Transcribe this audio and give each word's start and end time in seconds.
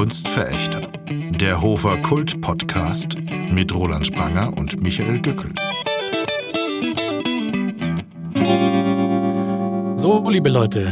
Kunstverächter. 0.00 0.88
Der 1.10 1.60
Hofer 1.60 1.98
Kult 1.98 2.40
Podcast 2.40 3.16
mit 3.52 3.74
Roland 3.74 4.06
Spranger 4.06 4.56
und 4.56 4.80
Michael 4.80 5.20
Gückel. 5.20 5.52
So, 9.96 10.26
liebe 10.30 10.48
Leute, 10.48 10.90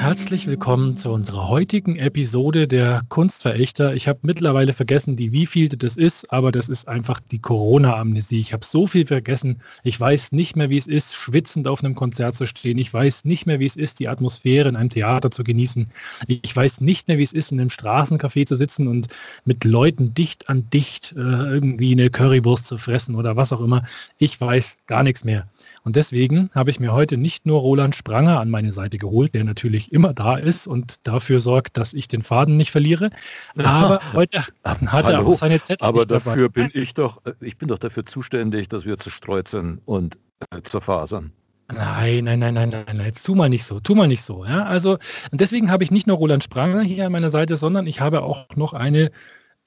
herzlich 0.00 0.46
willkommen 0.46 0.96
zu 0.96 1.10
unserer 1.10 1.48
heutigen 1.48 1.96
Episode 1.96 2.66
der 2.66 3.02
Kunstverächter. 3.10 3.94
Ich 3.94 4.08
habe 4.08 4.20
mittlerweile 4.22 4.72
vergessen, 4.72 5.14
die 5.14 5.30
wievielte 5.30 5.76
das 5.76 5.98
ist, 5.98 6.32
aber 6.32 6.52
das 6.52 6.70
ist 6.70 6.88
einfach 6.88 7.20
die 7.20 7.38
Corona-Amnesie. 7.38 8.40
Ich 8.40 8.54
habe 8.54 8.64
so 8.64 8.86
viel 8.86 9.06
vergessen. 9.06 9.60
Ich 9.84 10.00
weiß 10.00 10.32
nicht 10.32 10.56
mehr, 10.56 10.70
wie 10.70 10.78
es 10.78 10.86
ist, 10.86 11.14
schwitzend 11.14 11.68
auf 11.68 11.84
einem 11.84 11.94
Konzert 11.94 12.34
zu 12.34 12.46
stehen. 12.46 12.78
Ich 12.78 12.92
weiß 12.92 13.26
nicht 13.26 13.44
mehr, 13.44 13.60
wie 13.60 13.66
es 13.66 13.76
ist, 13.76 13.98
die 13.98 14.08
Atmosphäre 14.08 14.70
in 14.70 14.76
einem 14.76 14.88
Theater 14.88 15.30
zu 15.30 15.44
genießen. 15.44 15.90
Ich 16.26 16.56
weiß 16.56 16.80
nicht 16.80 17.06
mehr, 17.06 17.18
wie 17.18 17.24
es 17.24 17.34
ist, 17.34 17.52
in 17.52 17.60
einem 17.60 17.68
Straßencafé 17.68 18.46
zu 18.46 18.56
sitzen 18.56 18.88
und 18.88 19.08
mit 19.44 19.64
Leuten 19.64 20.14
dicht 20.14 20.48
an 20.48 20.70
dicht 20.70 21.12
äh, 21.14 21.20
irgendwie 21.20 21.92
eine 21.92 22.08
Currywurst 22.08 22.64
zu 22.64 22.78
fressen 22.78 23.16
oder 23.16 23.36
was 23.36 23.52
auch 23.52 23.60
immer. 23.60 23.84
Ich 24.16 24.40
weiß 24.40 24.78
gar 24.86 25.02
nichts 25.02 25.24
mehr. 25.24 25.46
Und 25.82 25.96
deswegen 25.96 26.50
habe 26.54 26.70
ich 26.70 26.80
mir 26.80 26.92
heute 26.92 27.16
nicht 27.16 27.46
nur 27.46 27.60
Roland 27.60 27.96
Spranger 27.96 28.40
an 28.40 28.50
meine 28.50 28.72
Seite 28.72 28.98
geholt, 28.98 29.34
der 29.34 29.44
natürlich 29.44 29.92
immer 29.92 30.12
da 30.12 30.36
ist 30.36 30.66
und 30.66 30.96
dafür 31.06 31.40
sorgt, 31.40 31.76
dass 31.76 31.92
ich 31.94 32.08
den 32.08 32.22
Faden 32.22 32.56
nicht 32.56 32.70
verliere. 32.70 33.10
Aber 33.56 34.00
heute 34.12 34.44
hat 34.62 35.04
er 35.06 35.26
auch 35.26 35.38
seine 35.38 35.62
Zettel. 35.62 35.86
Aber 35.86 36.06
dafür 36.06 36.48
dabei. 36.48 36.68
bin 36.68 36.70
ich 36.74 36.94
doch, 36.94 37.22
ich 37.40 37.56
bin 37.56 37.68
doch 37.68 37.78
dafür 37.78 38.04
zuständig, 38.04 38.68
dass 38.68 38.84
wir 38.84 38.98
zerstreut 38.98 39.48
sind 39.48 39.80
und 39.84 40.18
äh, 40.50 40.62
zerfasern. 40.62 41.32
Nein, 41.72 42.24
nein, 42.24 42.40
nein, 42.40 42.54
nein, 42.54 42.70
nein, 42.70 43.00
jetzt 43.04 43.24
tu 43.24 43.34
mal 43.34 43.48
nicht 43.48 43.64
so, 43.64 43.80
tu 43.80 43.94
mal 43.94 44.08
nicht 44.08 44.22
so. 44.22 44.44
Ja? 44.44 44.64
Also, 44.64 44.98
und 45.30 45.40
deswegen 45.40 45.70
habe 45.70 45.84
ich 45.84 45.90
nicht 45.90 46.06
nur 46.06 46.16
Roland 46.16 46.42
Spranger 46.42 46.82
hier 46.82 47.06
an 47.06 47.12
meiner 47.12 47.30
Seite, 47.30 47.56
sondern 47.56 47.86
ich 47.86 48.00
habe 48.00 48.22
auch 48.22 48.56
noch 48.56 48.72
eine 48.72 49.10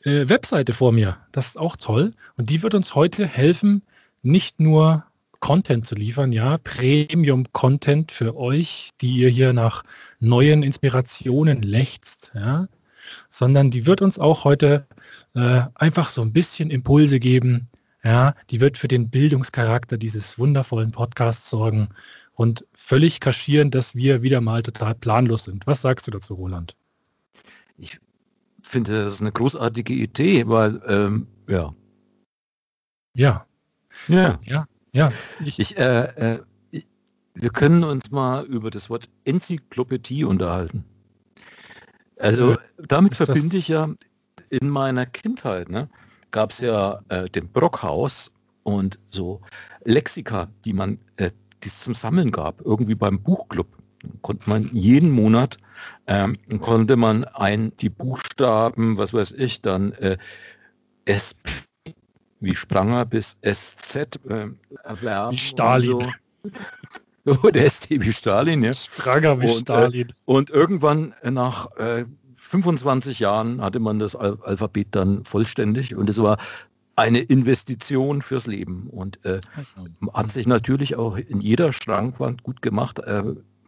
äh, 0.03 0.27
Webseite 0.27 0.73
vor 0.73 0.92
mir. 0.92 1.17
Das 1.31 1.48
ist 1.48 1.58
auch 1.58 1.75
toll. 1.77 2.11
Und 2.36 2.50
die 2.50 2.61
wird 2.61 2.73
uns 2.73 2.95
heute 2.95 3.25
helfen, 3.25 3.83
nicht 4.22 4.59
nur 4.59 5.05
Content 5.44 5.86
zu 5.86 5.95
liefern, 5.95 6.31
ja, 6.31 6.58
Premium-Content 6.58 8.13
für 8.13 8.38
euch, 8.38 8.91
die 9.02 9.17
ihr 9.17 9.27
hier 9.27 9.52
nach 9.52 9.83
neuen 10.22 10.63
Inspirationen 10.63 11.61
lechzt, 11.61 12.31
ja, 12.33 12.69
sondern 13.30 13.69
die 13.69 13.86
wird 13.86 14.02
uns 14.02 14.17
auch 14.17 14.45
heute 14.45 14.88
äh, 15.36 15.64
einfach 15.75 16.08
so 16.08 16.21
ein 16.21 16.31
bisschen 16.31 16.71
Impulse 16.71 17.19
geben, 17.19 17.67
ja, 18.05 18.36
die 18.52 18.61
wird 18.61 18.77
für 18.77 18.88
den 18.88 19.09
Bildungscharakter 19.09 19.97
dieses 19.97 20.39
wundervollen 20.39 20.94
Podcasts 20.94 21.49
sorgen 21.49 21.89
und 22.31 22.66
völlig 22.73 23.19
kaschieren, 23.19 23.69
dass 23.69 23.95
wir 23.95 24.21
wieder 24.21 24.39
mal 24.39 24.64
total 24.64 24.95
planlos 24.95 25.44
sind. 25.44 25.67
Was 25.67 25.81
sagst 25.81 26.08
du 26.08 26.11
dazu, 26.11 26.36
Roland? 26.36 26.77
Ich 27.77 27.99
finde, 28.61 29.03
das 29.03 29.16
ist 29.16 29.21
eine 29.21 29.33
großartige 29.33 29.94
Idee, 29.94 30.47
weil, 30.47 30.81
ähm, 30.88 31.27
ja. 31.49 31.75
Ja. 33.14 33.45
Ja. 34.08 34.39
Ja. 34.45 34.67
Ja, 34.94 35.11
ich, 35.44 35.59
ich, 35.59 35.77
äh, 35.77 36.36
äh, 36.36 36.39
wir 37.33 37.49
können 37.49 37.83
uns 37.83 38.11
mal 38.11 38.45
über 38.45 38.69
das 38.69 38.89
Wort 38.89 39.09
Enzyklopädie 39.25 40.23
unterhalten. 40.23 40.86
Also 42.17 42.53
äh, 42.53 42.58
damit 42.77 43.16
verbinde 43.16 43.58
ich 43.58 43.69
ja 43.69 43.89
in 44.49 44.69
meiner 44.69 45.08
Kindheit, 45.08 45.69
ne, 45.69 45.89
gab 46.30 46.52
es 46.52 46.59
ja 46.59 47.02
äh, 47.09 47.27
den 47.27 47.49
Brockhaus 47.49 48.31
und 48.61 48.99
so 49.09 49.41
Lexika, 49.83 50.49
die 50.64 50.73
man, 50.73 50.99
äh, 51.17 51.31
die 51.64 51.69
es 51.69 51.83
zum 51.83 51.95
Sammeln 51.95 52.31
gab, 52.31 52.61
irgendwie 52.61 52.95
beim 52.95 53.21
Buchclub. 53.21 53.67
Konnte 54.21 54.49
man 54.49 54.69
jeden 54.73 55.11
Monat 55.11 55.58
ähm, 56.08 56.36
konnte 56.59 56.97
man 56.97 57.23
ein 57.23 57.75
die 57.77 57.89
Buchstaben, 57.89 58.97
was 58.97 59.14
weiß 59.14 59.31
ich, 59.31 59.61
dann 59.61 59.94
äh, 59.94 60.17
SP 61.08 61.49
wie 62.43 62.55
Spranger 62.55 63.05
bis 63.05 63.37
SZ 63.42 63.95
äh, 63.95 64.48
erwerben. 64.83 65.33
Wie 65.33 65.37
Stalin. 65.37 66.14
So. 67.26 67.31
oh, 67.43 67.49
der 67.49 67.65
ist 67.65 67.89
wie 67.89 68.11
Stalin, 68.11 68.64
ja. 68.64 68.73
Spranger 68.73 69.42
wie 69.42 69.48
und, 69.48 69.54
äh, 69.54 69.59
Stalin. 69.59 70.09
Äh, 70.09 70.14
und 70.26 70.49
irgendwann 70.49 71.14
nach 71.23 71.71
äh, 71.77 72.05
25 72.36 73.20
Jahren 73.20 73.61
hatte 73.61 73.80
man 73.80 73.99
das 73.99 74.15
Al 74.15 74.37
Alphabet 74.43 74.89
dann 74.92 75.23
vollständig 75.26 75.95
und 75.95 76.09
es 76.09 76.21
war 76.21 76.37
eine 76.95 77.20
Investition 77.20 78.21
fürs 78.21 78.45
Leben 78.45 78.87
und 78.92 79.23
äh, 79.25 79.39
hat 80.14 80.31
sich 80.31 80.45
natürlich 80.45 80.95
auch 80.95 81.17
in 81.17 81.42
jeder 81.42 81.73
Schrankwand 81.73 82.43
gut 82.43 82.61
gemacht. 82.61 82.99
Äh, 82.99 83.23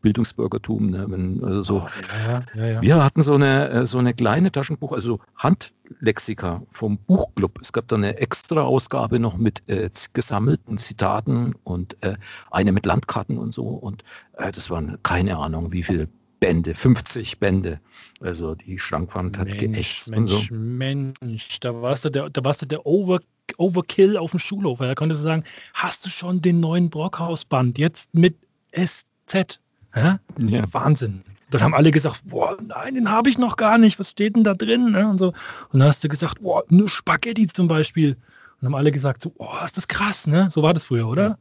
Bildungsbürgertum. 0.05 0.91
Ne? 0.91 1.05
Wenn, 1.09 1.43
also 1.43 1.63
so, 1.63 1.75
oh, 1.77 1.89
ja, 2.27 2.43
ja, 2.53 2.65
ja. 2.73 2.81
Wir 2.83 3.03
hatten 3.03 3.23
so 3.23 3.33
eine, 3.33 3.69
äh, 3.71 3.85
so 3.87 3.97
eine 3.97 4.13
kleine 4.13 4.51
Taschenbuch, 4.51 4.91
also 4.91 5.19
Handlexika 5.35 6.61
vom 6.69 6.99
Buchclub. 6.99 7.59
Es 7.59 7.73
gab 7.73 7.87
da 7.87 7.95
eine 7.95 8.17
extra 8.17 8.61
Ausgabe 8.61 9.19
noch 9.19 9.35
mit 9.37 9.67
äh, 9.67 9.89
gesammelten 10.13 10.77
Zitaten 10.77 11.55
und 11.63 11.97
äh, 12.03 12.17
eine 12.51 12.71
mit 12.71 12.85
Landkarten 12.85 13.39
und 13.39 13.51
so. 13.51 13.63
Und 13.63 14.03
äh, 14.33 14.51
das 14.51 14.69
waren 14.69 14.99
keine 15.01 15.37
Ahnung, 15.37 15.71
wie 15.71 15.81
viele 15.81 16.07
Bände, 16.39 16.75
50 16.75 17.39
Bände. 17.39 17.79
Also 18.19 18.53
die 18.53 18.77
Schrankwand 18.77 19.39
hat 19.39 19.47
Mensch, 19.47 19.59
geächtzt. 19.59 20.11
Mensch, 20.11 20.31
so. 20.31 20.53
Mensch, 20.53 21.59
da 21.61 21.81
warst 21.81 22.05
du 22.05 22.11
der, 22.11 22.29
da 22.29 22.43
warst 22.43 22.61
du 22.61 22.67
der 22.67 22.85
Over, 22.85 23.21
Overkill 23.57 24.17
auf 24.17 24.29
dem 24.29 24.39
Schulhof. 24.39 24.77
Da 24.77 24.93
konntest 24.93 25.21
du 25.21 25.23
sagen, 25.23 25.43
hast 25.73 26.05
du 26.05 26.09
schon 26.09 26.43
den 26.43 26.59
neuen 26.59 26.91
Brockhaus-Band 26.91 27.79
jetzt 27.79 28.13
mit 28.13 28.35
SZ? 28.71 29.59
Ja? 29.95 30.19
ja. 30.37 30.63
Wahnsinn. 30.71 31.23
Dann 31.51 31.61
haben 31.61 31.73
alle 31.73 31.91
gesagt, 31.91 32.21
boah, 32.25 32.57
nein, 32.61 32.95
den 32.95 33.11
habe 33.11 33.29
ich 33.29 33.37
noch 33.37 33.55
gar 33.55 33.77
nicht. 33.77 33.99
Was 33.99 34.09
steht 34.09 34.35
denn 34.35 34.43
da 34.43 34.53
drin? 34.53 34.91
Ne? 34.91 35.07
Und 35.07 35.19
so. 35.19 35.27
Und 35.71 35.79
dann 35.79 35.87
hast 35.87 36.03
du 36.03 36.07
gesagt, 36.07 36.41
boah, 36.41 36.63
nur 36.69 36.89
Spaghetti 36.89 37.47
zum 37.47 37.67
Beispiel. 37.67 38.17
Und 38.59 38.67
haben 38.67 38.75
alle 38.75 38.91
gesagt, 38.91 39.21
so, 39.21 39.31
oh, 39.37 39.47
ist 39.63 39.77
das 39.77 39.87
krass, 39.87 40.27
ne? 40.27 40.49
So 40.51 40.63
war 40.63 40.73
das 40.73 40.85
früher, 40.85 41.07
oder? 41.07 41.23
Ja, 41.23 41.37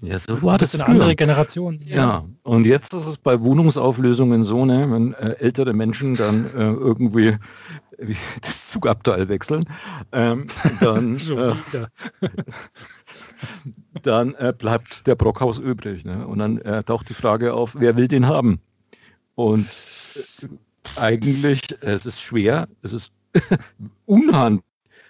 so 0.00 0.42
war 0.42 0.58
das, 0.58 0.72
das 0.72 0.80
eine 0.80 0.90
andere 0.90 1.16
Generation. 1.16 1.80
Ja. 1.84 1.96
ja. 1.96 2.24
und 2.42 2.66
jetzt 2.66 2.92
ist 2.94 3.06
es 3.06 3.16
bei 3.16 3.40
Wohnungsauflösungen 3.40 4.42
so, 4.42 4.64
ne, 4.64 4.90
wenn 4.90 5.14
äh, 5.14 5.36
ältere 5.38 5.72
Menschen 5.72 6.16
dann 6.16 6.46
äh, 6.46 6.64
irgendwie 6.64 7.36
das 8.42 8.70
Zugabteil 8.70 9.28
wechseln, 9.28 9.66
ähm, 10.12 10.48
dann, 10.80 11.16
äh, 11.72 11.86
dann 14.02 14.34
äh, 14.34 14.52
bleibt 14.56 15.06
der 15.06 15.14
Brockhaus 15.14 15.58
übrig. 15.58 16.04
Ne? 16.04 16.26
Und 16.26 16.38
dann 16.40 16.60
taucht 16.84 17.08
die 17.08 17.14
Frage 17.14 17.54
auf, 17.54 17.76
wer 17.78 17.96
will 17.96 18.08
den 18.08 18.26
haben? 18.26 18.60
Und 19.36 19.68
eigentlich, 20.96 21.62
es 21.80 22.06
ist 22.06 22.20
schwer, 22.20 22.68
es 22.82 22.92
ist 22.92 23.12
unhandlich. 24.06 24.64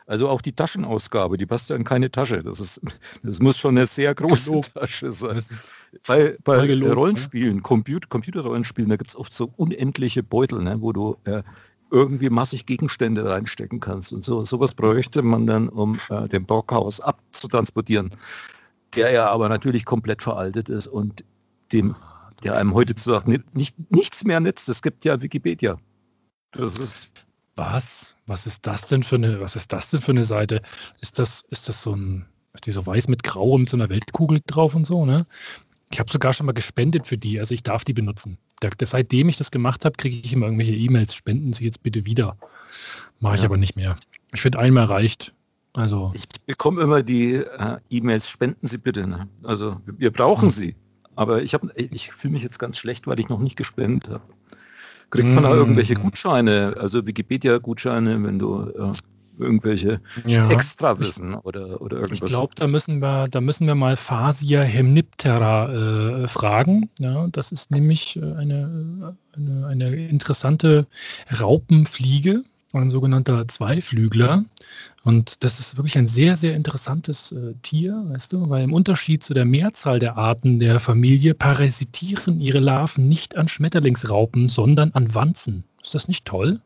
Also 0.06 0.28
auch 0.28 0.42
die 0.42 0.53
Taschenausgabe, 0.53 1.38
die 1.38 1.47
passt 1.47 1.70
ja 1.70 1.76
in 1.76 1.84
keine 1.84 2.10
Tasche. 2.10 2.42
Das, 2.42 2.60
ist, 2.60 2.81
das 3.22 3.41
muss 3.41 3.56
schon 3.56 3.76
eine 3.76 3.87
sehr 3.87 4.15
große 4.15 4.50
Gelogen. 4.50 4.75
Tasche 4.75 5.12
sein. 5.12 5.42
Bei, 6.06 6.37
bei 6.44 6.66
gelogen, 6.66 6.92
Rollenspielen, 6.92 7.62
Computer, 7.62 8.09
Computerrollenspielen, 8.09 8.91
da 8.91 8.97
gibt 8.97 9.10
es 9.10 9.16
oft 9.16 9.32
so 9.32 9.53
unendliche 9.56 10.22
Beutel, 10.22 10.62
ne, 10.62 10.81
wo 10.81 10.93
du 10.93 11.16
äh, 11.25 11.43
irgendwie 11.91 12.28
massig 12.28 12.66
Gegenstände 12.66 13.25
reinstecken 13.25 13.81
kannst. 13.81 14.12
Und 14.12 14.25
so 14.25 14.44
sowas 14.44 14.75
bräuchte 14.75 15.22
man 15.22 15.47
dann, 15.47 15.69
um 15.69 15.98
äh, 16.10 16.28
den 16.28 16.44
Brockhaus 16.44 17.00
abzutransportieren, 17.00 18.10
der 18.97 19.12
ja 19.12 19.28
aber 19.28 19.48
natürlich 19.48 19.84
komplett 19.84 20.20
veraltet 20.20 20.69
ist 20.69 20.88
und 20.88 21.25
dem, 21.72 21.94
der 22.43 22.56
einem 22.56 22.75
heute 22.75 22.94
zu 22.94 23.10
sagen, 23.10 23.31
nicht, 23.31 23.54
nicht, 23.54 23.91
nichts 23.91 24.25
mehr 24.25 24.41
nützt. 24.41 24.69
Es 24.69 24.82
gibt 24.82 25.04
ja 25.04 25.20
Wikipedia. 25.20 25.78
Das 26.53 26.78
ist 26.78 27.09
was? 27.56 28.16
Was 28.26 28.47
ist 28.47 28.66
das 28.66 28.87
denn 28.87 29.03
für 29.03 29.16
eine, 29.16 29.41
was 29.41 29.56
ist 29.56 29.72
das 29.72 29.91
denn 29.91 30.00
für 30.00 30.12
eine 30.12 30.25
Seite? 30.25 30.62
Ist 31.00 31.19
das, 31.19 31.42
ist 31.50 31.69
das 31.69 31.82
so 31.82 31.94
ein, 31.94 32.26
ist 32.53 32.66
die 32.66 32.72
so 32.72 32.87
weiß 32.87 33.09
mit 33.09 33.22
grau 33.22 33.50
und 33.53 33.69
so 33.69 33.76
einer 33.76 33.88
Weltkugel 33.88 34.41
drauf 34.47 34.75
und 34.75 34.87
so, 34.87 35.04
ne? 35.04 35.26
Ich 35.91 36.00
habe 36.00 36.10
sogar 36.10 36.32
schon 36.32 36.47
mal 36.47 36.53
gespendet 36.53 37.06
für 37.06 37.19
die, 37.19 37.38
also 37.38 37.54
ich 37.54 37.62
darf 37.62 37.84
die 37.84 37.93
benutzen. 37.93 38.38
Da, 38.60 38.70
seitdem 38.82 39.28
ich 39.28 39.37
das 39.37 39.50
gemacht 39.50 39.84
habe, 39.84 39.96
kriege 39.96 40.17
ich 40.17 40.32
immer 40.32 40.46
irgendwelche 40.46 40.75
E-Mails, 40.75 41.14
spenden 41.14 41.52
Sie 41.52 41.64
jetzt 41.64 41.82
bitte 41.82 42.05
wieder. 42.05 42.37
Mache 43.20 43.37
ich 43.37 43.43
ja. 43.43 43.46
aber 43.46 43.56
nicht 43.56 43.76
mehr. 43.76 43.94
Ich 44.32 44.40
finde 44.40 44.58
einmal 44.58 44.87
reicht. 44.87 45.34
Also 45.73 46.12
ich 46.14 46.25
bekomme 46.46 46.82
immer 46.82 47.02
die 47.02 47.34
äh, 47.34 47.78
E-Mails, 47.90 48.28
spenden 48.28 48.67
Sie 48.67 48.78
bitte. 48.78 49.06
Ne? 49.06 49.28
Also 49.43 49.81
wir 49.87 50.11
brauchen 50.11 50.49
hm. 50.49 50.50
sie. 50.50 50.76
Aber 51.17 51.43
ich 51.43 51.55
habe, 51.55 51.73
ich 51.76 52.11
fühle 52.12 52.34
mich 52.34 52.43
jetzt 52.43 52.58
ganz 52.58 52.76
schlecht, 52.76 53.06
weil 53.06 53.20
ich 53.20 53.28
noch 53.28 53.38
nicht 53.38 53.56
gespendet 53.56 54.08
habe. 54.08 54.25
Kriegt 55.14 55.28
man 55.28 55.44
da 55.44 55.50
hm. 55.50 55.58
irgendwelche 55.58 55.94
Gutscheine, 55.94 56.75
also 56.78 57.06
Wikipedia-Gutscheine, 57.06 58.20
wenn 58.25 58.40
du 58.40 58.69
äh, 58.76 58.93
irgendwelche 59.38 60.00
ja. 60.26 60.49
Extrawissen 60.50 61.34
oder, 61.34 61.81
oder 61.81 61.99
irgendwas. 61.99 62.20
Ich 62.20 62.25
glaube, 62.26 62.55
da 62.56 62.66
müssen 62.66 63.00
wir, 63.00 63.28
da 63.28 63.40
müssen 63.40 63.66
wir 63.69 63.76
mal 63.76 63.96
Phasia 63.96 64.62
hemniptera 64.62 66.25
äh, 66.25 66.28
fragen. 66.28 66.90
Ja, 66.99 67.28
das 67.31 67.52
ist 67.52 67.70
nämlich 67.70 68.16
äh, 68.16 68.22
eine, 68.22 69.16
eine, 69.37 69.66
eine 69.69 69.94
interessante 70.08 70.87
Raupenfliege, 71.40 72.43
ein 72.72 72.90
sogenannter 72.90 73.46
Zweiflügler. 73.46 74.44
Und 75.04 75.44
das 75.44 75.60
ist 75.60 75.76
wirklich 75.76 75.98
ein 75.98 76.08
sehr, 76.08 76.38
sehr 76.38 76.56
interessantes 76.56 77.30
äh, 77.30 77.54
Tier, 77.62 78.04
weißt 78.08 78.32
du, 78.32 78.48
weil 78.48 78.64
im 78.64 78.72
Unterschied 78.72 79.22
zu 79.22 79.34
der 79.34 79.44
Mehrzahl 79.44 79.98
der 79.98 80.16
Arten 80.16 80.58
der 80.58 80.80
Familie 80.80 81.34
parasitieren 81.34 82.40
ihre 82.40 82.58
Larven 82.58 83.06
nicht 83.06 83.36
an 83.36 83.46
Schmetterlingsraupen, 83.46 84.48
sondern 84.48 84.92
an 84.92 85.14
Wanzen. 85.14 85.64
Ist 85.82 85.94
das 85.94 86.08
nicht 86.08 86.24
toll? 86.24 86.62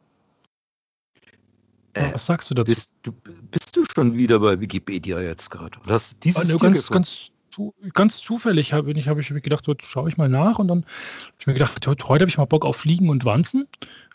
Äh, 1.94 2.12
Was 2.12 2.26
sagst 2.26 2.48
du 2.50 2.54
dazu? 2.54 2.66
Bist 2.66 2.90
du, 3.02 3.12
bist 3.50 3.76
du 3.76 3.84
schon 3.92 4.14
wieder 4.16 4.38
bei 4.38 4.60
Wikipedia 4.60 5.20
jetzt 5.20 5.50
gerade? 5.50 5.76
Das 5.84 6.16
dieses 6.20 6.38
also 6.38 6.58
ganz, 6.58 6.86
ganz, 6.86 7.18
zu, 7.50 7.74
ganz 7.92 8.20
zufällig 8.20 8.72
habe 8.72 8.92
ich, 8.92 9.08
hab 9.08 9.18
ich 9.18 9.28
gedacht, 9.42 9.64
so 9.64 9.74
schaue 9.82 10.08
ich 10.08 10.16
mal 10.16 10.28
nach 10.28 10.60
und 10.60 10.68
dann 10.68 10.84
habe 10.84 11.34
ich 11.40 11.46
mir 11.48 11.54
gedacht, 11.54 11.84
heute, 11.88 12.08
heute 12.08 12.22
habe 12.22 12.30
ich 12.30 12.38
mal 12.38 12.44
Bock 12.44 12.64
auf 12.64 12.76
Fliegen 12.76 13.08
und 13.08 13.24
Wanzen, 13.24 13.66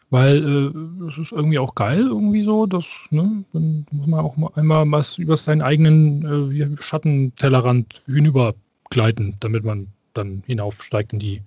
weil 0.10 0.38
äh, 0.38 1.08
es 1.08 1.18
ist 1.18 1.32
irgendwie 1.32 1.60
auch 1.60 1.76
geil, 1.76 2.02
irgendwie 2.02 2.44
so, 2.44 2.66
dass, 2.66 2.86
ne, 3.10 3.44
dann 3.54 3.86
muss 3.92 4.08
man 4.08 4.20
auch 4.20 4.38
mal 4.38 4.52
einmal 4.56 4.90
was 4.92 5.18
über 5.18 5.38
seinen 5.38 5.62
eigenen 5.62 6.76
äh, 6.76 6.82
Schattentellerrand 6.82 8.04
hinübergleiten, 8.06 9.38
damit 9.40 9.64
man 9.64 9.88
dann 10.14 10.44
hinaufsteigt 10.46 11.14
in 11.14 11.20
die 11.20 11.42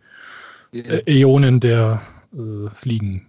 äh, 0.73 1.03
Äonen 1.07 1.61
der 1.61 2.03
äh, 2.33 2.69
Fliegen. 2.75 3.27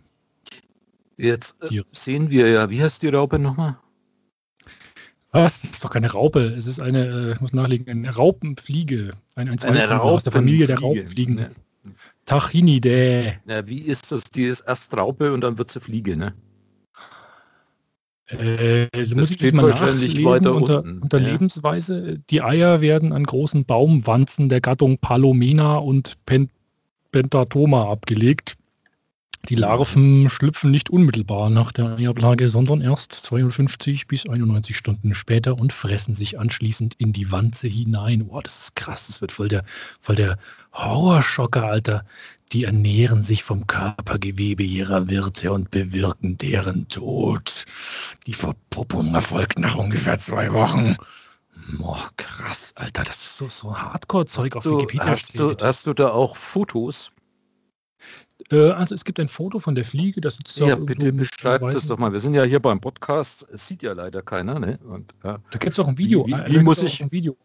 Jetzt 1.18 1.56
äh, 1.71 1.81
sehen 1.91 2.30
wir 2.30 2.50
ja, 2.50 2.69
wie 2.69 2.81
heißt 2.81 3.01
die 3.01 3.09
Raupe 3.09 3.39
nochmal? 3.39 3.77
Was? 5.31 5.62
Das 5.62 5.71
ist 5.71 5.83
doch 5.83 5.89
keine 5.89 6.12
Raupe. 6.12 6.39
Es 6.57 6.68
ist 6.68 6.80
eine, 6.80 7.06
äh, 7.06 7.31
ich 7.33 7.41
muss 7.41 7.53
nachlegen, 7.53 7.89
eine 7.89 8.15
Raupenfliege. 8.15 9.13
Ein, 9.35 9.50
ein 9.50 9.59
eine 9.59 9.80
Raupenfliege. 9.80 10.01
aus 10.01 10.23
der 10.23 10.33
Familie 10.33 10.68
der 10.68 10.80
Raupenfliegen. 10.80 11.35
Ne? 11.35 11.51
Tachinidae. 12.27 13.39
Ja, 13.47 13.65
wie 13.65 13.79
ist 13.79 14.12
das? 14.12 14.25
Die 14.25 14.44
ist 14.44 14.62
erst 14.62 14.95
Raupe 14.95 15.33
und 15.33 15.41
dann 15.41 15.57
wird 15.57 15.71
sie 15.71 15.79
Fliege, 15.79 16.15
ne? 16.15 16.35
Äh, 18.27 18.88
das 18.91 19.15
muss 19.15 19.31
ich 19.31 19.53
mal 19.53 19.69
wahrscheinlich 19.69 20.24
weiter 20.25 20.53
unter, 20.53 20.83
unten. 20.83 21.01
unter 21.01 21.19
ja. 21.19 21.29
Lebensweise. 21.29 22.19
Die 22.29 22.41
Eier 22.41 22.81
werden 22.81 23.13
an 23.13 23.24
großen 23.24 23.63
Baumwanzen 23.63 24.50
der 24.50 24.59
Gattung 24.59 24.97
Palomena 24.97 25.77
und 25.77 26.18
Pentatoma 27.12 27.89
abgelegt. 27.89 28.56
Die 29.49 29.55
Larven 29.55 30.29
schlüpfen 30.29 30.71
nicht 30.71 30.89
unmittelbar 30.89 31.49
nach 31.49 31.71
der 31.71 31.95
Eiablage, 31.95 32.49
sondern 32.49 32.81
erst 32.81 33.13
52 33.13 34.05
bis 34.05 34.27
91 34.27 34.75
Stunden 34.75 35.15
später 35.15 35.57
und 35.57 35.71
fressen 35.71 36.15
sich 36.15 36.38
anschließend 36.38 36.95
in 36.97 37.13
die 37.13 37.31
Wanze 37.31 37.67
hinein. 37.67 38.27
Boah, 38.27 38.44
das 38.44 38.59
ist 38.59 38.75
krass, 38.75 39.07
das 39.07 39.21
wird 39.21 39.31
voll 39.31 39.47
der, 39.47 39.63
voll 40.01 40.15
der 40.15 40.38
Horrorschocker, 40.73 41.63
Alter. 41.63 42.03
Die 42.51 42.65
ernähren 42.65 43.23
sich 43.23 43.44
vom 43.44 43.67
Körpergewebe 43.67 44.63
ihrer 44.63 45.09
Wirte 45.09 45.53
und 45.53 45.71
bewirken 45.71 46.38
deren 46.38 46.89
Tod. 46.89 47.63
Die 48.25 48.33
Verpuppung 48.33 49.15
erfolgt 49.15 49.59
nach 49.59 49.75
ungefähr 49.75 50.19
zwei 50.19 50.51
Wochen. 50.51 50.97
Boah, 51.77 52.09
krass, 52.17 52.73
Alter, 52.75 53.05
das 53.05 53.15
ist 53.15 53.38
so, 53.38 53.47
so 53.47 53.77
Hardcore-Zeug 53.77 54.57
auf 54.57 54.65
Wikipedia. 54.65 55.05
Hast 55.05 55.39
du, 55.39 55.55
hast 55.61 55.88
du 55.88 55.94
da 55.94 56.09
auch 56.09 56.35
Fotos? 56.35 57.11
Äh, 58.51 58.69
also 58.72 58.95
es 58.95 59.04
gibt 59.04 59.19
ein 59.19 59.28
Foto 59.28 59.60
von 59.60 59.75
der 59.75 59.86
Fliege, 59.86 60.22
das 60.22 60.38
ist 60.45 60.60
ja 60.60 60.75
bitte 60.75 61.12
beschreibt 61.12 61.74
das 61.74 61.88
doch 61.88 61.98
mal. 61.98 62.12
Wir 62.12 62.19
sind 62.19 62.34
ja 62.34 62.44
hier 62.44 62.60
beim 62.60 62.80
Podcast, 62.80 63.45
es 63.51 63.68
sieht 63.68 63.84
ja 63.84 63.94
leider 63.94 64.22
keiner, 64.22 64.60
ne? 64.60 64.80
Und, 64.88 65.13
ja. 65.24 65.39
Da 65.51 65.57
gibt 65.57 65.74
es 65.74 65.80
auch 65.80 65.88
ein 65.88 65.98
Video. 65.98 66.25
Wie, 66.25 66.34
wie, 66.34 66.56
wie 66.56 66.60
muss 66.60 66.81
ich 66.81 67.01
ein 67.01 67.12
Video? 67.12 67.36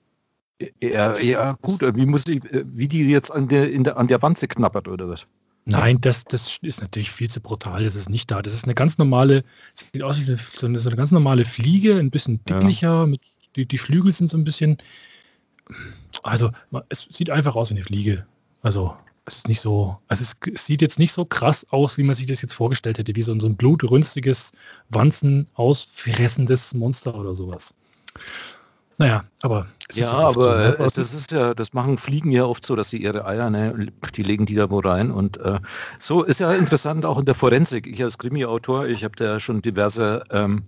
Ja, 0.81 1.19
ja, 1.19 1.57
gut, 1.61 1.81
wie 1.97 2.07
muss 2.07 2.29
ich, 2.29 2.41
wie 2.51 2.87
die 2.87 3.11
jetzt 3.11 3.31
an 3.33 3.49
der, 3.49 3.73
in 3.73 3.83
der, 3.85 3.97
an 3.97 4.07
der 4.07 4.23
Wanze 4.23 4.47
knappert 4.47 4.87
oder 4.87 5.09
was? 5.09 5.27
Nein, 5.65 6.01
das, 6.01 6.25
das 6.25 6.59
ist 6.63 6.81
natürlich 6.81 7.11
viel 7.11 7.31
zu 7.31 7.41
brutal. 7.41 7.85
Das 7.85 7.95
ist 7.95 8.09
nicht 8.09 8.31
da. 8.31 8.43
Das 8.43 8.55
ist 8.55 8.65
eine 8.65 8.75
ganz 8.75 8.99
normale, 8.99 9.45
sieht 9.75 10.03
aus 10.03 10.21
wie 10.21 10.29
eine, 10.29 10.37
so, 10.37 10.67
eine, 10.67 10.81
so 10.81 10.89
eine 10.89 10.97
ganz 10.97 11.13
normale 11.13 11.45
Fliege, 11.45 11.99
ein 11.99 12.11
bisschen 12.11 12.45
dicklicher, 12.45 13.01
ja. 13.01 13.07
mit, 13.07 13.21
die, 13.55 13.67
die 13.67 13.79
Flügel 13.79 14.13
sind 14.13 14.31
so 14.31 14.37
ein 14.37 14.45
bisschen, 14.45 14.79
also 16.23 16.51
es 16.89 17.09
sieht 17.11 17.31
einfach 17.31 17.55
aus 17.55 17.71
wie 17.71 17.75
eine 17.75 17.85
Fliege. 17.85 18.27
Also 18.61 18.97
es 19.25 19.37
ist 19.37 19.49
nicht 19.49 19.61
so, 19.61 19.99
also 20.09 20.23
es, 20.25 20.53
es, 20.53 20.67
sieht 20.67 20.83
jetzt 20.83 20.99
nicht 20.99 21.13
so 21.13 21.25
krass 21.25 21.67
aus, 21.71 21.97
wie 21.97 22.03
man 22.03 22.15
sich 22.15 22.27
das 22.27 22.43
jetzt 22.43 22.55
vorgestellt 22.55 22.99
hätte, 22.99 23.15
wie 23.15 23.23
so, 23.23 23.39
so 23.39 23.47
ein 23.47 23.57
blutrünstiges, 23.57 24.53
Wanzen 24.89 25.47
ausfressendes 25.55 26.75
Monster 26.75 27.15
oder 27.15 27.37
sowas. 27.37 27.75
Naja, 28.99 29.25
aber 29.43 29.67
ja, 29.93 30.13
aber 30.13 30.75
so, 30.75 30.83
ne? 30.83 30.89
das 30.95 31.15
ist 31.15 31.33
ja, 31.33 31.55
das 31.55 31.73
machen 31.73 31.99
Fliegen 31.99 32.31
ja 32.31 32.45
oft 32.45 32.65
so, 32.65 32.77
dass 32.77 32.91
sie 32.91 32.99
ihre 32.99 33.27
Eier, 33.27 33.51
ne, 33.51 33.93
die 34.15 34.23
legen 34.23 34.47
die 34.47 34.55
da 34.55 34.71
wo 34.71 34.81
rein 34.81 35.11
und 35.11 35.39
äh, 35.39 35.61
so 35.99 36.23
ist 36.23 36.41
ja 36.41 36.53
interessant 36.53 37.05
auch 37.05 37.19
in 37.19 37.25
der 37.25 37.35
Forensik. 37.35 37.87
Ich 37.87 38.03
als 38.03 38.19
Krimi-Autor, 38.19 38.87
ich 38.87 39.05
habe 39.05 39.17
da 39.17 39.41
schon 39.41 39.63
diverse 39.63 40.25
ähm, 40.31 40.65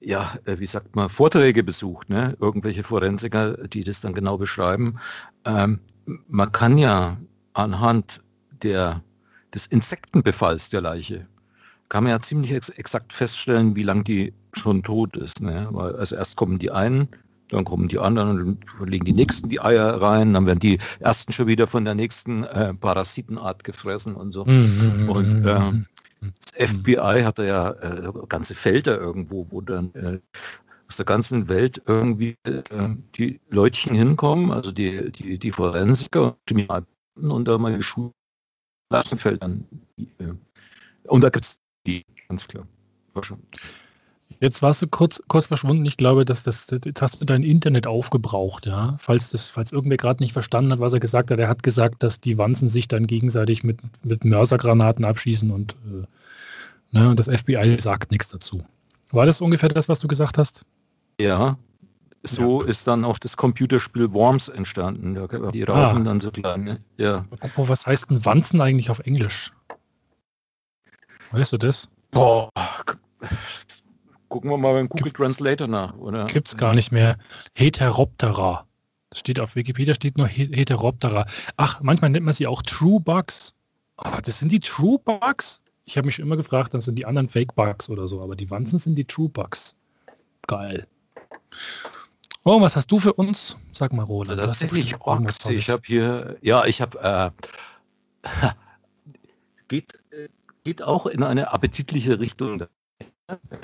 ja, 0.00 0.34
äh, 0.46 0.58
wie 0.58 0.66
sagt 0.66 0.96
man, 0.96 1.10
Vorträge 1.10 1.62
besucht, 1.62 2.08
ne? 2.08 2.36
irgendwelche 2.40 2.82
Forensiker, 2.82 3.56
die 3.68 3.84
das 3.84 4.00
dann 4.00 4.14
genau 4.14 4.38
beschreiben. 4.38 4.98
Ähm, 5.44 5.80
man 6.28 6.52
kann 6.52 6.78
ja 6.78 7.16
anhand 7.52 8.22
der, 8.62 9.02
des 9.54 9.66
Insektenbefalls 9.66 10.70
der 10.70 10.80
Leiche, 10.80 11.26
kann 11.88 12.04
man 12.04 12.12
ja 12.12 12.20
ziemlich 12.20 12.52
ex 12.52 12.68
exakt 12.70 13.12
feststellen, 13.12 13.74
wie 13.74 13.82
lange 13.82 14.04
die 14.04 14.32
schon 14.52 14.82
tot 14.82 15.16
ist. 15.16 15.40
Ne? 15.40 15.68
Weil, 15.70 15.96
also 15.96 16.16
erst 16.16 16.36
kommen 16.36 16.58
die 16.58 16.70
einen, 16.70 17.08
dann 17.48 17.64
kommen 17.64 17.88
die 17.88 17.98
anderen 17.98 18.58
und 18.78 18.90
legen 18.90 19.04
die 19.04 19.12
nächsten 19.12 19.48
die 19.48 19.60
Eier 19.60 20.00
rein, 20.00 20.32
dann 20.32 20.46
werden 20.46 20.60
die 20.60 20.78
ersten 21.00 21.32
schon 21.32 21.48
wieder 21.48 21.66
von 21.66 21.84
der 21.84 21.94
nächsten 21.94 22.44
äh, 22.44 22.74
Parasitenart 22.74 23.64
gefressen 23.64 24.14
und 24.14 24.32
so. 24.32 24.44
Mhm, 24.44 25.08
und 25.08 25.46
äh, 25.46 25.72
das 26.20 26.70
FBI 26.70 27.22
hatte 27.24 27.46
ja 27.46 27.70
äh, 27.70 28.12
ganze 28.28 28.54
Felder 28.54 28.98
irgendwo, 28.98 29.46
wo 29.50 29.60
dann 29.60 29.92
äh, 29.94 30.18
aus 30.90 30.96
der 30.96 31.06
ganzen 31.06 31.48
Welt 31.48 31.80
irgendwie 31.86 32.36
äh, 32.42 32.62
die 33.14 33.38
Leutchen 33.48 33.94
hinkommen, 33.94 34.50
also 34.50 34.72
die, 34.72 35.12
die, 35.12 35.38
die 35.38 35.52
Forensiker 35.52 36.36
und 37.14 37.46
da 37.46 37.58
mal 37.58 37.76
die 37.76 37.84
Schulfeldern. 37.84 39.68
Äh, 39.96 40.32
und 41.04 41.22
da 41.22 41.30
gibt 41.30 41.44
es 41.44 41.60
die, 41.86 42.04
ganz 42.28 42.48
klar. 42.48 42.66
Jetzt 44.40 44.62
warst 44.62 44.82
du 44.82 44.88
kurz, 44.88 45.22
kurz 45.28 45.46
verschwunden. 45.46 45.86
Ich 45.86 45.96
glaube, 45.96 46.24
dass 46.24 46.42
das, 46.42 46.66
das 46.66 46.80
hast 47.00 47.20
du 47.20 47.24
dein 47.24 47.44
Internet 47.44 47.86
aufgebraucht, 47.86 48.66
ja. 48.66 48.96
Falls 48.98 49.30
das, 49.30 49.48
falls 49.48 49.70
irgendwer 49.70 49.96
gerade 49.96 50.20
nicht 50.20 50.32
verstanden 50.32 50.72
hat, 50.72 50.80
was 50.80 50.92
er 50.92 50.98
gesagt 50.98 51.30
hat, 51.30 51.38
er 51.38 51.48
hat 51.48 51.62
gesagt, 51.62 52.02
dass 52.02 52.20
die 52.20 52.36
Wanzen 52.36 52.68
sich 52.68 52.88
dann 52.88 53.06
gegenseitig 53.06 53.62
mit, 53.62 53.78
mit 54.04 54.24
Mörsergranaten 54.24 55.04
abschießen 55.04 55.52
und 55.52 55.76
äh, 56.92 56.98
ne, 56.98 57.14
das 57.14 57.28
FBI 57.28 57.76
sagt 57.80 58.10
nichts 58.10 58.28
dazu. 58.28 58.64
War 59.10 59.26
das 59.26 59.40
ungefähr 59.40 59.68
das, 59.68 59.88
was 59.88 60.00
du 60.00 60.08
gesagt 60.08 60.36
hast? 60.36 60.64
Ja, 61.20 61.58
so 62.22 62.62
ja. 62.62 62.68
ist 62.68 62.86
dann 62.86 63.04
auch 63.04 63.18
das 63.18 63.36
Computerspiel 63.36 64.12
Worms 64.12 64.48
entstanden. 64.48 65.14
Da 65.14 65.26
die 65.50 65.62
rauchen 65.62 66.02
ah. 66.02 66.04
dann 66.04 66.20
so 66.20 66.30
kleine. 66.30 66.80
Ja. 66.96 67.24
Apropos, 67.30 67.68
was 67.68 67.86
heißt 67.86 68.10
ein 68.10 68.24
Wanzen 68.24 68.60
eigentlich 68.60 68.90
auf 68.90 69.00
Englisch? 69.00 69.52
Weißt 71.32 71.52
du 71.52 71.58
das? 71.58 71.88
Boah. 72.10 72.50
Gucken 74.28 74.50
wir 74.50 74.58
mal 74.58 74.74
beim 74.74 74.88
Google 74.88 75.04
Gibt, 75.04 75.16
Translator 75.16 75.66
nach, 75.66 75.96
oder? 75.96 76.26
Gibt's 76.26 76.56
gar 76.56 76.74
nicht 76.74 76.92
mehr. 76.92 77.16
Heteroptera. 77.54 78.66
Das 79.10 79.18
steht 79.18 79.40
auf 79.40 79.56
Wikipedia 79.56 79.94
steht 79.94 80.18
nur 80.18 80.28
Heteroptera. 80.28 81.26
Ach, 81.56 81.80
manchmal 81.80 82.10
nennt 82.10 82.26
man 82.26 82.34
sie 82.34 82.46
auch 82.46 82.62
True 82.62 83.00
Bugs. 83.00 83.54
Oh, 83.96 84.18
das 84.22 84.38
sind 84.38 84.52
die 84.52 84.60
True 84.60 84.98
Bugs? 84.98 85.60
Ich 85.84 85.96
habe 85.96 86.06
mich 86.06 86.18
immer 86.20 86.36
gefragt, 86.36 86.74
das 86.74 86.84
sind 86.84 86.96
die 86.96 87.06
anderen 87.06 87.28
Fake 87.28 87.54
Bugs 87.54 87.88
oder 87.88 88.06
so, 88.06 88.22
aber 88.22 88.36
die 88.36 88.50
Wanzen 88.50 88.78
sind 88.78 88.94
die 88.94 89.04
True 89.04 89.28
Bugs. 89.28 89.74
Geil. 90.46 90.86
Oh, 92.44 92.60
was 92.60 92.74
hast 92.76 92.90
du 92.90 92.98
für 92.98 93.12
uns? 93.12 93.56
Sag 93.72 93.92
mal, 93.92 94.02
Roland. 94.02 94.40
Ja, 94.40 94.46
tatsächlich, 94.46 94.96
ich 95.50 95.70
habe 95.70 95.82
hier, 95.84 96.38
ja, 96.40 96.64
ich 96.64 96.80
habe, 96.80 97.32
äh, 98.22 98.28
geht, 99.68 99.98
geht 100.64 100.82
auch 100.82 101.06
in 101.06 101.22
eine 101.22 101.52
appetitliche 101.52 102.18
Richtung. 102.18 102.64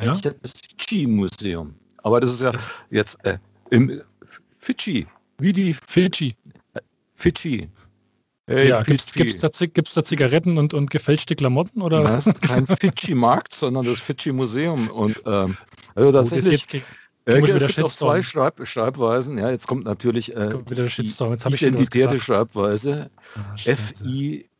Ja? 0.02 0.14
Das 0.14 0.52
Fidschi-Museum. 0.52 1.74
Aber 2.02 2.20
das 2.20 2.32
ist 2.32 2.42
ja 2.42 2.52
jetzt 2.90 3.24
äh, 3.24 3.38
im 3.70 4.02
Fidschi, 4.58 5.06
wie 5.38 5.52
die 5.52 5.74
Fidschi. 5.74 6.36
Fidschi. 7.14 7.68
Hey, 8.48 8.68
ja, 8.68 8.80
gibt 8.82 9.00
es 9.00 9.40
da, 9.40 9.66
gibt's 9.66 9.94
da 9.94 10.04
Zigaretten 10.04 10.56
und, 10.56 10.72
und 10.72 10.88
gefälschte 10.90 11.34
Klamotten? 11.34 11.82
Oder? 11.82 12.04
Das 12.04 12.28
ist 12.28 12.40
kein 12.42 12.66
Fidschi-Markt, 12.66 13.52
sondern 13.54 13.86
das 13.86 13.98
Fidschi-Museum. 13.98 14.88
Und 14.88 15.20
ähm, 15.26 15.56
also 15.94 16.12
tatsächlich... 16.12 16.66
Oh, 16.74 16.78
äh, 17.26 17.40
es 17.40 17.66
gibt 17.66 17.82
auch 17.84 17.92
zwei 17.92 18.22
Schreib 18.22 18.66
Schreibweisen. 18.66 19.36
Ja, 19.38 19.50
jetzt 19.50 19.66
kommt 19.66 19.84
natürlich 19.84 20.34
äh, 20.36 20.48
kommt 20.52 20.70
wieder 20.70 20.88
Shitstorm. 20.88 21.32
Jetzt 21.32 21.44
die 21.48 21.54
identitäre 21.54 22.20
Schreibweise. 22.20 23.10
Ah, 23.34 23.56
F-I-Y-I 23.64 24.52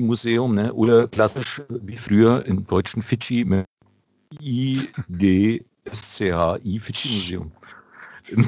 Museum, 0.00 0.56
ne? 0.56 0.72
oder 0.72 1.06
klassisch 1.06 1.62
wie 1.68 1.96
früher 1.96 2.44
im 2.46 2.66
deutschen 2.66 3.02
Fidschi 3.02 3.44
mit 3.44 3.64
I-D-S-C-H-I 4.40 5.60
Fidschi 6.80 7.08
Museum. 7.08 7.52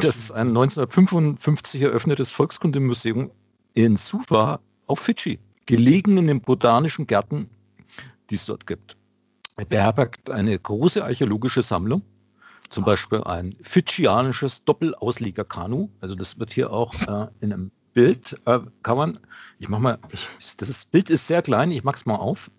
Das 0.02 0.16
ist 0.16 0.32
ein 0.32 0.48
1955 0.48 1.82
eröffnetes 1.82 2.30
Volkskundemuseum 2.32 3.30
in 3.74 3.96
Suva 3.96 4.58
auf 4.86 4.98
Fidschi, 4.98 5.38
gelegen 5.66 6.16
in 6.16 6.26
den 6.26 6.40
botanischen 6.40 7.06
Gärten, 7.06 7.50
die 8.30 8.34
es 8.34 8.46
dort 8.46 8.66
gibt. 8.66 8.96
Er 9.56 9.66
beherbergt 9.66 10.28
eine 10.30 10.58
große 10.58 11.04
archäologische 11.04 11.62
Sammlung 11.62 12.02
zum 12.70 12.84
Beispiel 12.84 13.22
ein 13.24 13.56
fidschianisches 13.62 14.64
Doppelausleger-Kanu. 14.64 15.90
Also 16.00 16.14
das 16.14 16.38
wird 16.38 16.52
hier 16.52 16.72
auch 16.72 16.94
äh, 16.94 17.28
in 17.40 17.52
einem 17.52 17.70
Bild, 17.92 18.40
äh, 18.44 18.60
kann 18.82 18.96
man, 18.96 19.20
ich 19.58 19.68
mach 19.68 19.78
mal, 19.78 19.98
ich, 20.12 20.28
das 20.58 20.68
ist, 20.68 20.90
Bild 20.90 21.08
ist 21.10 21.26
sehr 21.26 21.42
klein, 21.42 21.70
ich 21.70 21.84
mach's 21.84 22.06
mal 22.06 22.16
auf. 22.16 22.50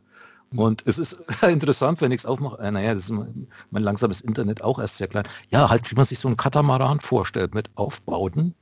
Und 0.55 0.83
es 0.85 0.97
ist 0.97 1.19
interessant, 1.47 2.01
wenn 2.01 2.11
ich 2.11 2.19
es 2.19 2.25
aufmache, 2.25 2.59
äh, 2.59 2.71
naja, 2.71 2.93
das 2.93 3.03
ist 3.03 3.11
mein, 3.11 3.47
mein, 3.69 3.83
langsames 3.83 4.21
Internet 4.21 4.63
auch 4.63 4.79
erst 4.79 4.97
sehr 4.97 5.07
klein. 5.07 5.27
Ja, 5.49 5.69
halt, 5.69 5.89
wie 5.91 5.95
man 5.95 6.05
sich 6.05 6.19
so 6.19 6.27
ein 6.27 6.37
Katamaran 6.37 6.99
vorstellt 6.99 7.53
mit 7.53 7.69
Aufbauten. 7.75 8.55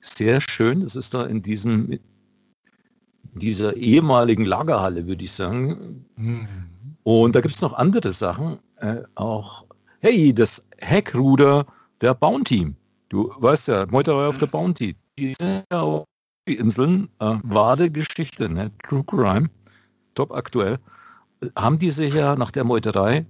Sehr 0.00 0.40
schön. 0.40 0.82
Es 0.82 0.96
ist 0.96 1.12
da 1.14 1.26
in 1.26 1.42
diesem, 1.42 1.92
in 1.92 2.00
dieser 3.34 3.76
ehemaligen 3.76 4.44
Lagerhalle, 4.44 5.06
würde 5.06 5.24
ich 5.24 5.32
sagen. 5.32 6.06
Mhm. 6.16 6.48
Und 7.02 7.34
da 7.34 7.40
gibt 7.42 7.54
es 7.54 7.60
noch 7.60 7.74
andere 7.74 8.12
Sachen. 8.12 8.58
Äh, 8.76 9.02
auch, 9.14 9.66
hey, 10.00 10.32
das 10.34 10.64
Heckruder 10.78 11.66
der 12.00 12.14
Bounty. 12.14 12.74
Du 13.08 13.32
weißt 13.36 13.68
ja, 13.68 13.86
Meuterei 13.86 14.26
auf 14.26 14.38
der 14.38 14.46
Bounty. 14.46 14.96
Die 15.18 15.34
Inseln, 16.56 17.08
äh, 17.18 17.36
wahre 17.42 17.90
Geschichte, 17.90 18.48
ne? 18.48 18.70
True 18.82 19.04
Crime. 19.04 19.50
Top 20.14 20.32
aktuell, 20.32 20.78
haben 21.56 21.78
die 21.78 21.90
sich 21.90 22.14
ja 22.14 22.34
nach 22.34 22.50
der 22.50 22.64
Meuterei 22.64 23.26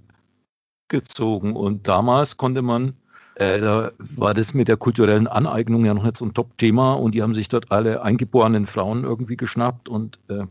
gezogen. 0.87 1.55
Und 1.55 1.87
damals 1.87 2.37
konnte 2.37 2.61
man, 2.61 2.93
äh, 3.35 3.59
da 3.59 3.91
war 3.99 4.33
das 4.33 4.53
mit 4.53 4.67
der 4.67 4.77
kulturellen 4.77 5.27
Aneignung 5.27 5.85
ja 5.85 5.93
noch 5.93 6.03
nicht 6.03 6.17
so 6.17 6.25
ein 6.25 6.33
Top-Thema. 6.33 6.93
Und 6.93 7.13
die 7.13 7.21
haben 7.21 7.35
sich 7.35 7.49
dort 7.49 7.71
alle 7.71 8.01
eingeborenen 8.01 8.65
Frauen 8.65 9.03
irgendwie 9.03 9.37
geschnappt. 9.37 9.89
Und 9.89 10.19
äh, 10.29 10.45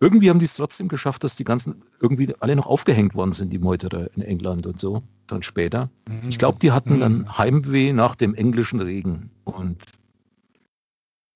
irgendwie 0.00 0.30
haben 0.30 0.38
die 0.38 0.46
es 0.46 0.56
trotzdem 0.56 0.88
geschafft, 0.88 1.22
dass 1.22 1.36
die 1.36 1.44
ganzen 1.44 1.82
irgendwie 2.00 2.34
alle 2.40 2.56
noch 2.56 2.66
aufgehängt 2.66 3.14
worden 3.14 3.32
sind, 3.32 3.52
die 3.52 3.58
Meuterer 3.58 4.08
in 4.16 4.22
England 4.22 4.66
und 4.66 4.78
so, 4.78 5.02
dann 5.28 5.42
später. 5.42 5.90
Mhm. 6.08 6.28
Ich 6.28 6.38
glaube, 6.38 6.58
die 6.58 6.72
hatten 6.72 7.00
dann 7.00 7.18
mhm. 7.18 7.38
Heimweh 7.38 7.92
nach 7.92 8.14
dem 8.14 8.34
englischen 8.34 8.80
Regen 8.80 9.30
und 9.44 9.82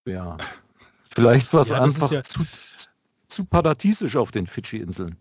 ja, 0.05 0.37
vielleicht 1.03 1.53
war 1.53 1.61
es 1.61 1.69
ja, 1.69 1.81
einfach 1.81 2.11
ja 2.11 2.23
zu, 2.23 2.41
zu 3.29 3.45
paradiesisch 3.45 4.17
auf 4.17 4.31
den 4.33 4.47
Fidschi-Inseln. 4.47 5.17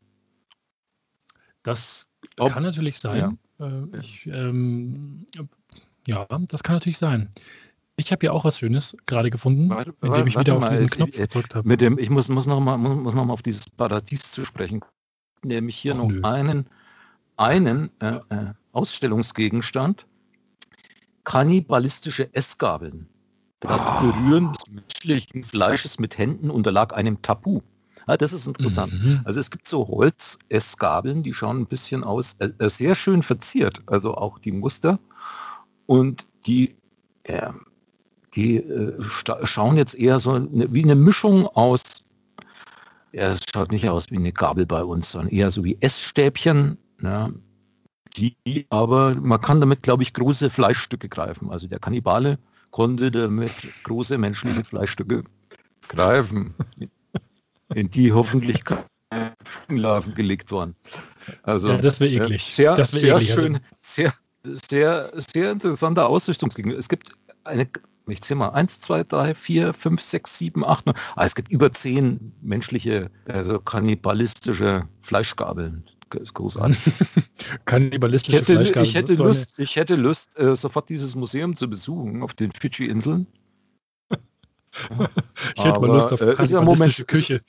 Das 1.63 2.07
Ob, 2.39 2.51
kann 2.51 2.63
natürlich 2.63 2.99
sein. 2.99 3.37
Ja. 3.59 3.67
Äh, 3.67 3.99
ich, 3.99 4.25
ähm, 4.27 5.27
ja, 6.07 6.25
das 6.47 6.63
kann 6.63 6.75
natürlich 6.75 6.97
sein. 6.97 7.29
Ich 7.95 8.11
habe 8.11 8.25
ja 8.25 8.31
auch 8.31 8.43
was 8.45 8.57
Schönes 8.57 8.97
gerade 9.05 9.29
gefunden, 9.29 9.69
warte, 9.69 9.93
indem 10.01 10.27
ich 10.27 10.39
wieder 10.39 10.55
auf 10.55 10.69
diesen 10.69 10.89
Knopf 10.89 11.15
gedrückt 11.15 11.53
habe. 11.53 11.67
Mit 11.67 11.81
dem, 11.81 11.99
ich 11.99 12.09
muss, 12.09 12.29
muss 12.29 12.47
noch 12.47 12.59
mal 12.59 12.77
muss 12.77 13.13
noch 13.13 13.25
mal 13.25 13.33
auf 13.33 13.43
dieses 13.43 13.69
Paradies 13.69 14.31
zu 14.31 14.45
sprechen, 14.45 14.81
nämlich 15.43 15.77
hier 15.77 15.93
Ach, 15.93 15.97
noch 15.99 16.07
nö. 16.07 16.21
einen 16.23 16.65
einen 17.41 17.89
äh, 17.99 18.19
äh, 18.29 18.53
Ausstellungsgegenstand, 18.71 20.05
kannibalistische 21.23 22.33
Essgabeln. 22.33 23.07
Das 23.59 23.85
ah. 23.85 23.99
Berühren 23.99 24.53
des 24.53 24.67
menschlichen 24.67 25.43
Fleisches 25.43 25.99
mit 25.99 26.17
Händen 26.17 26.49
unterlag 26.49 26.93
einem 26.93 27.21
Tabu. 27.21 27.61
Ja, 28.07 28.17
das 28.17 28.33
ist 28.33 28.47
interessant. 28.47 28.93
Mhm. 28.93 29.21
Also 29.25 29.39
es 29.39 29.51
gibt 29.51 29.67
so 29.67 29.87
Holz-Essgabeln, 29.87 31.23
die 31.23 31.33
schauen 31.33 31.61
ein 31.61 31.67
bisschen 31.67 32.03
aus, 32.03 32.35
äh, 32.39 32.49
äh 32.59 32.69
sehr 32.69 32.95
schön 32.95 33.23
verziert, 33.23 33.81
also 33.85 34.15
auch 34.15 34.39
die 34.39 34.51
Muster. 34.51 34.99
Und 35.85 36.25
die, 36.45 36.75
äh, 37.23 37.51
die 38.35 38.57
äh, 38.57 39.01
schauen 39.43 39.77
jetzt 39.77 39.95
eher 39.95 40.19
so 40.19 40.31
eine, 40.31 40.73
wie 40.73 40.83
eine 40.83 40.95
Mischung 40.95 41.47
aus, 41.47 42.03
ja, 43.11 43.31
es 43.31 43.41
schaut 43.51 43.71
nicht 43.71 43.87
aus 43.89 44.09
wie 44.09 44.17
eine 44.17 44.31
Gabel 44.31 44.65
bei 44.65 44.83
uns, 44.83 45.11
sondern 45.11 45.31
eher 45.31 45.51
so 45.51 45.63
wie 45.63 45.77
Essstäbchen. 45.81 46.77
Ne? 47.01 47.33
Die, 48.17 48.35
aber 48.69 49.15
man 49.15 49.39
kann 49.41 49.59
damit, 49.59 49.83
glaube 49.83 50.03
ich, 50.03 50.13
große 50.13 50.49
Fleischstücke 50.49 51.09
greifen. 51.09 51.49
Also 51.49 51.67
der 51.67 51.79
Kannibale 51.79 52.39
konnte 52.69 53.11
damit 53.11 53.51
große 53.83 54.17
menschliche 54.17 54.63
Fleischstücke 54.63 55.23
greifen 55.87 56.53
in 57.75 57.89
die 57.89 58.11
hoffentlich 58.11 58.63
Larven 59.67 60.15
gelegt 60.15 60.51
waren. 60.51 60.75
Also 61.43 61.69
ja, 61.69 61.77
das 61.77 61.99
wäre 61.99 62.11
eklig. 62.11 62.53
Sehr, 62.55 62.75
das 62.75 62.91
sehr 62.91 63.15
eklig, 63.15 63.31
also 63.31 63.41
schön, 63.41 63.55
also. 63.55 63.65
sehr, 63.81 64.13
sehr, 64.69 65.11
sehr 65.15 65.51
interessanter 65.51 66.07
Ausrüstungsgegenstand. 66.07 66.79
Es 66.79 66.89
gibt 66.89 67.13
eine, 67.43 67.67
ich 68.07 68.21
zähle 68.21 68.39
mal, 68.39 68.49
1, 68.49 68.81
2, 68.81 69.03
3, 69.03 69.35
4, 69.35 69.73
5, 69.73 70.01
6, 70.01 70.37
7, 70.37 70.65
8, 70.65 70.85
9, 70.87 70.95
ah, 71.15 71.25
es 71.25 71.35
gibt 71.35 71.51
über 71.51 71.71
10 71.71 72.33
menschliche, 72.41 73.11
also 73.27 73.59
kannibalistische 73.59 74.87
Fleischgabeln. 75.01 75.83
Ist 76.15 76.33
großartig. 76.33 76.77
kannibalistische 77.65 78.41
ich 78.41 78.47
hätte. 78.47 78.81
Ich 78.81 78.95
hätte 78.95 79.13
Lust, 79.15 79.59
ich 79.59 79.75
hätte 79.75 79.95
Lust 79.95 80.37
äh, 80.39 80.55
sofort 80.55 80.89
dieses 80.89 81.15
Museum 81.15 81.55
zu 81.55 81.69
besuchen 81.69 82.23
auf 82.23 82.33
den 82.33 82.51
Fidschi-Inseln. 82.51 83.27
ich 84.09 85.63
hätte 85.63 85.79
mal 85.79 85.87
Lust 85.87 86.13
auf 86.13 86.21
äh, 86.21 86.33
kannibalistische 86.33 87.05
Küche. 87.05 87.41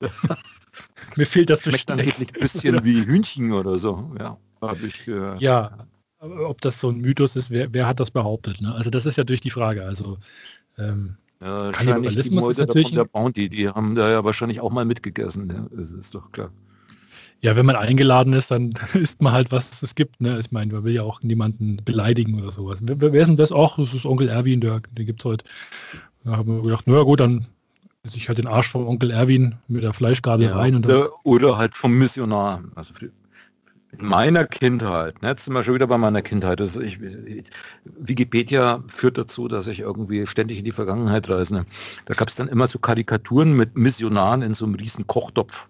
Mir 1.16 1.26
fehlt 1.26 1.50
das 1.50 1.62
Schmeckt 1.62 1.90
angeblich 1.90 2.34
ein 2.34 2.40
bisschen 2.40 2.84
wie 2.84 3.04
Hühnchen 3.04 3.52
oder 3.52 3.78
so. 3.78 4.10
Ja, 4.18 4.38
ich, 4.82 5.06
äh, 5.06 5.36
ja 5.38 5.86
ob 6.22 6.60
das 6.60 6.78
so 6.78 6.88
ein 6.88 6.98
Mythos 6.98 7.36
ist, 7.36 7.50
wer, 7.50 7.72
wer 7.72 7.86
hat 7.86 8.00
das 8.00 8.10
behauptet? 8.10 8.60
Ne? 8.60 8.74
Also 8.74 8.90
das 8.90 9.06
ist 9.06 9.16
ja 9.16 9.24
durch 9.24 9.40
die 9.40 9.50
Frage. 9.50 9.84
Also 9.84 10.18
ähm, 10.78 11.16
ja, 11.40 11.72
Kannibalismus 11.72 12.50
ist 12.50 12.58
natürlich 12.58 12.92
der 12.92 13.04
Bounty, 13.04 13.48
die 13.48 13.68
haben 13.68 13.96
da 13.96 14.08
ja 14.10 14.24
wahrscheinlich 14.24 14.60
auch 14.60 14.70
mal 14.70 14.84
mitgegessen. 14.84 15.50
Ja, 15.50 15.66
das 15.76 15.90
ist 15.90 16.14
doch 16.14 16.30
klar. 16.30 16.52
Ja, 17.44 17.56
wenn 17.56 17.66
man 17.66 17.74
eingeladen 17.74 18.32
ist, 18.34 18.52
dann 18.52 18.72
isst 18.94 19.20
man 19.20 19.32
halt, 19.32 19.50
was 19.50 19.82
es 19.82 19.94
gibt. 19.94 20.20
Ne? 20.20 20.38
Ich 20.38 20.52
meine, 20.52 20.72
man 20.72 20.84
will 20.84 20.94
ja 20.94 21.02
auch 21.02 21.22
niemanden 21.22 21.78
beleidigen 21.84 22.40
oder 22.40 22.52
sowas. 22.52 22.78
Wer, 22.82 23.00
wer 23.00 23.20
ist 23.20 23.28
denn 23.28 23.36
das? 23.36 23.52
Auch, 23.52 23.76
das 23.76 23.92
ist 23.94 24.06
Onkel 24.06 24.28
Erwin, 24.28 24.60
der, 24.60 24.80
den 24.92 25.06
gibt 25.06 25.20
es 25.20 25.24
heute. 25.24 25.44
Da 26.24 26.36
haben 26.36 26.56
wir 26.56 26.62
gedacht, 26.62 26.84
na 26.86 27.02
gut, 27.02 27.20
dann 27.20 27.46
esse 28.04 28.16
ich 28.16 28.28
halt 28.28 28.38
den 28.38 28.46
Arsch 28.46 28.68
vom 28.68 28.86
Onkel 28.86 29.10
Erwin 29.10 29.56
mit 29.66 29.82
der 29.82 29.92
Fleischgabel 29.92 30.46
ja, 30.46 30.56
rein. 30.56 30.76
Und 30.76 30.86
oder, 30.86 31.10
oder 31.24 31.58
halt 31.58 31.76
vom 31.76 31.98
Missionar. 31.98 32.62
Also 32.76 32.94
in 33.98 34.06
meiner 34.06 34.46
Kindheit, 34.46 35.20
ne, 35.20 35.28
jetzt 35.28 35.44
sind 35.44 35.54
wir 35.54 35.64
schon 35.64 35.74
wieder 35.74 35.86
bei 35.86 35.98
meiner 35.98 36.22
Kindheit. 36.22 36.60
Also 36.60 36.80
ich, 36.80 36.98
Wikipedia 37.84 38.82
führt 38.88 39.18
dazu, 39.18 39.48
dass 39.48 39.66
ich 39.66 39.80
irgendwie 39.80 40.26
ständig 40.26 40.58
in 40.58 40.64
die 40.64 40.72
Vergangenheit 40.72 41.28
reise. 41.28 41.54
Ne. 41.54 41.66
Da 42.06 42.14
gab 42.14 42.28
es 42.28 42.34
dann 42.34 42.48
immer 42.48 42.66
so 42.66 42.78
Karikaturen 42.78 43.52
mit 43.52 43.76
Missionaren 43.76 44.42
in 44.42 44.54
so 44.54 44.64
einem 44.64 44.76
riesen 44.76 45.06
Kochtopf. 45.06 45.68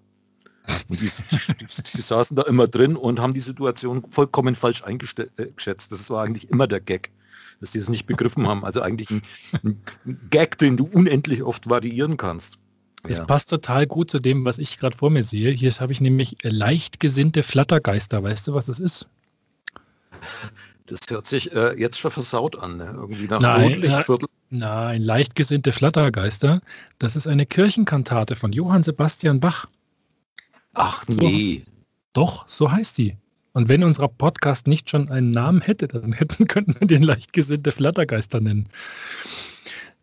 Und 0.89 1.01
die, 1.01 1.11
die, 1.31 1.83
die, 1.95 2.01
saßen 2.01 2.37
da 2.37 2.43
immer 2.43 2.69
drin 2.69 2.97
und 2.97 3.21
haben 3.21 3.35
die 3.35 3.41
Situation 3.41 4.05
vollkommen 4.11 4.55
falsch 4.55 4.85
eingeschätzt. 4.85 5.91
Das 5.91 6.11
war 6.11 6.23
eigentlich 6.23 6.51
immer 6.51 6.67
der 6.67 6.81
Gag 6.81 7.11
dass 7.63 7.71
die 7.71 7.79
es 7.79 7.89
nicht 7.89 8.07
begriffen 8.07 8.49
haben. 8.49 8.65
Also 8.65 8.83
eigentlich 8.83 9.09
ein, 9.11 9.23
ein, 9.63 9.81
Gag, 10.31 10.59
den 10.59 10.77
du 10.77 10.85
unendlich 10.85 11.45
oft 11.45 11.71
variieren 11.71 12.17
kannst. 12.17 12.59
Das 13.05 13.19
ja. 13.19 13.25
passt 13.25 13.51
total 13.51 13.87
gut 13.87 14.11
zu 14.11 14.19
dem, 14.19 14.45
was 14.45 14.59
ich 14.59 14.79
gerade 14.79 14.97
vor 14.97 15.11
mir 15.11 15.23
sehe. 15.23 15.51
Hier 15.51 15.71
habe 15.73 15.93
ich 15.93 16.01
nämlich 16.01 16.45
äh, 16.45 16.51
leicht 16.51 17.01
gesinnte 17.01 17.43
Flattergeister. 17.43 18.23
Weißt 18.23 18.47
du, 18.47 18.55
was 18.55 18.67
das 18.67 18.81
ist? 18.81 19.09
Das 20.87 21.01
hört 21.09 21.27
sich 21.27 21.55
äh, 21.55 21.79
jetzt 21.79 21.99
schon 21.99 22.11
versaut 22.11 22.59
an. 22.59 22.77
Ne? 22.77 22.93
Irgendwie 22.95 23.27
nach 23.27 23.41
nein, 23.41 23.75
Rotlichtviertel. 23.75 24.29
Nein, 24.51 25.03
leicht 25.03 25.35
gesinnte 25.37 25.73
Flattergeister. 25.73 26.61
Das 26.99 27.17
ist 27.17 27.27
eine 27.27 27.47
Kirchenkantate 27.47 28.37
von 28.37 28.53
Johann 28.53 28.83
Sebastian 28.83 29.41
Bach. 29.41 29.67
Ach 30.75 31.05
nee. 31.09 31.63
So, 31.65 31.73
doch, 32.13 32.49
so 32.49 32.71
heißt 32.71 32.99
die. 32.99 33.17
Und 33.53 33.69
wenn 33.69 33.85
unser 33.85 34.09
Podcast 34.09 34.67
nicht 34.67 34.89
schon 34.89 35.11
einen 35.11 35.31
Namen 35.31 35.61
hätte, 35.61 35.89
dann 35.89 36.13
hätten, 36.13 36.47
könnten 36.47 36.77
wir 36.79 36.87
den 36.87 37.03
leichtgesinnte 37.03 37.73
Flattergeister 37.73 38.41
nennen. 38.41 38.69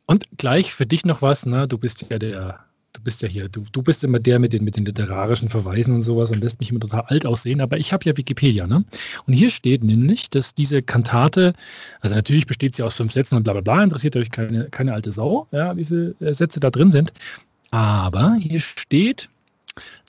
Und 0.05 0.25
gleich 0.37 0.73
für 0.73 0.85
dich 0.85 1.05
noch 1.05 1.21
was, 1.21 1.45
ne? 1.45 1.67
du 1.67 1.77
bist 1.77 2.05
ja 2.09 2.17
der, 2.17 2.59
du 2.93 3.01
bist 3.01 3.21
ja 3.21 3.27
hier, 3.27 3.47
du, 3.47 3.65
du 3.71 3.83
bist 3.83 4.03
immer 4.03 4.19
der 4.19 4.39
mit 4.39 4.53
den, 4.53 4.63
mit 4.63 4.75
den 4.75 4.85
literarischen 4.85 5.49
Verweisen 5.49 5.93
und 5.93 6.01
sowas 6.01 6.31
und 6.31 6.41
lässt 6.41 6.59
mich 6.59 6.71
immer 6.71 6.79
total 6.79 7.01
alt 7.01 7.25
aussehen, 7.25 7.61
aber 7.61 7.77
ich 7.77 7.93
habe 7.93 8.05
ja 8.05 8.17
Wikipedia, 8.17 8.65
ne? 8.65 8.83
Und 9.27 9.33
hier 9.33 9.51
steht 9.51 9.83
nämlich, 9.83 10.29
dass 10.31 10.55
diese 10.55 10.81
Kantate, 10.81 11.53
also 12.01 12.15
natürlich 12.15 12.47
besteht 12.47 12.75
sie 12.75 12.81
aus 12.81 12.95
fünf 12.95 13.13
Sätzen 13.13 13.35
und 13.35 13.43
bla 13.43 13.53
bla 13.53 13.61
bla, 13.61 13.83
interessiert 13.83 14.15
euch 14.15 14.31
keine, 14.31 14.65
keine 14.69 14.93
alte 14.93 15.11
Sau, 15.11 15.47
ja, 15.51 15.77
wie 15.77 15.85
viele 15.85 16.15
Sätze 16.33 16.59
da 16.59 16.71
drin 16.71 16.89
sind. 16.89 17.13
Aber 17.69 18.35
hier 18.39 18.59
steht, 18.59 19.29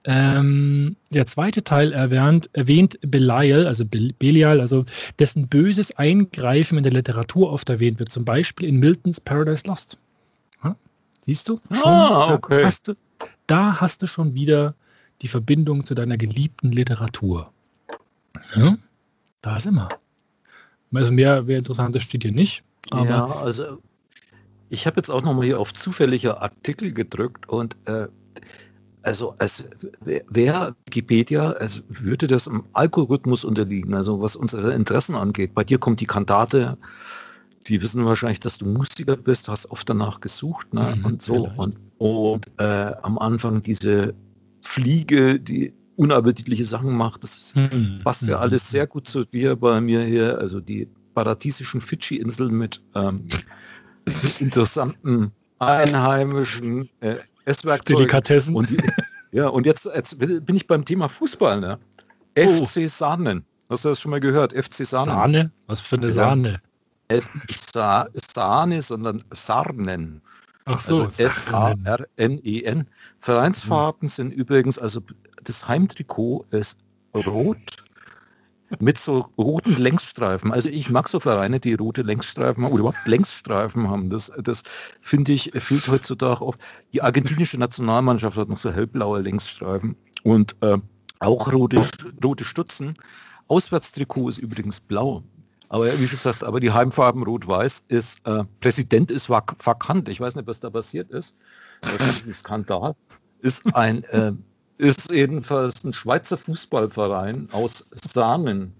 ähm, 0.04 0.96
der 1.10 1.26
zweite 1.26 1.62
Teil 1.62 1.92
erwähnt, 1.92 2.48
erwähnt 2.52 2.98
Belial, 3.02 3.66
also 3.66 3.84
Belial, 3.84 4.60
also 4.60 4.86
dessen 5.18 5.48
böses 5.48 5.94
Eingreifen 5.96 6.78
in 6.78 6.84
der 6.84 6.92
Literatur 6.92 7.52
oft 7.52 7.68
erwähnt 7.68 7.98
wird, 7.98 8.10
zum 8.10 8.24
Beispiel 8.24 8.68
in 8.68 8.78
Miltons 8.78 9.20
Paradise 9.20 9.66
Lost. 9.66 9.98
Ha? 10.62 10.74
Siehst 11.26 11.48
du? 11.48 11.58
Schon, 11.70 11.84
ah, 11.84 12.32
okay. 12.32 12.60
da, 12.62 12.66
hast 12.66 12.88
du, 12.88 12.94
da 13.46 13.80
hast 13.80 14.02
du 14.02 14.06
schon 14.06 14.34
wieder 14.34 14.74
die 15.20 15.28
Verbindung 15.28 15.84
zu 15.84 15.94
deiner 15.94 16.16
geliebten 16.16 16.72
Literatur. 16.72 17.52
Ja? 18.54 18.78
Da 19.42 19.60
sind 19.60 19.74
wir. 19.74 19.88
Also 20.94 21.12
mehr, 21.12 21.42
mehr 21.42 21.58
Interessantes 21.58 22.02
steht 22.02 22.22
hier 22.22 22.32
nicht. 22.32 22.64
ja, 22.90 23.26
also 23.26 23.80
ich 24.70 24.86
habe 24.86 24.96
jetzt 24.96 25.10
auch 25.10 25.22
noch 25.22 25.34
mal 25.34 25.44
hier 25.44 25.60
auf 25.60 25.74
zufällige 25.74 26.40
Artikel 26.40 26.92
gedrückt 26.92 27.48
und 27.48 27.76
äh, 27.86 28.08
also 29.02 29.34
als 29.38 29.64
wäre 30.04 30.74
Wikipedia, 30.86 31.52
als 31.52 31.82
würde 31.88 32.26
das 32.26 32.46
im 32.46 32.64
Algorithmus 32.72 33.44
unterliegen, 33.44 33.94
also 33.94 34.20
was 34.20 34.36
unsere 34.36 34.72
Interessen 34.74 35.14
angeht. 35.14 35.54
Bei 35.54 35.64
dir 35.64 35.78
kommt 35.78 36.00
die 36.00 36.06
Kantate, 36.06 36.76
die 37.66 37.82
wissen 37.82 38.04
wahrscheinlich, 38.04 38.40
dass 38.40 38.58
du 38.58 38.66
Musiker 38.66 39.16
bist, 39.16 39.48
hast 39.48 39.70
oft 39.70 39.88
danach 39.88 40.20
gesucht 40.20 40.72
ne? 40.74 40.94
Mhm, 40.96 41.04
und 41.04 41.22
so. 41.22 41.50
Und, 41.56 41.76
und 41.98 42.46
äh, 42.58 42.92
am 43.02 43.18
Anfang 43.18 43.62
diese 43.62 44.14
Fliege, 44.62 45.38
die 45.40 45.74
unappetitliche 45.96 46.64
Sachen 46.64 46.96
macht. 46.96 47.22
Das 47.22 47.52
Hm, 47.54 48.00
passt 48.02 48.22
ja 48.22 48.36
hm, 48.36 48.42
alles 48.42 48.64
hm. 48.64 48.70
sehr 48.70 48.86
gut 48.86 49.06
zu 49.06 49.24
dir 49.24 49.56
bei 49.56 49.80
mir 49.80 50.02
hier. 50.02 50.38
Also 50.38 50.60
die 50.60 50.88
paradiesischen 51.14 51.80
Fidschi-Inseln 51.80 52.56
mit 52.56 52.80
ähm, 52.94 53.26
interessanten 54.38 55.32
einheimischen 55.58 56.88
äh, 57.00 57.16
Esswerkzeugen. 57.44 57.98
Delikatessen. 58.00 58.54
Und 58.54 58.70
ja, 59.32 59.48
und 59.48 59.66
jetzt, 59.66 59.84
jetzt 59.86 60.18
bin 60.18 60.56
ich 60.56 60.66
beim 60.66 60.84
Thema 60.84 61.08
Fußball. 61.08 61.60
Ne? 61.60 61.78
Oh. 62.38 62.64
FC 62.64 62.88
Sahnen. 62.88 63.44
Hast 63.68 63.84
du 63.84 63.90
das 63.90 64.00
schon 64.00 64.10
mal 64.10 64.20
gehört? 64.20 64.52
FC 64.52 64.84
Sahnen. 64.86 65.06
Sahne? 65.06 65.52
Was 65.66 65.80
für 65.80 65.96
eine 65.96 66.08
Ja. 66.08 66.12
Sahne? 66.12 66.60
Nicht 67.10 67.72
Sa 67.72 68.08
Sahne, 68.34 68.82
sondern 68.82 69.22
Sarnen. 69.30 70.22
Ach 70.64 70.80
so, 70.80 71.04
Also 71.04 71.22
S-A-R-N-E-N. 71.22 72.86
Vereinsfarben 73.18 74.08
sind 74.08 74.32
übrigens, 74.32 74.78
also 74.78 75.00
das 75.42 75.66
Heimtrikot 75.66 76.44
ist 76.50 76.78
rot 77.14 77.56
mit 78.78 78.98
so 78.98 79.26
roten 79.36 79.76
Längsstreifen. 79.76 80.52
Also 80.52 80.68
ich 80.68 80.90
mag 80.90 81.08
so 81.08 81.20
Vereine, 81.20 81.60
die 81.60 81.74
rote 81.74 82.02
Längsstreifen 82.02 82.64
haben 82.64 82.72
oder 82.72 82.80
überhaupt 82.80 83.06
Längsstreifen 83.06 83.88
haben. 83.90 84.10
Das, 84.10 84.30
das 84.42 84.62
finde 85.00 85.32
ich, 85.32 85.50
fehlt 85.54 85.88
heutzutage 85.88 86.42
oft. 86.42 86.60
Die 86.92 87.02
argentinische 87.02 87.58
Nationalmannschaft 87.58 88.36
hat 88.36 88.48
noch 88.48 88.58
so 88.58 88.70
hellblaue 88.70 89.20
Längsstreifen 89.20 89.96
und 90.22 90.56
äh, 90.60 90.78
auch 91.18 91.52
rote, 91.52 91.82
rote 92.24 92.44
Stutzen. 92.44 92.96
Auswärtstrikot 93.48 94.28
ist 94.28 94.38
übrigens 94.38 94.80
blau. 94.80 95.24
Aber 95.68 95.86
wie 96.00 96.08
schon 96.08 96.16
gesagt, 96.16 96.42
aber 96.42 96.58
die 96.58 96.72
Heimfarben 96.72 97.22
rot-weiß 97.22 97.84
ist, 97.88 98.26
äh, 98.26 98.44
Präsident 98.60 99.10
ist 99.10 99.28
vak 99.28 99.54
vakant. 99.64 100.08
Ich 100.08 100.20
weiß 100.20 100.34
nicht, 100.34 100.48
was 100.48 100.58
da 100.58 100.68
passiert 100.68 101.10
ist. 101.10 101.36
Das 101.80 102.08
ist 102.08 102.26
ein 102.26 102.32
Skandal. 102.32 102.94
Ist 103.40 103.64
ein, 103.74 104.02
äh, 104.04 104.32
ist 104.80 105.10
jedenfalls 105.12 105.84
ein 105.84 105.92
Schweizer 105.92 106.36
Fußballverein 106.38 107.48
aus 107.52 107.84
Sahnen. 108.12 108.74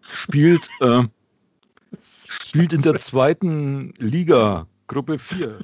Spielt, 0.00 0.68
äh, 0.80 1.02
spielt 2.28 2.72
in 2.72 2.82
der 2.82 2.98
zweiten 2.98 3.92
Liga, 3.98 4.66
Gruppe 4.86 5.18
4. 5.18 5.58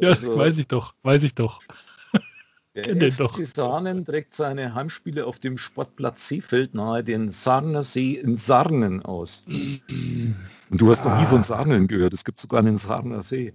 Ja, 0.00 0.10
Also- 0.10 0.36
weiß 0.36 0.58
ich 0.58 0.68
doch, 0.68 0.94
weiß 1.02 1.22
ich 1.24 1.34
doch. 1.34 1.60
Der 2.74 2.82
Kenn 2.82 3.00
FC 3.00 3.18
doch. 3.18 3.38
Sahnen 3.44 4.04
trägt 4.04 4.34
seine 4.34 4.74
Heimspiele 4.74 5.26
auf 5.26 5.38
dem 5.38 5.58
Sportplatz 5.58 6.26
Seefeld 6.26 6.74
nahe 6.74 7.04
den 7.04 7.30
Sarner 7.30 7.84
See 7.84 8.14
in 8.14 8.36
Sarnen 8.36 9.00
aus. 9.04 9.44
Und 9.48 10.80
du 10.80 10.90
hast 10.90 11.04
noch 11.04 11.16
nie 11.20 11.26
von 11.26 11.42
Sarnen 11.44 11.86
gehört, 11.86 12.14
es 12.14 12.24
gibt 12.24 12.40
sogar 12.40 12.58
einen 12.60 12.76
Sarner 12.78 13.22
See. 13.22 13.52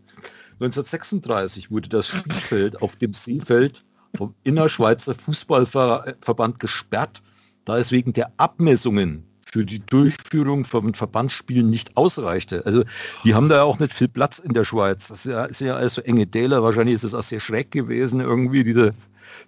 1936 0.61 1.69
wurde 1.69 1.89
das 1.89 2.07
Spielfeld 2.07 2.81
auf 2.81 2.95
dem 2.95 3.13
Seefeld 3.13 3.83
vom 4.15 4.35
Innerschweizer 4.43 5.15
Fußballverband 5.15 6.59
gesperrt, 6.59 7.21
da 7.65 7.77
es 7.77 7.91
wegen 7.91 8.13
der 8.13 8.31
Abmessungen 8.37 9.25
für 9.51 9.65
die 9.65 9.79
Durchführung 9.79 10.63
von 10.63 10.93
Verbandsspielen 10.93 11.69
nicht 11.69 11.97
ausreichte. 11.97 12.65
Also 12.65 12.83
die 13.23 13.33
haben 13.33 13.49
da 13.49 13.57
ja 13.57 13.63
auch 13.63 13.79
nicht 13.79 13.93
viel 13.93 14.07
Platz 14.07 14.39
in 14.39 14.53
der 14.53 14.65
Schweiz. 14.65 15.07
Das 15.07 15.25
ist 15.25 15.31
ja, 15.31 15.45
ist 15.45 15.61
ja 15.61 15.75
alles 15.75 15.95
so 15.95 16.01
enge 16.01 16.27
Täler. 16.27 16.61
Wahrscheinlich 16.61 16.95
ist 16.95 17.03
es 17.03 17.13
auch 17.13 17.23
sehr 17.23 17.39
schräg 17.39 17.71
gewesen, 17.71 18.19
irgendwie 18.19 18.63
diese, 18.63 18.93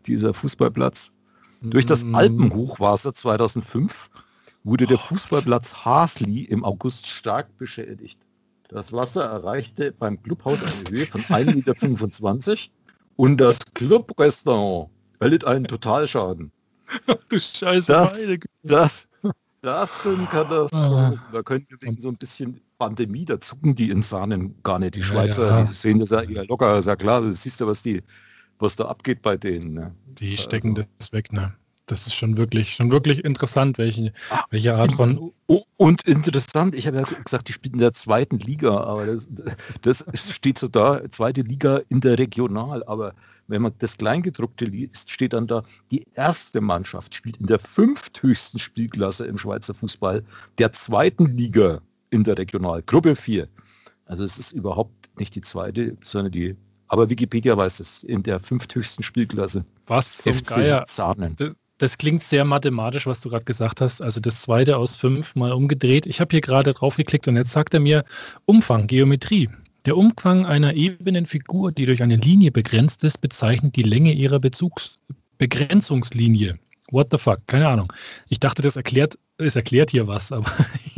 dieser 0.07 0.33
Fußballplatz. 0.33 1.11
Durch 1.61 1.85
das 1.85 2.03
Mm. 2.03 2.15
Alpenhochwasser 2.15 3.13
2005 3.13 4.09
wurde 4.63 4.87
der 4.87 4.97
Fußballplatz 4.97 5.85
Hasli 5.85 6.43
im 6.45 6.63
August 6.63 7.07
stark 7.07 7.55
beschädigt. 7.57 8.19
Das 8.67 8.91
Wasser 8.93 9.25
erreichte 9.25 9.91
beim 9.91 10.21
Clubhaus 10.23 10.59
eine 10.63 10.89
Höhe 10.89 11.05
von 11.05 11.21
1,25 11.21 12.49
Meter 12.49 12.57
und 13.15 13.37
das 13.37 13.59
Clubrestaurant 13.73 14.89
erlitt 15.19 15.45
einen 15.45 15.65
Totalschaden. 15.65 16.51
Du 17.29 17.39
Scheiße, 17.39 17.87
Das-. 17.91 18.17
Das, 18.63 19.07
das 19.61 20.03
sind 20.03 20.29
Katastrophen. 20.29 21.19
Ah. 21.19 21.23
Da 21.31 21.41
können 21.43 21.65
wir 21.69 21.77
wegen 21.81 22.01
so 22.01 22.09
ein 22.09 22.17
bisschen 22.17 22.59
Pandemie, 22.77 23.23
da 23.25 23.39
zucken 23.39 23.75
die 23.75 23.89
in 23.91 24.01
Sahnen 24.01 24.61
gar 24.63 24.79
nicht. 24.79 24.95
Die 24.95 24.99
Ja, 24.99 25.05
Schweizer, 25.05 25.47
ja. 25.47 25.63
die 25.63 25.71
sehen 25.71 25.99
das 25.99 26.09
ja 26.09 26.21
eher 26.21 26.45
locker, 26.45 26.79
ist 26.79 26.85
ja 26.87 26.95
klar. 26.95 27.21
Du 27.21 27.31
siehst 27.31 27.59
ja, 27.61 27.67
was 27.67 27.81
die, 27.83 28.01
was 28.59 28.75
da 28.75 28.85
abgeht 28.85 29.21
bei 29.21 29.37
denen. 29.37 29.73
Ne? 29.73 29.95
Die 30.07 30.35
stecken 30.35 30.75
Also- 30.75 30.89
das 30.99 31.13
weg, 31.13 31.31
ne? 31.31 31.53
Das 31.91 32.07
ist 32.07 32.15
schon 32.15 32.37
wirklich, 32.37 32.73
schon 32.73 32.89
wirklich 32.89 33.25
interessant, 33.25 33.77
welche, 33.77 34.13
welche 34.49 34.75
Art 34.75 34.93
von. 34.93 35.33
Oh, 35.47 35.63
und 35.75 36.03
interessant, 36.03 36.73
ich 36.73 36.87
habe 36.87 36.97
ja 36.97 37.03
gesagt, 37.03 37.49
die 37.49 37.53
spielen 37.53 37.73
in 37.73 37.81
der 37.81 37.91
zweiten 37.91 38.39
Liga, 38.39 38.77
aber 38.81 39.17
das, 39.81 40.05
das 40.05 40.31
steht 40.31 40.57
so 40.57 40.69
da, 40.69 41.01
zweite 41.09 41.41
Liga 41.41 41.81
interregional, 41.89 42.81
aber 42.85 43.13
wenn 43.47 43.61
man 43.61 43.73
das 43.79 43.97
Kleingedruckte 43.97 44.63
liest, 44.63 45.11
steht 45.11 45.33
dann 45.33 45.47
da, 45.47 45.63
die 45.91 46.05
erste 46.15 46.61
Mannschaft 46.61 47.13
spielt 47.13 47.37
in 47.37 47.47
der 47.47 47.59
fünfthöchsten 47.59 48.57
Spielklasse 48.57 49.25
im 49.25 49.37
Schweizer 49.37 49.73
Fußball, 49.73 50.23
der 50.59 50.71
zweiten 50.71 51.35
Liga 51.35 51.81
interregional, 52.09 52.83
Gruppe 52.83 53.17
4. 53.17 53.49
Also 54.05 54.23
es 54.23 54.37
ist 54.37 54.53
überhaupt 54.53 55.09
nicht 55.19 55.35
die 55.35 55.41
zweite, 55.41 55.97
sondern 56.03 56.31
die, 56.31 56.55
aber 56.87 57.09
Wikipedia 57.09 57.57
weiß 57.57 57.81
es, 57.81 58.03
in 58.03 58.23
der 58.23 58.39
fünfthöchsten 58.39 59.03
Spielklasse. 59.03 59.65
Was 59.87 60.19
zum 60.19 60.33
FC 60.33 60.47
Geier. 60.47 60.83
Sahnen. 60.87 61.35
Das 61.81 61.97
klingt 61.97 62.21
sehr 62.21 62.45
mathematisch, 62.45 63.07
was 63.07 63.21
du 63.21 63.29
gerade 63.29 63.43
gesagt 63.43 63.81
hast. 63.81 64.03
Also 64.03 64.19
das 64.19 64.43
zweite 64.43 64.77
aus 64.77 64.95
fünf 64.95 65.33
mal 65.33 65.51
umgedreht. 65.51 66.05
Ich 66.05 66.21
habe 66.21 66.29
hier 66.29 66.41
gerade 66.41 66.75
drauf 66.75 66.95
geklickt 66.95 67.27
und 67.27 67.37
jetzt 67.37 67.53
sagt 67.53 67.73
er 67.73 67.79
mir 67.79 68.03
Umfang, 68.45 68.85
Geometrie. 68.85 69.49
Der 69.85 69.97
Umfang 69.97 70.45
einer 70.45 70.75
ebenen 70.75 71.25
Figur, 71.25 71.71
die 71.71 71.87
durch 71.87 72.03
eine 72.03 72.17
Linie 72.17 72.51
begrenzt 72.51 73.03
ist, 73.03 73.19
bezeichnet 73.19 73.75
die 73.75 73.81
Länge 73.81 74.13
ihrer 74.13 74.39
Bezugs 74.39 74.99
Begrenzungslinie. 75.39 76.59
What 76.91 77.07
the 77.09 77.17
fuck? 77.17 77.39
Keine 77.47 77.67
Ahnung. 77.67 77.91
Ich 78.29 78.39
dachte, 78.39 78.61
das 78.61 78.75
erklärt, 78.75 79.17
es 79.39 79.55
erklärt 79.55 79.89
hier 79.89 80.05
was, 80.05 80.31
aber 80.31 80.51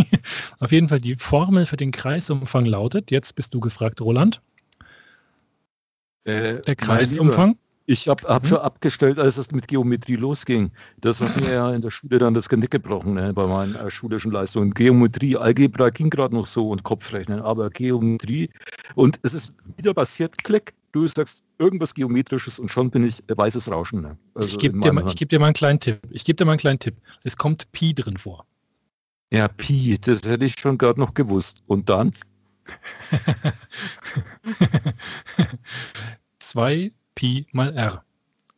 auf 0.59 0.73
jeden 0.73 0.89
Fall 0.89 0.99
die 0.99 1.15
Formel 1.15 1.65
für 1.65 1.77
den 1.77 1.91
Kreisumfang 1.93 2.65
lautet, 2.65 3.09
jetzt 3.09 3.35
bist 3.35 3.53
du 3.53 3.61
gefragt, 3.61 4.01
Roland, 4.01 4.41
Äh, 6.25 6.61
der 6.61 6.75
Kreisumfang. 6.75 7.55
Ich 7.85 8.07
habe 8.07 8.25
hab 8.27 8.43
Mhm. 8.43 8.47
schon 8.47 8.57
abgestellt, 8.59 9.19
als 9.19 9.37
es 9.37 9.51
mit 9.51 9.67
Geometrie 9.67 10.15
losging. 10.15 10.71
Das 11.01 11.19
hat 11.19 11.35
mir 11.41 11.51
ja 11.51 11.73
in 11.73 11.81
der 11.81 11.91
Schule 11.91 12.17
dann 12.17 12.33
das 12.33 12.47
Genick 12.47 12.71
gebrochen, 12.71 13.15
ne, 13.15 13.33
bei 13.33 13.45
meinen 13.45 13.75
äh, 13.75 13.91
schulischen 13.91 14.31
Leistungen. 14.31 14.73
Geometrie, 14.73 15.35
Algebra 15.35 15.89
ging 15.89 16.09
gerade 16.09 16.33
noch 16.33 16.47
so 16.47 16.69
und 16.69 16.83
Kopfrechnen, 16.83 17.41
aber 17.41 17.69
Geometrie. 17.69 18.49
Und 18.95 19.19
es 19.23 19.33
ist 19.33 19.51
wieder 19.75 19.93
passiert, 19.93 20.41
klick, 20.45 20.73
du 20.93 21.05
sagst 21.07 21.43
irgendwas 21.59 21.93
Geometrisches 21.93 22.57
und 22.59 22.71
schon 22.71 22.89
bin 22.89 23.03
ich 23.05 23.19
äh, 23.29 23.35
weißes 23.35 23.69
Rauschen. 23.69 24.01
Ne? 24.01 24.17
Also 24.33 24.47
ich 24.47 24.57
gebe 24.59 24.79
dir, 24.79 24.93
mal- 24.93 25.05
ich 25.07 25.15
geb 25.17 25.27
dir 25.27 25.39
mal 25.39 25.47
einen 25.47 25.53
kleinen 25.53 25.79
Tipp. 25.81 25.99
Ich 26.09 26.23
gebe 26.23 26.37
dir 26.37 26.45
mal 26.45 26.53
einen 26.53 26.59
kleinen 26.59 26.79
Tipp. 26.79 26.95
Es 27.23 27.35
kommt 27.35 27.69
Pi 27.73 27.93
drin 27.93 28.15
vor. 28.15 28.45
Ja, 29.33 29.49
Pi, 29.49 29.97
das 29.99 30.21
hätte 30.25 30.45
ich 30.45 30.55
schon 30.57 30.77
gerade 30.77 31.01
noch 31.01 31.13
gewusst. 31.13 31.57
Und 31.67 31.89
dann? 31.89 32.11
2 36.39 36.91
Pi 37.23 37.47
mal 37.53 37.73
R. 37.73 38.03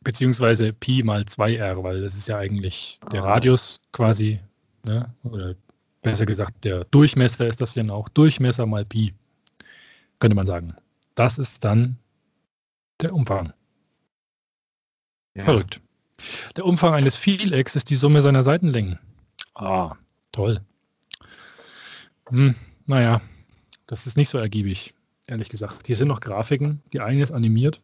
Beziehungsweise 0.00 0.72
Pi 0.72 1.04
mal 1.04 1.22
2R, 1.22 1.84
weil 1.84 2.00
das 2.00 2.16
ist 2.16 2.26
ja 2.26 2.38
eigentlich 2.38 2.98
der 3.12 3.22
Ah. 3.22 3.34
Radius 3.34 3.80
quasi, 3.92 4.40
ne? 4.82 5.14
oder 5.22 5.54
besser 6.02 6.26
gesagt, 6.26 6.64
der 6.64 6.82
Durchmesser 6.86 7.46
ist 7.46 7.60
das 7.60 7.76
ja 7.76 7.88
auch. 7.90 8.08
Durchmesser 8.08 8.66
mal 8.66 8.84
Pi, 8.84 9.14
könnte 10.18 10.34
man 10.34 10.46
sagen. 10.46 10.74
Das 11.14 11.38
ist 11.38 11.62
dann 11.62 11.96
der 13.00 13.14
Umfang. 13.14 13.52
Ja. 15.36 15.44
Verrückt. 15.44 15.80
Der 16.56 16.64
Umfang 16.64 16.92
eines 16.94 17.14
Vielecks 17.14 17.76
ist 17.76 17.88
die 17.88 17.96
Summe 17.96 18.20
seiner 18.20 18.42
Seitenlängen. 18.42 18.98
Ah, 19.54 19.94
toll. 20.32 20.60
Hm, 22.30 22.56
naja, 22.86 23.20
das 23.86 24.08
ist 24.08 24.16
nicht 24.16 24.28
so 24.28 24.38
ergiebig, 24.38 24.92
ehrlich 25.28 25.50
gesagt. 25.50 25.86
Hier 25.86 25.96
sind 25.96 26.08
noch 26.08 26.18
Grafiken. 26.18 26.82
Die 26.92 26.98
eine 27.00 27.22
ist 27.22 27.30
animiert. 27.30 27.80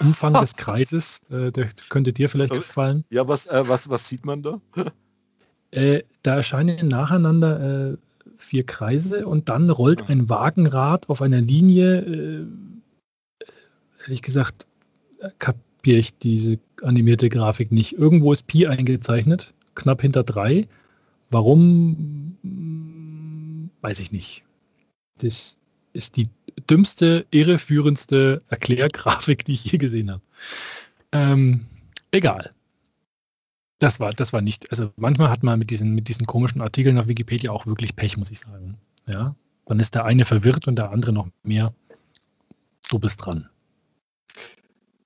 Umfang 0.00 0.34
des 0.40 0.56
Kreises, 0.56 1.20
äh, 1.30 1.50
der 1.50 1.68
könnte 1.88 2.12
dir 2.12 2.28
vielleicht 2.28 2.52
gefallen. 2.52 3.04
Ja, 3.10 3.26
was, 3.28 3.46
äh, 3.46 3.62
was, 3.66 3.88
was 3.88 4.08
sieht 4.08 4.24
man 4.24 4.42
da? 4.42 4.60
Äh, 5.72 6.02
da 6.24 6.34
erscheinen 6.34 6.88
nacheinander 6.88 7.92
äh, 7.92 7.96
vier 8.38 8.66
Kreise 8.66 9.28
und 9.28 9.48
dann 9.48 9.70
rollt 9.70 10.10
ein 10.10 10.28
Wagenrad 10.28 11.08
auf 11.08 11.22
einer 11.22 11.40
Linie. 11.40 12.00
Äh, 12.00 12.46
ehrlich 14.02 14.20
gesagt, 14.22 14.66
kapiere 15.38 15.98
ich 15.98 16.18
diese 16.18 16.58
animierte 16.82 17.28
Grafik 17.28 17.70
nicht. 17.70 17.92
Irgendwo 17.92 18.32
ist 18.32 18.48
Pi 18.48 18.66
eingezeichnet, 18.66 19.54
knapp 19.76 20.02
hinter 20.02 20.24
drei. 20.24 20.66
Warum? 21.30 22.36
mm, 22.42 23.70
Weiß 23.80 24.00
ich 24.00 24.12
nicht. 24.12 24.42
Das 25.18 25.56
ist 25.92 26.16
die 26.16 26.28
dümmste, 26.68 27.26
irreführendste 27.30 28.42
Erklärgrafik, 28.48 29.44
die 29.44 29.54
ich 29.54 29.64
je 29.64 29.78
gesehen 29.78 30.10
habe. 30.10 30.22
Ähm, 31.12 31.66
egal. 32.10 32.52
Das 33.78 33.98
war, 33.98 34.12
das 34.12 34.32
war 34.32 34.42
nicht, 34.42 34.70
also 34.70 34.92
manchmal 34.96 35.30
hat 35.30 35.42
man 35.42 35.58
mit 35.58 35.70
diesen, 35.70 35.94
mit 35.94 36.08
diesen 36.08 36.26
komischen 36.26 36.60
Artikeln 36.60 36.98
auf 36.98 37.08
Wikipedia 37.08 37.50
auch 37.50 37.66
wirklich 37.66 37.96
Pech, 37.96 38.16
muss 38.16 38.30
ich 38.30 38.40
sagen. 38.40 38.76
Ja, 39.06 39.34
dann 39.66 39.80
ist 39.80 39.94
der 39.94 40.04
eine 40.04 40.24
verwirrt 40.24 40.68
und 40.68 40.76
der 40.76 40.90
andere 40.90 41.12
noch 41.12 41.28
mehr. 41.42 41.72
Du 42.90 42.98
bist 42.98 43.24
dran. 43.24 43.48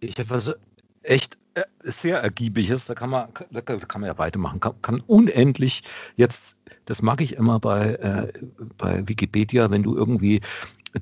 Ich 0.00 0.18
habe 0.18 0.34
also 0.34 0.54
echt 1.02 1.38
äh, 1.54 1.62
sehr 1.84 2.18
ergiebig 2.18 2.70
ist, 2.70 2.90
da 2.90 2.94
kann 2.94 3.10
man, 3.10 3.28
da 3.50 3.60
kann 3.60 4.00
man 4.00 4.08
ja 4.08 4.18
weitermachen, 4.18 4.58
kann, 4.58 4.74
kann 4.82 5.00
unendlich 5.00 5.82
jetzt, 6.16 6.56
das 6.86 7.02
mag 7.02 7.20
ich 7.20 7.34
immer 7.34 7.60
bei, 7.60 7.94
äh, 7.94 8.32
bei 8.76 9.06
Wikipedia, 9.06 9.70
wenn 9.70 9.82
du 9.82 9.94
irgendwie 9.96 10.40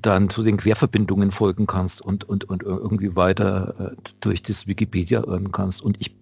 dann 0.01 0.29
zu 0.29 0.43
den 0.43 0.57
Querverbindungen 0.57 1.31
folgen 1.31 1.67
kannst 1.67 2.01
und, 2.01 2.23
und, 2.23 2.45
und 2.45 2.63
irgendwie 2.63 3.15
weiter 3.15 3.93
äh, 3.93 3.95
durch 4.21 4.41
das 4.41 4.67
Wikipedia 4.67 5.19
irren 5.21 5.51
kannst. 5.51 5.81
Und 5.81 5.97
ich, 5.99 6.15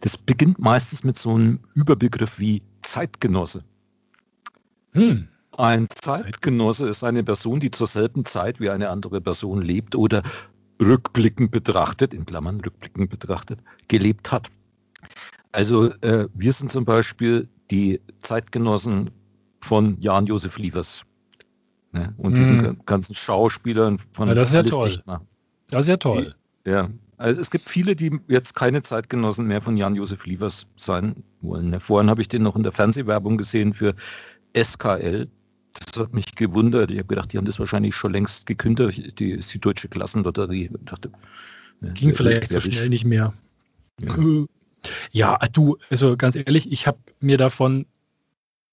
das 0.00 0.16
beginnt 0.16 0.58
meistens 0.58 1.04
mit 1.04 1.18
so 1.18 1.34
einem 1.34 1.60
Überbegriff 1.74 2.38
wie 2.38 2.62
Zeitgenosse. 2.82 3.64
Hm. 4.92 5.28
Ein 5.56 5.88
Zeitgenosse 5.90 6.88
ist 6.88 7.02
eine 7.02 7.24
Person, 7.24 7.58
die 7.58 7.72
zur 7.72 7.88
selben 7.88 8.24
Zeit 8.24 8.60
wie 8.60 8.70
eine 8.70 8.90
andere 8.90 9.20
Person 9.20 9.60
lebt 9.60 9.96
oder 9.96 10.22
rückblickend 10.80 11.50
betrachtet, 11.50 12.14
in 12.14 12.24
Klammern 12.24 12.60
rückblickend 12.60 13.10
betrachtet, 13.10 13.58
gelebt 13.88 14.30
hat. 14.30 14.48
Also 15.50 15.90
äh, 16.02 16.28
wir 16.34 16.52
sind 16.52 16.70
zum 16.70 16.84
Beispiel 16.84 17.48
die 17.72 18.00
Zeitgenossen 18.22 19.10
von 19.60 20.00
Jan-Josef 20.00 20.58
Lievers 20.58 21.02
ne? 21.92 22.14
und 22.16 22.32
mm. 22.32 22.36
diesen 22.36 22.56
mhm. 22.56 22.78
ganzen 22.86 23.14
Schauspielern 23.14 23.98
von 24.12 24.28
ja, 24.28 24.34
Das 24.34 24.48
ist 24.48 24.54
ja 24.54 24.62
toll. 24.62 24.88
Dichtner. 24.88 25.22
Das 25.70 25.80
ist 25.82 25.88
ja 25.88 25.96
toll. 25.96 26.34
Die, 26.64 26.70
ja, 26.70 26.88
also 27.16 27.40
es 27.40 27.50
gibt 27.50 27.68
viele, 27.68 27.96
die 27.96 28.18
jetzt 28.28 28.54
keine 28.54 28.82
Zeitgenossen 28.82 29.46
mehr 29.46 29.60
von 29.60 29.76
Jan-Josef 29.76 30.24
Lievers 30.26 30.66
sein 30.76 31.24
wollen. 31.40 31.70
Ne? 31.70 31.80
Vorhin 31.80 32.10
habe 32.10 32.20
ich 32.20 32.28
den 32.28 32.42
noch 32.42 32.56
in 32.56 32.62
der 32.62 32.72
Fernsehwerbung 32.72 33.36
gesehen 33.36 33.74
für 33.74 33.94
SKL, 34.56 35.28
das 35.72 36.02
hat 36.02 36.14
mich 36.14 36.34
gewundert. 36.34 36.90
Ich 36.90 36.98
habe 36.98 37.08
gedacht, 37.08 37.32
die 37.32 37.38
haben 37.38 37.44
das 37.44 37.58
wahrscheinlich 37.58 37.94
schon 37.94 38.12
längst 38.12 38.46
gekündigt, 38.46 39.18
die, 39.18 39.38
die 39.38 39.60
deutsche 39.60 39.88
Klassenlotterie. 39.88 40.70
Ich 40.72 40.84
dachte, 40.84 41.10
Ging 41.94 42.14
vielleicht 42.14 42.50
so 42.50 42.60
schnell 42.60 42.88
nicht 42.88 43.04
mehr. 43.04 43.32
Ja. 44.00 44.16
ja, 45.10 45.38
du, 45.52 45.76
also 45.90 46.16
ganz 46.16 46.36
ehrlich, 46.36 46.70
ich 46.72 46.86
habe 46.86 46.98
mir 47.20 47.36
davon 47.36 47.86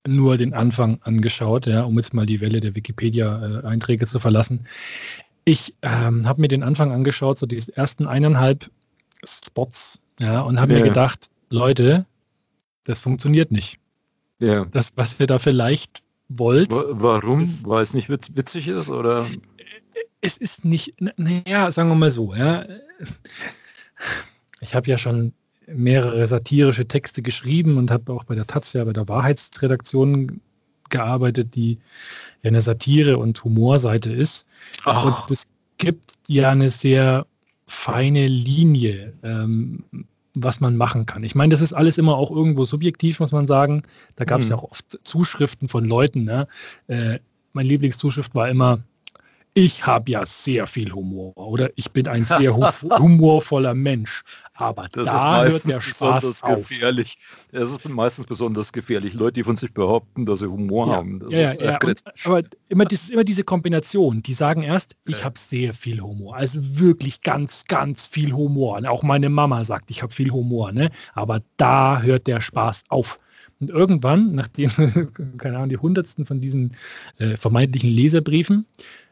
nur 0.07 0.37
den 0.37 0.53
Anfang 0.53 0.99
angeschaut, 1.03 1.65
ja, 1.65 1.83
um 1.83 1.97
jetzt 1.97 2.13
mal 2.13 2.25
die 2.25 2.41
Welle 2.41 2.59
der 2.59 2.75
Wikipedia-Einträge 2.75 4.05
zu 4.05 4.19
verlassen. 4.19 4.67
Ich 5.43 5.75
ähm, 5.81 6.27
habe 6.27 6.41
mir 6.41 6.47
den 6.47 6.63
Anfang 6.63 6.91
angeschaut, 6.91 7.39
so 7.39 7.45
die 7.45 7.63
ersten 7.75 8.07
eineinhalb 8.07 8.69
Spots, 9.23 9.99
ja, 10.19 10.41
und 10.41 10.59
habe 10.59 10.73
ja. 10.73 10.79
mir 10.79 10.85
gedacht, 10.85 11.29
Leute, 11.49 12.05
das 12.83 12.99
funktioniert 12.99 13.51
nicht. 13.51 13.79
Ja. 14.39 14.65
Das, 14.65 14.93
was 14.95 15.19
wir 15.19 15.27
da 15.27 15.39
vielleicht 15.39 16.03
wollt. 16.27 16.71
Warum? 16.71 17.43
Ist, 17.43 17.67
Weil 17.67 17.83
es 17.83 17.93
nicht 17.93 18.09
witz, 18.09 18.29
witzig 18.33 18.67
ist 18.67 18.89
oder? 18.89 19.29
Es 20.21 20.37
ist 20.37 20.65
nicht, 20.65 20.95
naja, 21.17 21.71
sagen 21.71 21.89
wir 21.89 21.95
mal 21.95 22.11
so, 22.11 22.33
ja. 22.33 22.65
Ich 24.59 24.73
habe 24.73 24.89
ja 24.89 24.97
schon 24.97 25.33
mehrere 25.67 26.28
satirische 26.28 26.88
Texte 26.88 27.21
geschrieben 27.21 27.78
und 27.78 27.91
habe 27.91 28.13
auch 28.13 28.23
bei 28.23 28.36
der 28.36 28.47
Taz 28.47 28.73
ja 28.73 28.84
bei 28.84 28.93
der 28.93 29.08
Wahrheitsredaktion 29.08 30.41
gearbeitet, 30.89 31.56
die 31.56 31.80
ja 32.43 32.49
eine 32.49 32.62
Satire- 32.62 33.17
und 33.17 33.43
Humorseite 33.43 34.12
ist. 34.12 34.45
Ach. 34.86 35.28
Und 35.28 35.32
es 35.32 35.47
gibt 35.78 36.13
ja 36.28 36.51
eine 36.51 36.69
sehr 36.69 37.25
feine 37.65 38.28
Linie. 38.28 39.13
Ähm, 39.23 39.84
was 40.36 40.60
man 40.60 40.75
machen 40.75 41.06
kann. 41.06 41.23
Ich 41.23 41.34
meine, 41.34 41.51
das 41.51 41.62
ist 41.62 41.73
alles 41.73 41.97
immer 41.97 42.17
auch 42.17 42.30
irgendwo 42.30 42.65
subjektiv, 42.65 43.19
muss 43.19 43.32
man 43.32 43.47
sagen. 43.47 43.84
Da 44.15 44.25
gab 44.25 44.41
es 44.41 44.47
mhm. 44.47 44.51
ja 44.51 44.58
auch 44.58 44.63
oft 44.63 44.99
Zuschriften 45.04 45.69
von 45.69 45.86
Leuten. 45.86 46.25
Ne? 46.25 46.47
Äh, 46.88 47.19
mein 47.54 47.65
Lieblingszuschrift 47.65 48.36
war 48.36 48.49
immer, 48.49 48.84
ich 49.57 49.85
habe 49.87 50.11
ja 50.11 50.25
sehr 50.25 50.67
viel 50.67 50.91
Humor 50.91 51.35
oder 51.37 51.69
ich 51.77 51.89
bin 51.91 52.09
ein 52.09 52.25
sehr 52.25 52.53
humorvoller 52.99 53.73
Mensch. 53.73 54.23
Aber 54.53 54.89
das 54.91 55.05
da 55.05 55.45
hört 55.45 55.65
der 55.65 55.79
Spaß 55.79 56.43
auf. 56.43 56.67
gefährlich. 56.67 57.17
Das 57.53 57.71
ist 57.71 57.87
meistens 57.87 58.25
besonders 58.25 58.73
gefährlich. 58.73 59.13
Leute, 59.13 59.33
die 59.33 59.43
von 59.43 59.55
sich 59.55 59.73
behaupten, 59.73 60.25
dass 60.25 60.39
sie 60.39 60.51
Humor 60.51 60.89
ja. 60.89 60.95
haben. 60.95 61.19
Das 61.21 61.33
ja, 61.33 61.51
ist, 61.51 61.61
ja, 61.61 61.79
und, 61.81 62.03
aber 62.25 62.43
immer, 62.67 62.83
das 62.83 63.09
immer 63.09 63.23
diese 63.23 63.45
Kombination. 63.45 64.21
Die 64.21 64.33
sagen 64.33 64.61
erst, 64.61 64.97
ich 65.05 65.23
habe 65.23 65.39
sehr 65.39 65.73
viel 65.73 66.01
Humor. 66.01 66.35
Also 66.35 66.59
wirklich 66.61 67.21
ganz, 67.21 67.63
ganz 67.65 68.05
viel 68.05 68.33
Humor. 68.33 68.81
Auch 68.89 69.03
meine 69.03 69.29
Mama 69.29 69.63
sagt, 69.63 69.89
ich 69.89 70.03
habe 70.03 70.13
viel 70.13 70.31
Humor. 70.31 70.73
Ne? 70.73 70.89
Aber 71.13 71.41
da 71.55 72.01
hört 72.01 72.27
der 72.27 72.41
Spaß 72.41 72.83
auf. 72.89 73.19
Und 73.61 73.69
irgendwann, 73.69 74.35
nachdem, 74.35 74.69
keine 75.37 75.57
Ahnung, 75.57 75.69
die 75.69 75.77
hundertsten 75.77 76.25
von 76.25 76.41
diesen 76.41 76.75
äh, 77.19 77.37
vermeintlichen 77.37 77.89
Leserbriefen, 77.89 78.65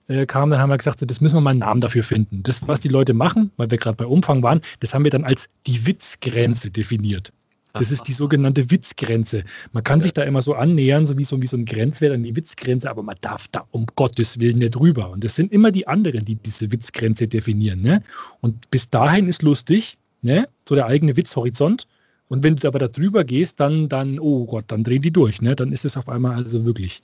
äh, 0.07 0.25
kam, 0.25 0.49
dann 0.49 0.59
haben 0.59 0.69
wir 0.69 0.77
gesagt, 0.77 1.09
das 1.09 1.21
müssen 1.21 1.35
wir 1.35 1.41
mal 1.41 1.51
einen 1.51 1.59
Namen 1.59 1.81
dafür 1.81 2.03
finden. 2.03 2.43
Das, 2.43 2.67
was 2.67 2.79
die 2.79 2.89
Leute 2.89 3.13
machen, 3.13 3.51
weil 3.57 3.71
wir 3.71 3.77
gerade 3.77 3.95
bei 3.95 4.05
Umfang 4.05 4.43
waren, 4.43 4.61
das 4.79 4.93
haben 4.93 5.03
wir 5.03 5.11
dann 5.11 5.23
als 5.23 5.47
die 5.65 5.85
Witzgrenze 5.85 6.71
definiert. 6.71 7.31
Das 7.73 7.89
ist 7.89 8.07
die 8.07 8.13
sogenannte 8.13 8.69
Witzgrenze. 8.69 9.43
Man 9.71 9.83
kann 9.83 9.99
sich 9.99 10.13
da 10.13 10.21
immer 10.21 10.43
so 10.43 10.53
annähern, 10.53 11.07
so 11.07 11.17
wie 11.17 11.23
so, 11.23 11.41
wie 11.41 11.47
so 11.47 11.57
ein 11.57 11.65
Grenzwert 11.65 12.13
an 12.13 12.21
die 12.21 12.35
Witzgrenze, 12.35 12.87
aber 12.87 13.01
man 13.01 13.15
darf 13.21 13.47
da 13.47 13.65
um 13.71 13.87
Gottes 13.95 14.39
Willen 14.39 14.59
nicht 14.59 14.75
drüber. 14.75 15.09
Und 15.09 15.23
das 15.23 15.35
sind 15.35 15.51
immer 15.51 15.71
die 15.71 15.87
anderen, 15.87 16.23
die 16.23 16.35
diese 16.35 16.71
Witzgrenze 16.71 17.27
definieren. 17.27 17.81
Ne? 17.81 18.03
Und 18.41 18.69
bis 18.69 18.91
dahin 18.91 19.27
ist 19.27 19.41
lustig, 19.41 19.97
ne? 20.21 20.47
so 20.69 20.75
der 20.75 20.85
eigene 20.85 21.17
Witzhorizont. 21.17 21.87
Und 22.27 22.43
wenn 22.43 22.57
du 22.57 22.67
aber 22.67 22.77
da 22.77 22.87
drüber 22.87 23.23
gehst, 23.23 23.59
dann, 23.59 23.89
dann, 23.89 24.19
oh 24.19 24.45
Gott, 24.45 24.65
dann 24.67 24.83
drehen 24.83 25.01
die 25.01 25.11
durch. 25.11 25.41
Ne? 25.41 25.55
Dann 25.55 25.71
ist 25.71 25.83
es 25.83 25.97
auf 25.97 26.07
einmal 26.09 26.35
also 26.35 26.65
wirklich. 26.65 27.01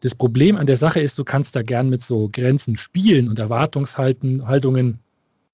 Das 0.00 0.14
Problem 0.14 0.56
an 0.56 0.66
der 0.66 0.76
Sache 0.76 1.00
ist, 1.00 1.18
du 1.18 1.24
kannst 1.24 1.54
da 1.56 1.62
gern 1.62 1.90
mit 1.90 2.02
so 2.02 2.28
Grenzen 2.32 2.76
spielen 2.76 3.28
und 3.28 3.38
Erwartungshaltungen 3.38 4.98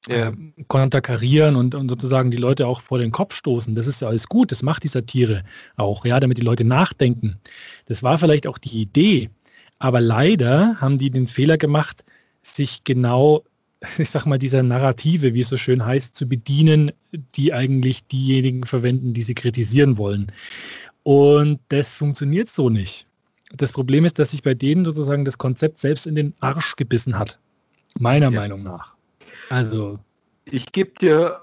ja. 0.09 0.29
Ähm, 0.29 0.53
konterkarieren 0.69 1.57
und, 1.57 1.75
und, 1.75 1.89
sozusagen 1.89 2.31
die 2.31 2.37
Leute 2.37 2.69
auch 2.69 2.81
vor 2.81 2.99
den 2.99 3.11
Kopf 3.11 3.35
stoßen. 3.35 3.75
Das 3.75 3.89
ist 3.89 4.01
ja 4.01 4.09
alles 4.09 4.29
gut, 4.29 4.53
das 4.53 4.63
macht 4.63 4.85
die 4.85 4.89
Satire 4.89 5.43
auch, 5.77 6.05
ja, 6.05 6.21
damit 6.21 6.39
die 6.39 6.43
Leute 6.43 6.65
nachdenken. 6.65 7.39
Das 7.87 8.05
war 8.05 8.19
vielleicht 8.19 8.47
auch 8.47 8.59
die 8.59 8.81
Idee, 8.81 9.31
aber 9.79 10.01
leider 10.01 10.81
haben 10.81 10.99
die 10.99 11.11
den 11.11 11.29
Fehler 11.29 11.59
gemacht, 11.59 12.05
sich 12.43 12.85
genau, 12.85 13.43
ich 13.99 14.11
sag 14.11 14.27
mal, 14.27 14.39
dieser 14.39 14.63
Narrative, 14.63 15.35
wie 15.35 15.41
es 15.41 15.49
so 15.49 15.57
schön 15.57 15.85
heißt, 15.85 16.15
zu 16.15 16.29
bedienen, 16.29 16.93
die 17.35 17.53
eigentlich 17.53 18.07
diejenigen 18.07 18.65
verwenden, 18.65 19.13
die 19.13 19.23
sie 19.23 19.35
kritisieren 19.35 19.99
wollen. 19.99 20.31
Und 21.03 21.61
das 21.69 21.95
funktioniert 21.95 22.49
so 22.49 22.71
nicht. 22.71 23.07
Das 23.57 23.73
Problem 23.73 24.05
ist, 24.05 24.19
dass 24.19 24.31
sich 24.31 24.43
bei 24.43 24.55
denen 24.55 24.85
sozusagen 24.85 25.25
das 25.25 25.39
Konzept 25.39 25.81
selbst 25.81 26.07
in 26.07 26.15
den 26.15 26.35
Arsch 26.41 26.77
gebissen 26.77 27.19
hat. 27.19 27.39
Meiner 27.99 28.31
ja. 28.31 28.41
Meinung 28.41 28.63
nach. 28.63 28.95
Also. 29.49 29.99
Ich 30.45 30.73
gebe 30.73 30.93
dir 30.99 31.41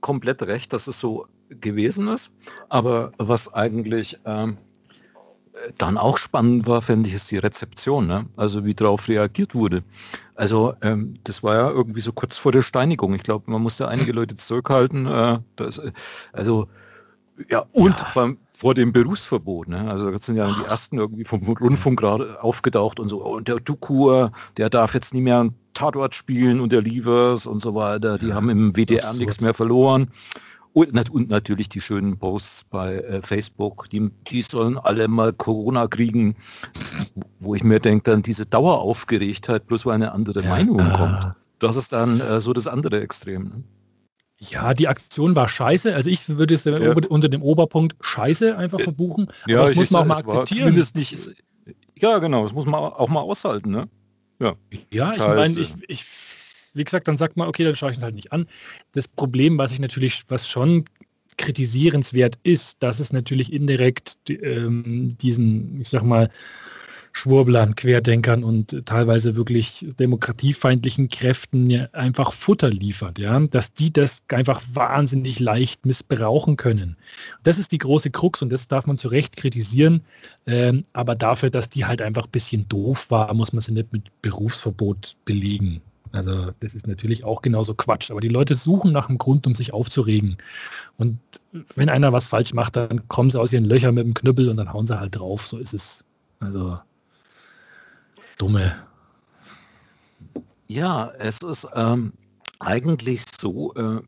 komplett 0.00 0.42
recht, 0.42 0.72
dass 0.72 0.86
es 0.86 1.00
so 1.00 1.26
gewesen 1.48 2.08
ist. 2.08 2.30
Aber 2.68 3.12
was 3.18 3.52
eigentlich 3.52 4.18
ähm, 4.24 4.58
dann 5.78 5.98
auch 5.98 6.18
spannend 6.18 6.66
war, 6.66 6.82
finde 6.82 7.08
ich, 7.08 7.14
ist 7.14 7.30
die 7.30 7.38
Rezeption. 7.38 8.06
Ne? 8.06 8.26
Also 8.36 8.64
wie 8.64 8.74
darauf 8.74 9.08
reagiert 9.08 9.54
wurde. 9.54 9.80
Also 10.34 10.74
ähm, 10.82 11.14
das 11.24 11.42
war 11.42 11.54
ja 11.54 11.70
irgendwie 11.70 12.00
so 12.00 12.12
kurz 12.12 12.36
vor 12.36 12.52
der 12.52 12.62
Steinigung. 12.62 13.14
Ich 13.14 13.22
glaube, 13.22 13.50
man 13.50 13.62
musste 13.62 13.88
einige 13.88 14.12
Leute 14.12 14.36
zurückhalten. 14.36 15.06
Äh, 15.06 15.38
das, 15.56 15.80
also 16.32 16.68
ja, 17.50 17.64
und 17.72 17.98
ja. 17.98 18.06
Beim, 18.14 18.38
vor 18.56 18.74
dem 18.74 18.92
Berufsverbot. 18.92 19.68
Ne? 19.68 19.90
Also 19.90 20.10
das 20.10 20.26
sind 20.26 20.36
ja 20.36 20.46
die 20.46 20.64
ersten 20.68 20.98
irgendwie 20.98 21.24
vom 21.24 21.42
Rundfunk 21.42 21.98
gerade 21.98 22.42
aufgetaucht 22.42 23.00
und 23.00 23.08
so. 23.08 23.22
Und 23.22 23.48
der 23.48 23.56
Dukur, 23.56 24.32
der 24.56 24.70
darf 24.70 24.94
jetzt 24.94 25.12
nie 25.12 25.20
mehr 25.20 25.40
einen 25.40 25.54
Tatort 25.74 26.14
spielen 26.14 26.60
und 26.60 26.72
der 26.72 26.80
Lievers 26.80 27.46
und 27.46 27.60
so 27.60 27.74
weiter. 27.74 28.16
Die 28.16 28.28
ja, 28.28 28.36
haben 28.36 28.48
im 28.48 28.74
WDR 28.76 29.12
nichts 29.14 29.40
mehr 29.40 29.54
verloren. 29.54 30.08
Und, 30.72 31.10
und, 31.10 31.28
natürlich 31.28 31.68
die 31.68 31.80
schönen 31.80 32.18
Posts 32.18 32.64
bei 32.64 32.96
äh, 32.96 33.22
Facebook, 33.22 33.88
die, 33.90 34.10
die 34.26 34.42
sollen 34.42 34.76
alle 34.76 35.06
mal 35.06 35.32
Corona 35.32 35.86
kriegen, 35.86 36.34
wo 37.38 37.54
ich 37.54 37.62
mir 37.62 37.78
denke, 37.78 38.10
dann 38.10 38.22
diese 38.22 38.44
Daueraufgeregtheit, 38.44 39.68
bloß 39.68 39.86
weil 39.86 39.94
eine 39.94 40.10
andere 40.10 40.42
ja, 40.42 40.48
Meinung 40.48 40.80
äh. 40.80 40.92
kommt. 40.96 41.34
Das 41.60 41.76
ist 41.76 41.92
dann 41.92 42.20
äh, 42.20 42.40
so 42.40 42.52
das 42.52 42.66
andere 42.66 43.00
Extrem. 43.00 43.44
Ne? 43.44 43.64
Ja, 44.50 44.74
die 44.74 44.88
Aktion 44.88 45.34
war 45.36 45.48
scheiße. 45.48 45.94
Also 45.94 46.08
ich 46.08 46.28
würde 46.28 46.54
es 46.54 46.64
ja. 46.64 46.74
unter 47.08 47.28
dem 47.28 47.42
Oberpunkt 47.42 47.96
scheiße 48.00 48.56
einfach 48.56 48.80
verbuchen. 48.80 49.28
Ja, 49.46 49.60
Aber 49.60 49.68
das 49.68 49.76
muss 49.76 49.90
man 49.90 50.02
auch 50.02 50.06
mal 50.06 50.18
akzeptieren. 50.18 50.74
Nicht, 50.94 51.44
ja, 51.96 52.18
genau, 52.18 52.42
das 52.42 52.52
muss 52.52 52.66
man 52.66 52.74
auch 52.74 53.08
mal 53.08 53.20
aushalten. 53.20 53.70
Ne? 53.70 53.88
Ja, 54.40 54.54
ja 54.90 55.12
ich 55.12 55.18
meine, 55.18 55.58
ich, 55.58 55.72
ich, 55.88 56.04
wie 56.74 56.84
gesagt, 56.84 57.08
dann 57.08 57.16
sagt 57.16 57.36
man, 57.36 57.48
okay, 57.48 57.64
dann 57.64 57.76
schaue 57.76 57.92
ich 57.92 57.98
es 57.98 58.02
halt 58.02 58.14
nicht 58.14 58.32
an. 58.32 58.46
Das 58.92 59.08
Problem, 59.08 59.58
was 59.58 59.72
ich 59.72 59.80
natürlich, 59.80 60.24
was 60.28 60.48
schon 60.48 60.84
kritisierenswert 61.36 62.38
ist, 62.42 62.76
dass 62.80 63.00
es 63.00 63.12
natürlich 63.12 63.52
indirekt 63.52 64.18
ähm, 64.28 65.16
diesen, 65.18 65.80
ich 65.80 65.88
sag 65.88 66.02
mal, 66.02 66.30
Schwurblern, 67.16 67.76
Querdenkern 67.76 68.42
und 68.42 68.84
teilweise 68.86 69.36
wirklich 69.36 69.86
demokratiefeindlichen 70.00 71.08
Kräften 71.08 71.86
einfach 71.92 72.32
Futter 72.32 72.70
liefert, 72.70 73.20
ja, 73.20 73.38
dass 73.38 73.72
die 73.72 73.92
das 73.92 74.22
einfach 74.32 74.60
wahnsinnig 74.72 75.38
leicht 75.38 75.86
missbrauchen 75.86 76.56
können. 76.56 76.96
Das 77.44 77.58
ist 77.58 77.70
die 77.70 77.78
große 77.78 78.10
Krux 78.10 78.42
und 78.42 78.52
das 78.52 78.66
darf 78.66 78.86
man 78.86 78.98
zu 78.98 79.06
Recht 79.08 79.36
kritisieren, 79.36 80.02
ähm, 80.46 80.84
aber 80.92 81.14
dafür, 81.14 81.50
dass 81.50 81.68
die 81.68 81.84
halt 81.84 82.02
einfach 82.02 82.24
ein 82.24 82.32
bisschen 82.32 82.68
doof 82.68 83.12
war, 83.12 83.32
muss 83.32 83.52
man 83.52 83.62
sie 83.62 83.72
nicht 83.72 83.92
mit 83.92 84.10
Berufsverbot 84.20 85.16
belegen. 85.24 85.82
Also 86.10 86.50
das 86.60 86.74
ist 86.74 86.88
natürlich 86.88 87.24
auch 87.24 87.42
genauso 87.42 87.74
Quatsch. 87.74 88.10
Aber 88.10 88.20
die 88.20 88.28
Leute 88.28 88.54
suchen 88.54 88.92
nach 88.92 89.08
einem 89.08 89.18
Grund, 89.18 89.46
um 89.46 89.54
sich 89.54 89.72
aufzuregen. 89.72 90.36
Und 90.96 91.18
wenn 91.74 91.88
einer 91.88 92.12
was 92.12 92.28
falsch 92.28 92.54
macht, 92.54 92.76
dann 92.76 93.08
kommen 93.08 93.30
sie 93.30 93.40
aus 93.40 93.52
ihren 93.52 93.64
Löchern 93.64 93.94
mit 93.94 94.04
dem 94.04 94.14
Knüppel 94.14 94.48
und 94.48 94.56
dann 94.56 94.72
hauen 94.72 94.86
sie 94.86 94.98
halt 94.98 95.16
drauf. 95.16 95.46
So 95.46 95.58
ist 95.58 95.74
es. 95.74 96.04
Also 96.38 96.78
dumme. 98.38 98.76
Ja, 100.66 101.12
es 101.18 101.40
ist 101.40 101.68
ähm, 101.74 102.12
eigentlich 102.58 103.22
so, 103.38 103.74
äh, 103.74 104.00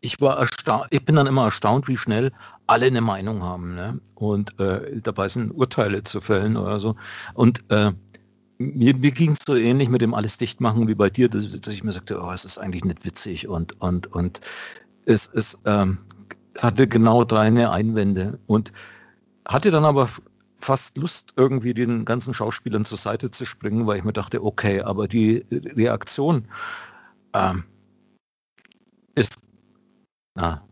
ich 0.00 0.20
war 0.20 0.38
erstaunt, 0.38 0.86
ich 0.90 1.04
bin 1.04 1.16
dann 1.16 1.26
immer 1.26 1.44
erstaunt, 1.44 1.88
wie 1.88 1.96
schnell 1.96 2.32
alle 2.66 2.86
eine 2.86 3.00
Meinung 3.00 3.42
haben 3.42 3.74
ne? 3.74 4.00
und 4.14 4.58
äh, 4.60 5.00
dabei 5.02 5.28
sind 5.28 5.50
Urteile 5.50 6.02
zu 6.04 6.20
fällen 6.20 6.56
oder 6.56 6.80
so. 6.80 6.96
Und 7.34 7.64
äh, 7.70 7.92
mir, 8.58 8.94
mir 8.94 9.10
ging 9.10 9.32
es 9.32 9.38
so 9.46 9.54
ähnlich 9.54 9.88
mit 9.88 10.00
dem 10.00 10.14
alles 10.14 10.38
dicht 10.38 10.60
machen 10.60 10.88
wie 10.88 10.94
bei 10.94 11.10
dir, 11.10 11.28
dass, 11.28 11.48
dass, 11.60 11.72
ich 11.72 11.84
mir 11.84 11.92
sagte, 11.92 12.20
oh, 12.20 12.30
es 12.32 12.44
ist 12.44 12.58
eigentlich 12.58 12.84
nicht 12.84 13.04
witzig 13.04 13.48
und 13.48 13.80
und 13.80 14.12
und 14.12 14.40
es, 15.06 15.30
es 15.32 15.58
ähm, 15.64 15.98
hatte 16.58 16.88
genau 16.88 17.24
deine 17.24 17.70
Einwände 17.70 18.38
und 18.46 18.72
hatte 19.46 19.70
dann 19.70 19.84
aber 19.84 20.08
fast 20.60 20.98
Lust, 20.98 21.34
irgendwie 21.36 21.74
den 21.74 22.04
ganzen 22.04 22.34
Schauspielern 22.34 22.84
zur 22.84 22.98
Seite 22.98 23.30
zu 23.30 23.44
springen, 23.44 23.86
weil 23.86 23.98
ich 23.98 24.04
mir 24.04 24.12
dachte, 24.12 24.42
okay, 24.42 24.80
aber 24.80 25.08
die 25.08 25.44
Reaktion 25.50 26.46
ähm, 27.34 27.64
ist 29.14 29.40
na, 30.34 30.62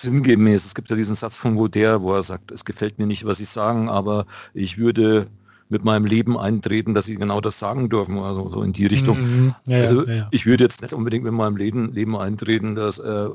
sinngemäß. 0.00 0.64
Es 0.64 0.74
gibt 0.74 0.90
ja 0.90 0.96
diesen 0.96 1.14
Satz 1.14 1.36
von 1.36 1.56
Voltaire, 1.56 2.02
wo 2.02 2.14
er 2.14 2.22
sagt, 2.22 2.50
es 2.50 2.64
gefällt 2.64 2.98
mir 2.98 3.06
nicht, 3.06 3.24
was 3.24 3.38
sie 3.38 3.44
sagen, 3.44 3.88
aber 3.88 4.26
ich 4.54 4.78
würde 4.78 5.28
mit 5.68 5.84
meinem 5.84 6.04
Leben 6.04 6.38
eintreten, 6.38 6.94
dass 6.94 7.06
sie 7.06 7.16
genau 7.16 7.40
das 7.40 7.58
sagen 7.58 7.88
dürfen, 7.88 8.18
also 8.18 8.48
so 8.48 8.62
in 8.62 8.72
die 8.72 8.86
Richtung. 8.86 9.18
Mhm, 9.18 9.54
ja, 9.66 9.78
also 9.78 10.06
ja, 10.06 10.14
ja. 10.14 10.28
ich 10.30 10.46
würde 10.46 10.62
jetzt 10.62 10.80
nicht 10.80 10.94
unbedingt 10.94 11.24
mit 11.24 11.32
meinem 11.32 11.56
Leben, 11.56 11.92
Leben 11.92 12.16
eintreten, 12.16 12.76
dass 12.76 13.00
äh, 13.00 13.28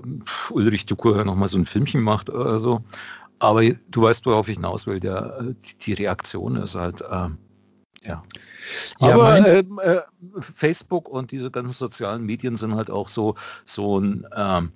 Ulrich 0.49 0.85
Dukur 0.85 1.23
noch 1.25 1.35
mal 1.35 1.49
so 1.49 1.57
ein 1.57 1.65
Filmchen 1.65 2.01
macht 2.01 2.29
oder 2.29 2.59
so. 2.59 2.83
Aber 3.41 3.63
du 3.63 4.03
weißt, 4.03 4.23
worauf 4.27 4.49
ich 4.49 4.57
hinaus 4.57 4.85
will. 4.85 4.99
Der, 4.99 5.39
äh, 5.39 5.55
die 5.81 5.93
Reaktion 5.93 6.57
ist 6.57 6.75
halt, 6.75 7.01
äh, 7.01 7.29
ja. 8.03 8.23
Aber 8.99 9.35
äh, 9.35 9.59
äh, 9.59 10.01
Facebook 10.39 11.09
und 11.09 11.31
diese 11.31 11.49
ganzen 11.49 11.73
sozialen 11.73 12.23
Medien 12.23 12.55
sind 12.55 12.75
halt 12.75 12.91
auch 12.91 13.07
so, 13.07 13.33
so 13.65 13.99
ein 13.99 14.27
ähm, 14.35 14.71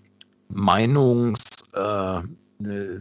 Meinungs, 0.49 1.43
äh, 1.73 2.21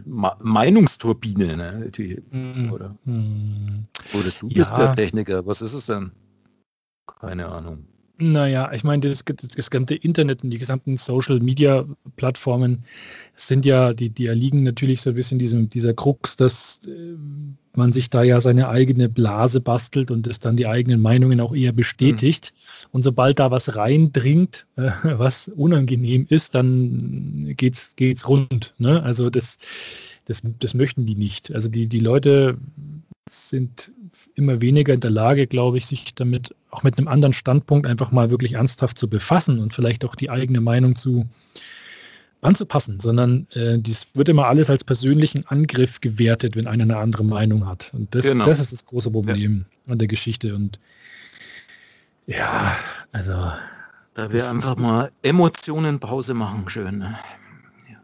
Meinungsturbine, 0.05 1.57
ne? 1.57 1.91
Die, 1.97 2.21
mm. 2.31 2.71
oder? 2.71 2.95
Mm. 3.05 3.87
Oder 4.13 4.31
du 4.41 4.49
bist 4.49 4.71
ja. 4.71 4.77
der 4.77 4.97
Techniker. 4.97 5.47
Was 5.47 5.63
ist 5.63 5.73
es 5.73 5.87
denn? 5.87 6.11
Keine 7.21 7.49
Ahnung. 7.49 7.87
Naja, 8.19 8.71
ich 8.73 8.85
meine, 8.85 9.09
das, 9.09 9.25
das 9.25 9.71
ganze 9.71 9.95
Internet 9.95 10.45
und 10.45 10.51
die 10.51 10.59
gesamten 10.59 10.97
Social-Media-Plattformen 10.97 12.85
sind 13.37 13.67
ja, 13.67 13.93
die, 13.93 14.11
die 14.11 14.27
erliegen 14.27 14.63
natürlich 14.63 15.01
so 15.01 15.11
ein 15.11 15.17
bisschen 15.17 15.39
diesem, 15.39 15.69
dieser 15.69 15.95
Krux, 15.95 16.37
dass 16.37 16.81
äh, 16.87 17.17
man 17.77 17.93
sich 17.93 18.11
da 18.11 18.23
ja 18.23 18.41
seine 18.41 18.69
eigene 18.69 19.09
Blase 19.09 19.61
bastelt 19.61 20.11
und 20.11 20.27
es 20.27 20.39
dann 20.39 20.57
die 20.57 20.67
eigenen 20.67 21.01
Meinungen 21.01 21.41
auch 21.41 21.55
eher 21.55 21.73
bestätigt. 21.73 22.53
Mhm. 22.53 22.89
Und 22.93 23.03
sobald 23.03 23.41
da 23.41 23.51
was 23.51 23.77
reindringt, 23.77 24.67
äh, 24.77 24.91
was 25.05 25.49
unangenehm 25.49 26.27
ist, 26.29 26.55
dann 26.55 27.55
geht's, 27.57 27.97
geht's 27.97 28.29
rund. 28.29 28.75
Ne? 28.79 29.03
Also 29.03 29.31
das, 29.31 29.59
das, 30.27 30.43
das 30.61 30.75
möchten 30.75 31.07
die 31.07 31.17
nicht. 31.17 31.53
Also 31.53 31.69
die, 31.69 31.89
die 31.89 32.01
Leute 32.01 32.57
sind 33.31 33.93
immer 34.35 34.61
weniger 34.61 34.95
in 34.95 35.01
der 35.01 35.11
Lage, 35.11 35.47
glaube 35.47 35.79
ich, 35.79 35.87
sich 35.87 36.15
damit 36.15 36.55
auch 36.71 36.83
mit 36.83 36.99
einem 36.99 37.09
anderen 37.09 37.33
Standpunkt 37.33 37.87
einfach 37.87 38.13
mal 38.13 38.31
wirklich 38.31 38.55
ernsthaft 38.55 38.99
zu 38.99 39.09
befassen 39.09 39.59
und 39.59 39.75
vielleicht 39.75 40.05
auch 40.05 40.15
die 40.15 40.31
eigene 40.31 40.61
Meinung 40.61 40.95
zu 40.95 41.27
anzupassen, 42.45 43.01
sondern 43.01 43.47
äh, 43.53 43.79
dies 43.79 44.07
wird 44.15 44.29
immer 44.29 44.47
alles 44.47 44.71
als 44.71 44.85
persönlichen 44.85 45.47
Angriff 45.47 46.01
gewertet, 46.01 46.57
wenn 46.57 46.67
einer 46.67 46.85
eine 46.85 46.99
andere 46.99 47.25
Meinung 47.25 47.67
hat. 47.67 47.91
Und 47.95 48.15
das, 48.15 48.25
genau. 48.25 48.45
das 48.45 48.61
ist 48.61 48.73
das 48.73 48.85
große 48.85 49.11
Problem 49.11 49.65
ja. 49.87 49.93
an 49.93 49.99
der 49.99 50.09
Geschichte. 50.09 50.55
Und 50.55 50.79
ja, 52.27 52.77
also. 53.13 53.53
Da 54.15 54.33
wir 54.33 54.49
einfach 54.49 54.77
mal 54.77 55.11
Emotionen 55.23 55.99
Pause 55.99 56.35
machen, 56.35 56.69
schön. 56.69 56.99
Ne? 56.99 57.19
Ja, 57.91 57.99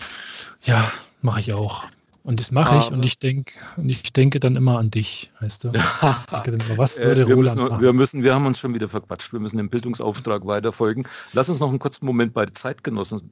ja 0.74 0.92
mache 1.22 1.40
ich 1.40 1.53
auch. 1.53 1.87
Und 2.22 2.38
das 2.38 2.50
mache 2.50 2.79
ich 2.79 2.92
und 2.92 3.03
ich 3.05 3.18
denke, 3.18 3.55
und 3.76 3.88
ich 3.88 4.12
denke 4.12 4.40
dann 4.40 4.55
immer 4.55 4.79
an 4.79 4.90
dich, 4.90 5.33
weißt 5.40 5.64
du? 5.64 5.68
immer, 5.68 6.76
was 6.76 6.98
äh, 6.98 7.05
würde 7.05 7.26
wir 7.26 7.35
Roland 7.35 7.57
müssen, 7.57 7.68
machen? 7.70 7.83
Wir 7.83 7.92
müssen, 7.94 8.22
wir 8.22 8.35
haben 8.35 8.44
uns 8.44 8.59
schon 8.59 8.74
wieder 8.74 8.88
verquatscht. 8.88 9.33
Wir 9.33 9.40
müssen 9.40 9.57
dem 9.57 9.70
Bildungsauftrag 9.70 10.46
weiterfolgen. 10.46 11.07
Lass 11.33 11.48
uns 11.48 11.61
noch 11.61 11.70
einen 11.70 11.79
kurzen 11.79 12.05
Moment 12.05 12.35
bei 12.35 12.44
Zeitgenossen 12.46 13.31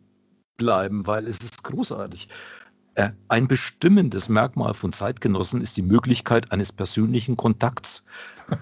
bleiben, 0.58 1.06
weil 1.06 1.26
es 1.26 1.38
ist 1.38 1.64
großartig. 1.64 2.28
Äh, 2.94 3.10
ein 3.28 3.48
bestimmendes 3.48 4.28
Merkmal 4.28 4.74
von 4.74 4.92
Zeitgenossen 4.92 5.62
ist 5.62 5.78
die 5.78 5.82
Möglichkeit 5.82 6.52
eines 6.52 6.72
persönlichen 6.72 7.38
Kontakts, 7.38 8.04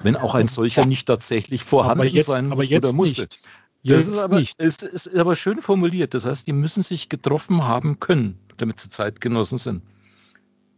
wenn 0.04 0.14
auch 0.14 0.36
ein 0.36 0.46
solcher 0.46 0.86
nicht 0.86 1.06
tatsächlich 1.06 1.64
vorhanden 1.64 2.00
aber 2.00 2.08
jetzt, 2.08 2.26
sein 2.26 2.52
aber 2.52 2.62
jetzt 2.62 2.84
oder 2.84 2.92
musste. 2.92 3.22
Nicht. 3.22 3.40
Das 3.82 4.06
ist 4.06 4.18
aber, 4.18 4.40
nicht. 4.40 4.60
Ist, 4.60 4.82
ist 4.82 5.14
aber 5.16 5.36
schön 5.36 5.60
formuliert. 5.60 6.12
Das 6.12 6.24
heißt, 6.24 6.46
die 6.46 6.52
müssen 6.52 6.82
sich 6.82 7.08
getroffen 7.08 7.64
haben 7.64 8.00
können, 8.00 8.38
damit 8.56 8.80
sie 8.80 8.90
Zeitgenossen 8.90 9.58
sind. 9.58 9.82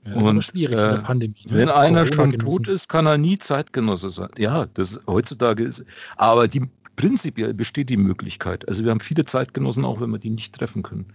Ja, 0.07 0.15
und 0.15 0.43
schwierig 0.43 0.77
äh, 0.77 0.85
in 0.85 0.95
der 0.95 1.03
Pandemie. 1.03 1.47
Ne? 1.47 1.57
Wenn 1.57 1.69
einer 1.69 2.07
schon 2.07 2.33
tot 2.33 2.69
ist, 2.69 2.89
kann 2.89 3.07
er 3.07 3.19
nie 3.19 3.39
Zeitgenosse 3.39 4.11
sein. 4.11 4.29
Ja, 4.37 4.67
das 4.75 5.01
heutzutage 5.07 5.65
ist. 5.65 5.85
Aber 6.17 6.49
die 6.49 6.69
prinzipiell 6.99 7.55
besteht 7.55 7.89
die 7.91 7.97
Möglichkeit. 7.97 8.69
Also 8.69 8.85
wir 8.85 8.91
haben 8.91 9.01
viele 9.01 9.25
Zeitgenossen, 9.25 9.85
auch 9.85 10.01
wenn 10.01 10.11
wir 10.11 10.19
die 10.19 10.31
nicht 10.31 10.55
treffen 10.55 10.83
können. 10.83 11.07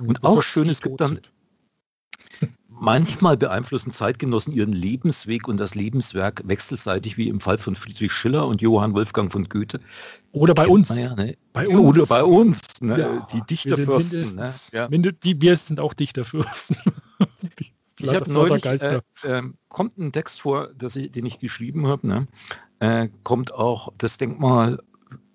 Und, 0.00 0.08
und 0.08 0.24
auch 0.24 0.42
schön, 0.42 0.68
es 0.68 0.82
gibt 0.82 1.00
dann 1.00 1.20
manchmal 2.68 3.36
beeinflussen 3.36 3.92
Zeitgenossen 3.92 4.52
ihren 4.52 4.72
Lebensweg 4.72 5.46
und 5.46 5.56
das 5.56 5.76
Lebenswerk 5.76 6.42
wechselseitig, 6.44 7.16
wie 7.16 7.28
im 7.28 7.38
Fall 7.38 7.58
von 7.58 7.76
Friedrich 7.76 8.12
Schiller 8.12 8.46
und 8.48 8.60
Johann 8.60 8.92
Wolfgang 8.92 9.30
von 9.30 9.48
Goethe. 9.48 9.78
Oder 10.32 10.52
bei 10.52 10.66
uns. 10.66 10.88
Ja, 10.88 11.14
ne? 11.14 11.36
bei 11.52 11.68
uns. 11.68 11.96
Oder 11.96 12.06
bei 12.06 12.24
uns. 12.24 12.60
Ne? 12.80 12.98
Ja, 12.98 13.26
die 13.32 13.42
Dichterfürsten. 13.42 14.34
Ne? 14.34 14.52
Ja. 14.72 14.88
Die, 14.88 15.40
wir 15.40 15.56
sind 15.56 15.78
auch 15.78 15.94
Dichterfürsten. 15.94 16.76
Ich 18.02 18.14
habe 18.14 18.32
neulich, 18.32 18.64
äh, 18.64 19.02
äh, 19.24 19.42
kommt 19.68 19.98
ein 19.98 20.10
Text 20.10 20.40
vor, 20.40 20.70
ich, 20.96 21.12
den 21.12 21.26
ich 21.26 21.38
geschrieben 21.38 21.86
habe, 21.86 22.06
ne? 22.06 22.28
äh, 22.78 23.10
kommt 23.24 23.52
auch 23.52 23.92
das 23.98 24.16
Denkmal 24.16 24.78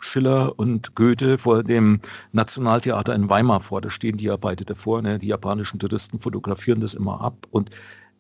Schiller 0.06 0.58
und 0.58 0.96
Goethe 0.96 1.38
vor 1.38 1.64
dem 1.64 2.00
Nationaltheater 2.32 3.14
in 3.14 3.30
Weimar 3.30 3.62
vor. 3.62 3.82
Da 3.82 3.90
stehen 3.90 4.18
die 4.18 4.26
ja 4.26 4.38
beide 4.38 4.66
davor. 4.66 5.02
Ne? 5.02 5.20
Die 5.20 5.28
japanischen 5.28 5.80
Touristen 5.80 6.20
fotografieren 6.20 6.80
das 6.82 6.94
immer 6.94 7.22
ab. 7.22 7.48
Und 7.52 7.72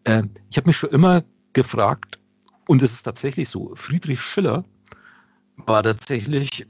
äh, 0.04 0.24
ich 0.50 0.58
habe 0.58 0.68
mich 0.68 0.78
schon 0.78 0.90
immer 0.90 1.24
gefragt, 1.54 2.20
und 2.68 2.82
es 2.82 2.94
ist 2.94 3.04
tatsächlich 3.04 3.50
so, 3.50 3.72
Friedrich 3.76 4.22
Schiller 4.22 4.66
war 5.58 5.84
tatsächlich 5.84 6.66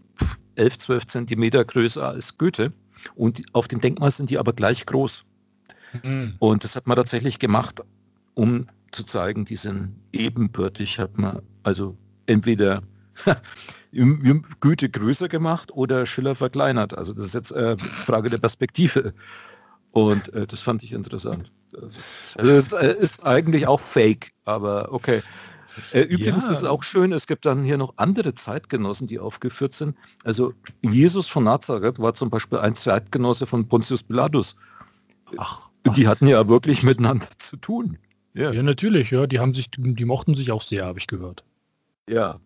11, 0.55 0.77
12 0.77 1.07
Zentimeter 1.07 1.63
größer 1.63 2.07
als 2.07 2.37
Goethe. 2.37 2.73
Und 3.15 3.43
auf 3.53 3.67
dem 3.67 3.81
Denkmal 3.81 4.11
sind 4.11 4.29
die 4.29 4.37
aber 4.37 4.53
gleich 4.53 4.85
groß. 4.85 5.25
Mhm. 6.03 6.35
Und 6.39 6.63
das 6.63 6.75
hat 6.75 6.87
man 6.87 6.97
tatsächlich 6.97 7.39
gemacht, 7.39 7.81
um 8.33 8.67
zu 8.91 9.03
zeigen, 9.03 9.45
die 9.45 9.55
sind 9.55 9.95
ebenbürtig, 10.11 10.99
hat 10.99 11.17
man 11.17 11.41
also 11.63 11.97
entweder 12.25 12.81
Goethe 14.59 14.89
größer 14.89 15.27
gemacht 15.27 15.71
oder 15.71 16.05
Schiller 16.05 16.35
verkleinert. 16.35 16.97
Also 16.97 17.13
das 17.13 17.27
ist 17.27 17.33
jetzt 17.33 17.51
äh, 17.51 17.77
Frage 17.77 18.29
der 18.29 18.39
Perspektive. 18.39 19.13
Und 19.91 20.33
äh, 20.33 20.45
das 20.45 20.61
fand 20.61 20.83
ich 20.83 20.91
interessant. 20.91 21.51
Also 22.37 22.51
es 22.51 22.73
äh, 22.73 22.95
ist 22.99 23.25
eigentlich 23.25 23.67
auch 23.67 23.79
fake, 23.79 24.31
aber 24.43 24.91
okay. 24.91 25.21
Äh, 25.91 26.01
übrigens 26.01 26.45
ja. 26.45 26.53
ist 26.53 26.59
es 26.59 26.63
auch 26.63 26.83
schön, 26.83 27.11
es 27.11 27.27
gibt 27.27 27.45
dann 27.45 27.63
hier 27.63 27.77
noch 27.77 27.93
andere 27.97 28.33
Zeitgenossen, 28.33 29.07
die 29.07 29.19
aufgeführt 29.19 29.73
sind. 29.73 29.95
Also 30.23 30.53
Jesus 30.81 31.27
von 31.27 31.43
Nazareth 31.43 31.99
war 31.99 32.13
zum 32.13 32.29
Beispiel 32.29 32.59
ein 32.59 32.75
Zeitgenosse 32.75 33.45
von 33.47 33.67
Pontius 33.67 34.03
Pilatus. 34.03 34.55
Ach, 35.37 35.69
die 35.95 36.07
hatten 36.07 36.27
ja 36.27 36.47
wirklich 36.47 36.83
miteinander 36.83 37.27
zu 37.37 37.57
tun. 37.57 37.97
Ja. 38.33 38.51
ja, 38.51 38.63
natürlich, 38.63 39.11
ja. 39.11 39.27
Die 39.27 39.39
haben 39.39 39.53
sich, 39.53 39.69
die 39.71 40.05
mochten 40.05 40.35
sich 40.35 40.51
auch 40.51 40.61
sehr, 40.61 40.85
habe 40.85 40.99
ich 40.99 41.07
gehört. 41.07 41.43
Ja. 42.09 42.39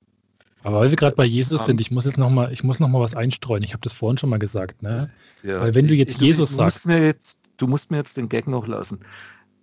Aber 0.63 0.82
weil 0.82 0.89
wir 0.89 0.98
gerade 0.98 1.15
bei 1.15 1.26
Jesus 1.26 1.65
sind, 1.65 1.80
ich 1.80 1.89
muss 1.89 2.06
jetzt 2.06 2.17
noch 2.17 2.30
mal, 2.30 2.52
ich 2.52 2.63
muss 2.63 2.80
noch 2.80 2.89
mal 2.89 3.00
was 3.00 3.15
einstreuen. 3.15 3.63
Ich 3.63 3.72
habe 3.72 3.82
das 3.82 3.93
vorhin 3.93 4.17
schon 4.17 4.30
mal 4.30 4.39
gesagt, 4.39 4.82
ne? 4.82 5.10
Ja. 5.43 5.62
Weil 5.62 5.74
wenn 5.74 5.88
du 5.88 5.93
jetzt 5.93 6.15
ich, 6.15 6.22
Jesus 6.22 6.50
du, 6.50 6.58
du 6.58 6.63
sagst, 6.63 6.86
musst 6.86 7.00
jetzt, 7.00 7.38
du 7.58 7.67
musst 7.67 7.91
mir 7.91 7.98
jetzt 7.98 8.17
den 8.17 8.28
Gag 8.28 8.48
noch 8.48 8.67
lassen 8.67 9.00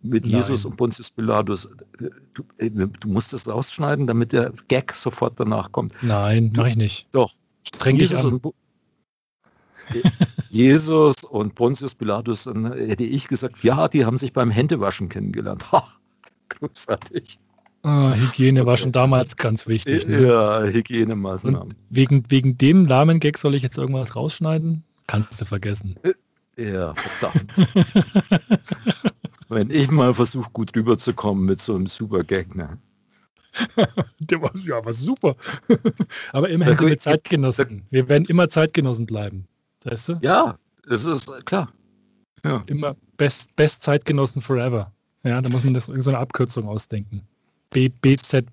mit 0.02 0.24
Nein. 0.24 0.34
Jesus 0.34 0.64
und 0.64 0.76
Pontius 0.76 1.10
Pilatus. 1.10 1.68
Du, 1.98 2.44
du, 2.58 3.08
musst 3.08 3.32
das 3.32 3.46
rausschneiden, 3.46 4.06
damit 4.06 4.32
der 4.32 4.52
Gag 4.68 4.94
sofort 4.94 5.38
danach 5.38 5.72
kommt. 5.72 5.92
Nein, 6.02 6.52
mache 6.56 6.70
ich 6.70 6.76
nicht. 6.76 7.08
Doch. 7.12 7.32
Streng 7.62 7.96
Jesus 7.96 8.16
dich 8.16 8.26
an. 8.26 8.34
Und, 8.34 8.54
Jesus 10.50 11.24
und 11.24 11.54
Pontius 11.54 11.94
Pilatus, 11.94 12.44
dann 12.44 12.72
hätte 12.72 13.04
ich 13.04 13.28
gesagt, 13.28 13.62
ja, 13.62 13.88
die 13.88 14.04
haben 14.04 14.18
sich 14.18 14.32
beim 14.32 14.50
Händewaschen 14.50 15.08
kennengelernt. 15.08 15.70
Ha, 15.72 15.86
großartig. 16.48 17.38
Ah, 17.86 18.14
Hygiene 18.14 18.66
war 18.66 18.76
schon 18.76 18.90
damals 18.90 19.36
ganz 19.36 19.68
wichtig. 19.68 20.08
Ne? 20.08 20.26
Ja, 20.26 20.60
Hygienemaßnahmen. 20.64 21.60
Und 21.60 21.76
wegen, 21.88 22.24
wegen 22.28 22.58
dem 22.58 22.82
Namen-Gag 22.82 23.38
soll 23.38 23.54
ich 23.54 23.62
jetzt 23.62 23.78
irgendwas 23.78 24.16
rausschneiden? 24.16 24.82
Kannst 25.06 25.40
du 25.40 25.44
vergessen. 25.44 25.94
Ja, 26.56 26.94
verdammt. 26.96 27.52
Wenn 29.48 29.70
ich 29.70 29.88
mal 29.92 30.12
versuche, 30.16 30.50
gut 30.52 30.74
rüberzukommen 30.74 31.44
mit 31.44 31.60
so 31.60 31.76
einem 31.76 31.86
super 31.86 32.24
Gag, 32.24 32.56
ne? 32.56 32.76
Der 34.18 34.42
war, 34.42 34.50
ja, 34.56 34.84
war 34.84 34.92
super. 34.92 35.36
Aber 36.32 36.48
immerhin 36.48 36.76
sind 36.76 36.88
wir 36.88 36.98
Zeitgenossen. 36.98 37.86
Wir 37.90 38.08
werden 38.08 38.24
immer 38.24 38.48
Zeitgenossen 38.48 39.06
bleiben. 39.06 39.46
Weißt 39.84 40.08
du? 40.08 40.18
Ja, 40.22 40.58
das 40.88 41.04
ist 41.04 41.30
klar. 41.46 41.72
Ja. 42.44 42.64
Immer 42.66 42.96
Best, 43.16 43.54
Best 43.54 43.84
Zeitgenossen 43.84 44.42
forever. 44.42 44.92
Ja, 45.22 45.40
da 45.40 45.48
muss 45.50 45.62
man 45.62 45.74
das 45.74 45.86
so 45.86 46.10
eine 46.10 46.18
Abkürzung 46.18 46.66
ausdenken. 46.66 47.22
B, 47.76 47.90
BZ 47.90 48.46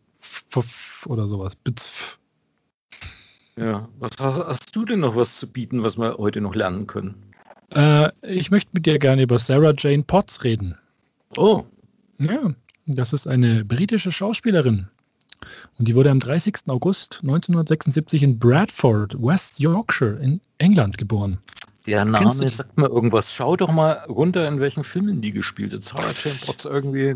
oder 1.05 1.27
sowas. 1.29 1.55
BZF. 1.55 2.19
Ja, 3.55 3.87
was 3.97 4.11
hast, 4.19 4.45
hast, 4.45 4.75
du 4.75 4.83
denn 4.83 4.99
noch 4.99 5.15
was 5.15 5.37
zu 5.37 5.47
bieten, 5.47 5.81
was 5.81 5.97
wir 5.97 6.17
heute 6.17 6.41
noch 6.41 6.55
lernen 6.55 6.87
können? 6.87 7.15
Äh, 7.73 8.09
ich 8.21 8.51
möchte 8.51 8.71
mit 8.73 8.85
dir 8.85 8.99
gerne 8.99 9.21
über 9.21 9.39
Sarah 9.39 9.73
Jane 9.77 10.03
Potts 10.03 10.43
reden. 10.43 10.77
Oh. 11.37 11.63
Ja, 12.19 12.53
das 12.85 13.13
ist 13.13 13.25
eine 13.25 13.63
britische 13.63 14.11
Schauspielerin. 14.11 14.89
Und 15.79 15.87
die 15.87 15.95
wurde 15.95 16.11
am 16.11 16.19
30. 16.19 16.55
August 16.67 17.19
1976 17.21 18.23
in 18.23 18.39
Bradford, 18.39 19.15
West 19.23 19.57
Yorkshire 19.57 20.19
in 20.21 20.41
England 20.57 20.97
geboren. 20.97 21.37
Der 21.85 22.03
Name 22.03 22.49
sagt 22.49 22.77
mir 22.77 22.89
irgendwas. 22.89 23.33
Schau 23.33 23.55
doch 23.55 23.71
mal 23.71 24.03
runter, 24.09 24.45
in 24.49 24.59
welchen 24.59 24.83
Filmen 24.83 25.21
die 25.21 25.31
gespielt 25.31 25.71
hat. 25.71 25.85
Sarah 25.85 26.11
Jane 26.11 26.39
Potts 26.45 26.65
irgendwie 26.65 27.15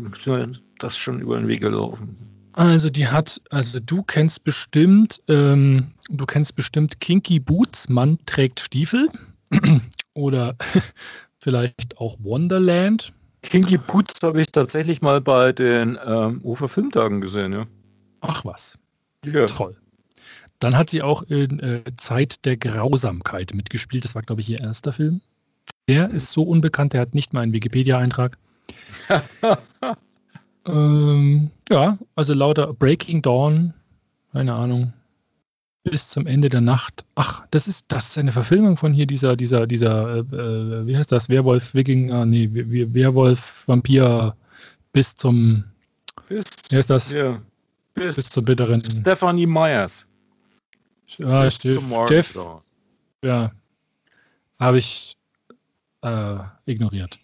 das 0.78 0.96
schon 0.96 1.20
über 1.20 1.38
den 1.38 1.48
Weg 1.48 1.60
gelaufen. 1.60 2.16
Also 2.52 2.90
die 2.90 3.06
hat, 3.06 3.40
also 3.50 3.78
du 3.78 4.02
kennst 4.02 4.42
bestimmt, 4.42 5.22
ähm, 5.28 5.92
du 6.08 6.26
kennst 6.26 6.56
bestimmt 6.56 7.00
Kinky 7.00 7.38
Boots, 7.38 7.88
Mann 7.88 8.18
trägt 8.26 8.58
Stiefel. 8.58 9.08
Oder 10.14 10.56
vielleicht 11.38 11.98
auch 11.98 12.16
Wonderland. 12.20 13.12
Kinky 13.42 13.78
Boots 13.78 14.20
habe 14.22 14.40
ich 14.40 14.48
tatsächlich 14.48 15.00
mal 15.02 15.20
bei 15.20 15.52
den 15.52 15.96
ähm, 16.04 16.40
Ufer 16.42 16.68
Filmtagen 16.68 17.20
gesehen, 17.20 17.52
ja. 17.52 17.66
Ach 18.20 18.44
was. 18.44 18.76
Ja. 19.24 19.46
Toll. 19.46 19.76
Dann 20.58 20.76
hat 20.76 20.90
sie 20.90 21.02
auch 21.02 21.22
in 21.22 21.60
äh, 21.60 21.82
Zeit 21.96 22.44
der 22.44 22.56
Grausamkeit 22.56 23.54
mitgespielt. 23.54 24.04
Das 24.04 24.16
war, 24.16 24.22
glaube 24.22 24.40
ich, 24.40 24.50
ihr 24.50 24.60
erster 24.60 24.92
Film. 24.92 25.20
Der 25.88 26.10
ist 26.10 26.32
so 26.32 26.42
unbekannt, 26.42 26.92
der 26.92 27.00
hat 27.00 27.14
nicht 27.14 27.32
mal 27.32 27.42
einen 27.42 27.52
Wikipedia-Eintrag. 27.52 28.36
ähm, 30.68 31.50
ja, 31.70 31.98
also 32.14 32.34
lauter 32.34 32.72
Breaking 32.74 33.22
Dawn, 33.22 33.74
keine 34.32 34.54
Ahnung, 34.54 34.92
bis 35.82 36.08
zum 36.08 36.26
Ende 36.26 36.48
der 36.48 36.60
Nacht. 36.60 37.04
Ach, 37.14 37.46
das 37.50 37.66
ist 37.66 37.86
das 37.88 38.08
ist 38.08 38.18
eine 38.18 38.32
Verfilmung 38.32 38.76
von 38.76 38.92
hier 38.92 39.06
dieser 39.06 39.36
dieser 39.36 39.66
dieser 39.66 40.16
äh, 40.16 40.20
äh 40.20 40.86
wie 40.86 40.96
heißt 40.96 41.10
das 41.10 41.28
Werwolf 41.28 41.74
Wikinger 41.74 42.26
nee 42.26 42.48
Werwolf 42.52 43.64
Vampir 43.66 44.36
bis 44.92 45.16
zum 45.16 45.64
bis 46.28 46.44
wie 46.70 46.76
heißt 46.76 46.90
das 46.90 47.10
ja, 47.10 47.40
bis, 47.94 48.16
bis 48.16 48.30
zur 48.30 48.44
bitteren 48.44 48.82
Stephanie 48.84 49.46
Myers 49.46 50.06
ja, 51.16 51.50
Steff, 51.50 52.36
ja, 53.24 53.50
habe 54.58 54.78
ich 54.78 55.16
äh, 56.02 56.36
ignoriert. 56.66 57.18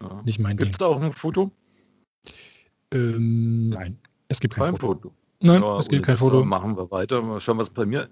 Ja. 0.00 0.22
Nicht 0.24 0.38
mein 0.38 0.56
Gibt 0.56 0.74
es 0.74 0.82
auch 0.82 1.00
ein 1.00 1.12
Foto? 1.12 1.52
Ähm, 2.92 3.70
nein, 3.70 3.98
es 4.28 4.38
gibt 4.40 4.54
kein, 4.54 4.66
kein 4.66 4.76
Foto. 4.76 5.08
Foto. 5.08 5.14
Nein, 5.40 5.62
ja, 5.62 5.78
es 5.78 5.88
gibt 5.88 6.06
kein 6.06 6.16
Foto. 6.16 6.44
Machen 6.44 6.76
wir 6.76 6.90
weiter. 6.90 7.22
Mal 7.22 7.40
schauen, 7.40 7.58
was 7.58 7.70
bei 7.70 7.86
mir 7.86 8.08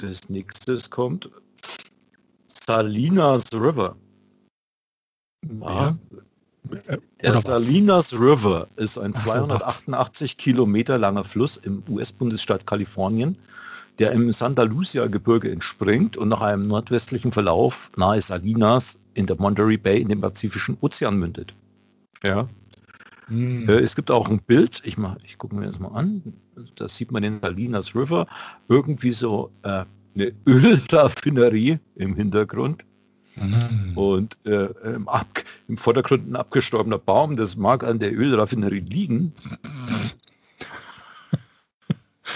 das 0.00 0.28
nächste 0.28 0.78
kommt. 0.90 1.30
Salinas 2.66 3.44
River. 3.52 3.96
Ja. 5.60 5.96
Der 7.22 7.40
Salinas 7.40 8.12
River 8.14 8.68
ist 8.76 8.96
ein 8.96 9.14
288 9.14 10.38
Kilometer 10.38 10.98
langer 10.98 11.24
Fluss 11.24 11.58
im 11.58 11.82
US-Bundesstaat 11.88 12.66
Kalifornien, 12.66 13.36
der 13.98 14.12
im 14.12 14.32
Santa 14.32 14.62
Lucia-Gebirge 14.62 15.50
entspringt 15.50 16.16
und 16.16 16.30
nach 16.30 16.40
einem 16.40 16.66
nordwestlichen 16.66 17.32
Verlauf 17.32 17.90
nahe 17.96 18.20
Salinas 18.20 18.98
in 19.12 19.26
der 19.26 19.36
Monterey 19.36 19.76
Bay 19.76 20.00
in 20.00 20.08
den 20.08 20.20
Pazifischen 20.22 20.78
Ozean 20.80 21.18
mündet. 21.18 21.54
Ja. 22.22 22.48
Hm. 23.28 23.68
Äh, 23.68 23.80
es 23.80 23.94
gibt 23.94 24.10
auch 24.10 24.28
ein 24.28 24.40
Bild, 24.40 24.82
ich, 24.84 24.96
ich 25.24 25.38
gucke 25.38 25.54
mir 25.54 25.66
das 25.66 25.78
mal 25.78 25.88
an, 25.88 26.34
da 26.76 26.88
sieht 26.88 27.12
man 27.12 27.22
den 27.22 27.40
Salinas 27.40 27.94
River, 27.94 28.26
irgendwie 28.68 29.12
so 29.12 29.50
äh, 29.62 29.84
eine 30.14 30.32
Ölraffinerie 30.46 31.78
im 31.96 32.14
Hintergrund. 32.14 32.84
Mhm. 33.36 33.96
Und 33.96 34.36
äh, 34.44 34.66
im, 34.84 35.08
im, 35.66 35.76
Vordergrund 35.76 36.30
ein 36.30 36.36
abgestorbener 36.36 36.98
Baum, 36.98 37.36
das 37.36 37.56
mag 37.56 37.82
an 37.82 37.98
der 37.98 38.16
Ölraffinerie 38.16 38.78
liegen. 38.78 39.32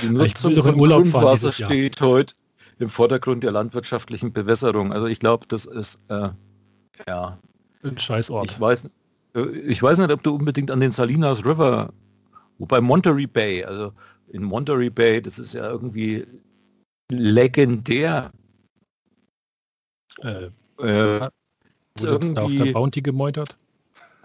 Die 0.03 0.09
Nutzung 0.09 0.57
von 0.57 0.77
Grundwasser 0.77 1.53
steht 1.53 2.01
heute 2.01 2.35
im 2.79 2.89
Vordergrund 2.89 3.45
der 3.45 3.53
landwirtschaftlichen 3.53 4.33
Bewässerung. 4.33 4.93
Also 4.93 5.07
ich 5.07 5.21
glaube, 5.21 5.47
das 5.49 5.67
ist 5.67 6.01
äh, 6.09 6.31
ja 7.07 7.39
ein 7.83 7.99
Scheißort. 7.99 8.53
Ich 8.53 8.61
weiß, 8.61 8.91
ich 9.47 9.83
weiß 9.83 9.99
nicht, 9.99 10.13
ob 10.13 10.23
du 10.23 10.35
unbedingt 10.35 10.71
an 10.71 10.81
den 10.81 10.91
Salinas 10.91 11.45
River, 11.45 11.93
wobei 12.59 12.81
Monterey 12.81 13.27
Bay, 13.27 13.65
also 13.65 13.93
in 14.29 14.43
Monterey 14.43 14.91
Bay, 14.91 15.21
das 15.21 15.39
ist 15.39 15.55
ja 15.55 15.69
irgendwie 15.71 16.27
legendär. 17.11 18.31
Äh, 20.23 20.51
äh, 20.81 21.29
irgendwie... 22.01 22.39
auf 22.39 22.65
der 22.65 22.73
Bounty 22.73 23.03
gemeutert? 23.03 23.57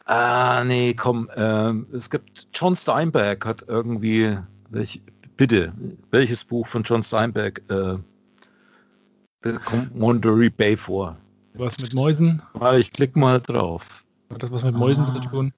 Ah, 0.06 0.64
nee, 0.66 0.94
komm. 0.94 1.30
Ähm, 1.36 1.88
es 1.94 2.10
gibt 2.10 2.48
John 2.54 2.76
Steinbeck 2.76 3.46
hat 3.46 3.64
irgendwie, 3.68 4.38
welch, 4.70 5.02
bitte, 5.38 5.74
welches 6.12 6.44
Buch 6.44 6.68
von 6.68 6.84
John 6.84 7.02
Steinbeck 7.02 7.62
äh, 7.70 7.98
kommt 9.66 9.96
Monterey 9.96 10.50
Bay 10.50 10.76
vor? 10.76 11.18
Was 11.54 11.80
mit 11.80 11.94
Mäusen? 11.94 12.42
Ah, 12.60 12.76
ich 12.76 12.92
klicke 12.92 13.18
mal 13.18 13.40
drauf. 13.40 14.03
Hat 14.34 14.44
das 14.44 14.52
was 14.52 14.64
mit 14.64 14.76
Mäusen 14.76 15.06
ah. 15.06 15.14
zu 15.14 15.20
tun? 15.20 15.54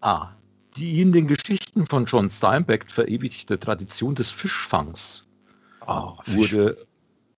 Ah, 0.00 0.28
die 0.76 1.00
in 1.00 1.12
den 1.12 1.26
Geschichten 1.26 1.86
von 1.86 2.04
John 2.04 2.30
Steinbeck 2.30 2.90
verewigte 2.90 3.58
Tradition 3.58 4.14
des 4.14 4.30
Fischfangs 4.30 5.26
oh, 5.86 6.12
wurde 6.26 6.86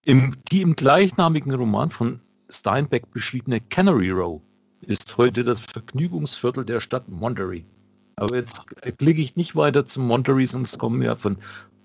im, 0.05 0.37
die 0.51 0.63
im 0.63 0.75
gleichnamigen 0.75 1.55
Roman 1.55 1.91
von 1.91 2.21
Steinbeck 2.51 3.11
beschriebene 3.13 3.61
Canary 3.61 4.11
Row 4.11 4.41
ist 4.81 5.17
heute 5.19 5.45
das 5.45 5.61
Vergnügungsviertel 5.61 6.65
der 6.65 6.81
Stadt 6.81 7.09
Monterey. 7.09 7.65
Aber 8.17 8.37
jetzt 8.37 8.63
klicke 8.99 9.21
ich 9.21 9.37
nicht 9.37 9.55
weiter 9.55 9.87
zum 9.87 10.07
Monterey, 10.07 10.47
sonst 10.47 10.79
kommen 10.79 11.01
wir 11.01 11.17
von 11.17 11.37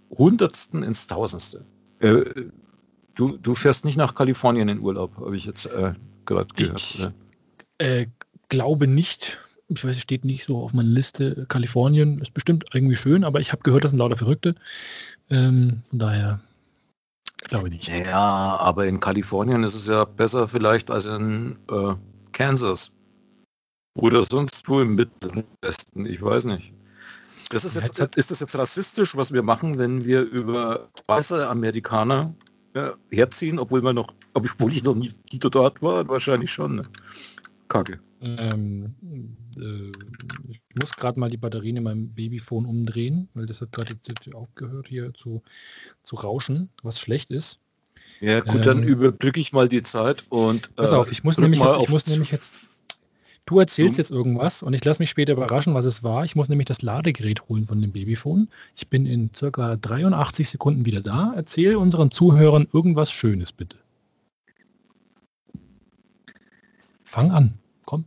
Hundertsten 0.10 0.84
ins 0.84 1.08
Tausendste. 1.08 1.66
Äh, 2.00 2.24
du, 3.16 3.38
du 3.38 3.56
fährst 3.56 3.86
nicht 3.86 3.98
nach 3.98 4.16
Kalifornien 4.16 4.70
in 4.70 4.80
Urlaub, 4.80 5.18
habe 5.18 5.36
ich 5.36 5.46
jetzt 5.46 5.66
äh, 5.66 5.94
gerade 6.26 6.54
gehört. 6.56 6.80
Ich 6.80 7.08
äh, 7.78 8.08
glaube 8.50 8.88
nicht. 8.88 9.40
Ich 9.70 9.84
weiß, 9.84 9.96
es 9.96 10.02
steht 10.02 10.26
nicht 10.26 10.46
so 10.46 10.62
auf 10.62 10.74
meiner 10.74 10.90
Liste. 10.90 11.46
Kalifornien 11.48 12.20
ist 12.20 12.34
bestimmt 12.34 12.66
irgendwie 12.74 12.96
schön, 12.96 13.24
aber 13.24 13.40
ich 13.40 13.52
habe 13.52 13.64
gehört, 13.64 13.84
das 13.84 13.92
sind 13.92 14.00
lauter 14.00 14.18
Verrückte. 14.18 14.56
Ähm, 15.30 15.84
von 15.90 16.00
daher 16.00 16.42
Glaube 17.44 17.70
nicht. 17.70 17.88
Ja, 17.90 18.58
aber 18.58 18.86
in 18.86 19.00
Kalifornien 19.00 19.64
ist 19.64 19.74
es 19.74 19.88
ja 19.88 20.06
besser 20.06 20.48
vielleicht 20.48 20.90
als 20.90 21.06
in 21.06 21.58
äh, 21.70 21.94
Kansas. 22.32 22.92
Oder 23.96 24.24
sonst 24.24 24.68
wo 24.68 24.82
im 24.82 24.96
Mittleren 24.96 25.44
Westen, 25.62 26.06
ich 26.06 26.22
weiß 26.22 26.46
nicht. 26.46 26.74
Das 27.50 27.66
ist, 27.66 27.76
jetzt, 27.76 28.00
ist 28.16 28.32
das 28.32 28.40
jetzt 28.40 28.56
rassistisch, 28.56 29.16
was 29.16 29.32
wir 29.32 29.44
machen, 29.44 29.78
wenn 29.78 30.04
wir 30.04 30.22
über 30.22 30.90
weiße 31.06 31.48
Amerikaner 31.48 32.34
ja, 32.76 32.94
herziehen, 33.12 33.60
obwohl 33.60 33.84
wir 33.84 33.94
noch, 33.94 34.12
obwohl 34.34 34.72
ich 34.72 34.82
noch 34.82 34.96
nie 34.96 35.14
dort 35.32 35.82
war? 35.84 36.08
Wahrscheinlich 36.08 36.52
schon. 36.52 36.78
Ne? 36.78 36.84
Kacke. 37.74 38.00
Ähm, 38.22 38.96
äh, 39.58 39.92
ich 40.50 40.62
muss 40.80 40.96
gerade 40.96 41.20
mal 41.20 41.30
die 41.30 41.38
Batterien 41.38 41.78
in 41.78 41.84
meinem 41.84 42.14
Babyphone 42.14 42.66
umdrehen, 42.66 43.30
weil 43.34 43.48
das 43.48 43.62
hat 43.62 43.72
gerade 43.72 43.96
aufgehört 44.34 44.88
hier 44.88 45.14
zu, 45.14 45.42
zu 46.04 46.16
rauschen, 46.16 46.70
was 46.84 47.00
schlecht 47.00 47.32
ist. 47.32 47.60
Ja 48.22 48.42
gut, 48.42 48.56
ähm, 48.56 48.62
dann 48.62 48.84
überbrücke 48.84 49.40
ich 49.40 49.54
mal 49.54 49.68
die 49.68 49.82
Zeit 49.82 50.24
und 50.30 50.74
Pass 50.76 50.92
auf, 50.92 51.12
ich 51.12 51.24
muss 51.24 51.38
nämlich 51.38 51.60
jetzt, 51.60 51.82
ich 51.82 51.90
muss 51.90 52.08
nämlich 52.08 52.32
jetzt 52.32 52.74
Du 53.46 53.60
erzählst 53.60 53.98
jetzt 53.98 54.10
irgendwas 54.10 54.64
und 54.64 54.74
ich 54.74 54.86
lasse 54.86 55.02
mich 55.02 55.10
später 55.10 55.34
überraschen, 55.34 55.74
was 55.74 55.84
es 55.84 56.02
war. 56.02 56.24
Ich 56.24 56.34
muss 56.34 56.48
nämlich 56.48 56.66
das 56.66 56.82
Ladegerät 56.82 57.50
holen 57.50 57.68
von 57.68 57.82
dem 57.82 57.92
Babyphone. 57.92 58.48
Ich 58.74 58.88
bin 58.88 59.06
in 59.06 59.32
circa 59.36 59.76
83 59.76 60.48
Sekunden 60.48 60.86
wieder 60.86 61.02
da. 61.02 61.34
Erzähl 61.36 61.76
unseren 61.76 62.10
Zuhörern 62.10 62.68
irgendwas 62.72 63.12
Schönes, 63.12 63.52
bitte. 63.52 63.78
Fang 67.04 67.32
an. 67.32 67.60
Komm. 67.86 68.06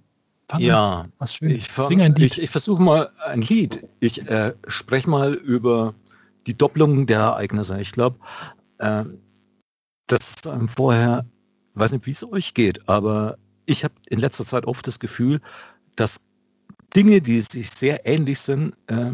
Fang 0.48 0.60
ja, 0.60 1.06
was 1.18 1.34
schön. 1.34 1.50
Ich, 1.50 1.68
Sing 1.72 2.00
ein 2.00 2.14
Lied. 2.14 2.32
Ich, 2.32 2.44
ich 2.44 2.50
versuche 2.50 2.80
mal 2.80 3.10
ein 3.26 3.42
Lied. 3.42 3.86
Ich 4.00 4.28
äh, 4.28 4.54
spreche 4.68 5.10
mal 5.10 5.34
über 5.34 5.94
die 6.46 6.56
Doppelung 6.56 7.06
der 7.06 7.18
Ereignisse. 7.20 7.80
Ich 7.80 7.92
glaube, 7.92 8.18
äh, 8.78 9.04
das 10.06 10.36
ähm, 10.46 10.68
vorher, 10.68 11.26
weiß 11.74 11.92
nicht, 11.92 12.06
wie 12.06 12.12
es 12.12 12.24
euch 12.24 12.54
geht, 12.54 12.88
aber 12.88 13.38
ich 13.66 13.82
habe 13.82 13.94
in 14.08 14.20
letzter 14.20 14.44
Zeit 14.44 14.66
oft 14.66 14.86
das 14.86 15.00
Gefühl, 15.00 15.40
dass 15.96 16.20
Dinge, 16.94 17.20
die 17.20 17.40
sich 17.40 17.70
sehr 17.70 18.06
ähnlich 18.06 18.38
sind, 18.38 18.74
äh, 18.86 19.12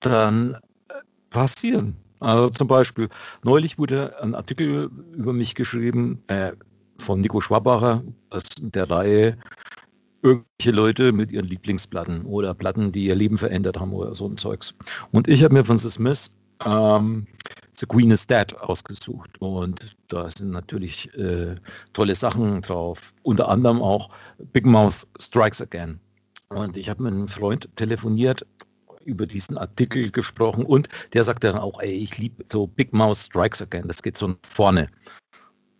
dann 0.00 0.54
äh, 0.54 0.94
passieren. 1.30 1.96
Also 2.20 2.50
zum 2.50 2.68
Beispiel, 2.68 3.08
neulich 3.42 3.78
wurde 3.78 4.22
ein 4.22 4.34
Artikel 4.34 4.90
über 5.12 5.32
mich 5.32 5.54
geschrieben 5.54 6.22
äh, 6.28 6.52
von 6.98 7.20
Nico 7.20 7.40
Schwabacher 7.40 8.02
aus 8.30 8.44
der 8.60 8.90
Reihe 8.90 9.36
irgendwelche 10.22 10.70
Leute 10.72 11.12
mit 11.12 11.30
ihren 11.30 11.46
Lieblingsplatten 11.46 12.24
oder 12.24 12.54
Platten, 12.54 12.92
die 12.92 13.06
ihr 13.06 13.14
Leben 13.14 13.38
verändert 13.38 13.78
haben 13.78 13.92
oder 13.92 14.14
so 14.14 14.26
ein 14.26 14.36
Zeugs. 14.36 14.74
Und 15.12 15.28
ich 15.28 15.44
habe 15.44 15.54
mir 15.54 15.64
von 15.64 15.78
The 15.78 15.90
Smiths 15.90 16.32
ähm, 16.64 17.26
The 17.78 17.86
Queen 17.86 18.10
is 18.10 18.26
Dead 18.26 18.56
ausgesucht 18.56 19.30
und 19.40 19.96
da 20.08 20.30
sind 20.30 20.50
natürlich 20.50 21.12
äh, 21.14 21.56
tolle 21.92 22.14
Sachen 22.14 22.62
drauf. 22.62 23.12
Unter 23.22 23.48
anderem 23.48 23.82
auch 23.82 24.08
Big 24.52 24.64
Mouth 24.64 25.06
Strikes 25.20 25.60
Again. 25.60 26.00
Und 26.48 26.76
ich 26.76 26.88
habe 26.88 27.02
mit 27.02 27.12
einem 27.12 27.28
Freund 27.28 27.68
telefoniert, 27.76 28.46
über 29.04 29.26
diesen 29.26 29.56
Artikel 29.56 30.10
gesprochen 30.10 30.64
und 30.64 30.88
der 31.12 31.22
sagte 31.22 31.52
dann 31.52 31.58
auch, 31.58 31.80
ey, 31.80 31.92
ich 31.92 32.18
liebe 32.18 32.44
so 32.50 32.66
Big 32.66 32.92
Mouth 32.92 33.18
Strikes 33.18 33.62
Again, 33.62 33.86
das 33.86 34.02
geht 34.02 34.16
so 34.16 34.34
vorne. 34.42 34.88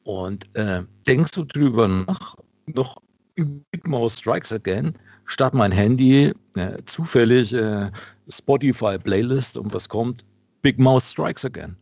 Und 0.06 0.54
äh, 0.54 0.84
denkst 1.04 1.32
du 1.32 1.44
drüber 1.44 1.88
nach, 1.88 2.36
noch 2.66 3.02
Big 3.34 3.88
Mouth 3.88 4.12
Strikes 4.12 4.52
Again, 4.52 4.94
start 5.24 5.52
mein 5.52 5.72
Handy, 5.72 6.32
äh, 6.54 6.76
zufällig 6.86 7.52
äh, 7.52 7.90
Spotify 8.28 8.98
Playlist 9.00 9.56
und 9.56 9.74
was 9.74 9.88
kommt? 9.88 10.24
Big 10.62 10.78
Mouth 10.78 11.02
Strikes 11.02 11.44
Again. 11.44 11.76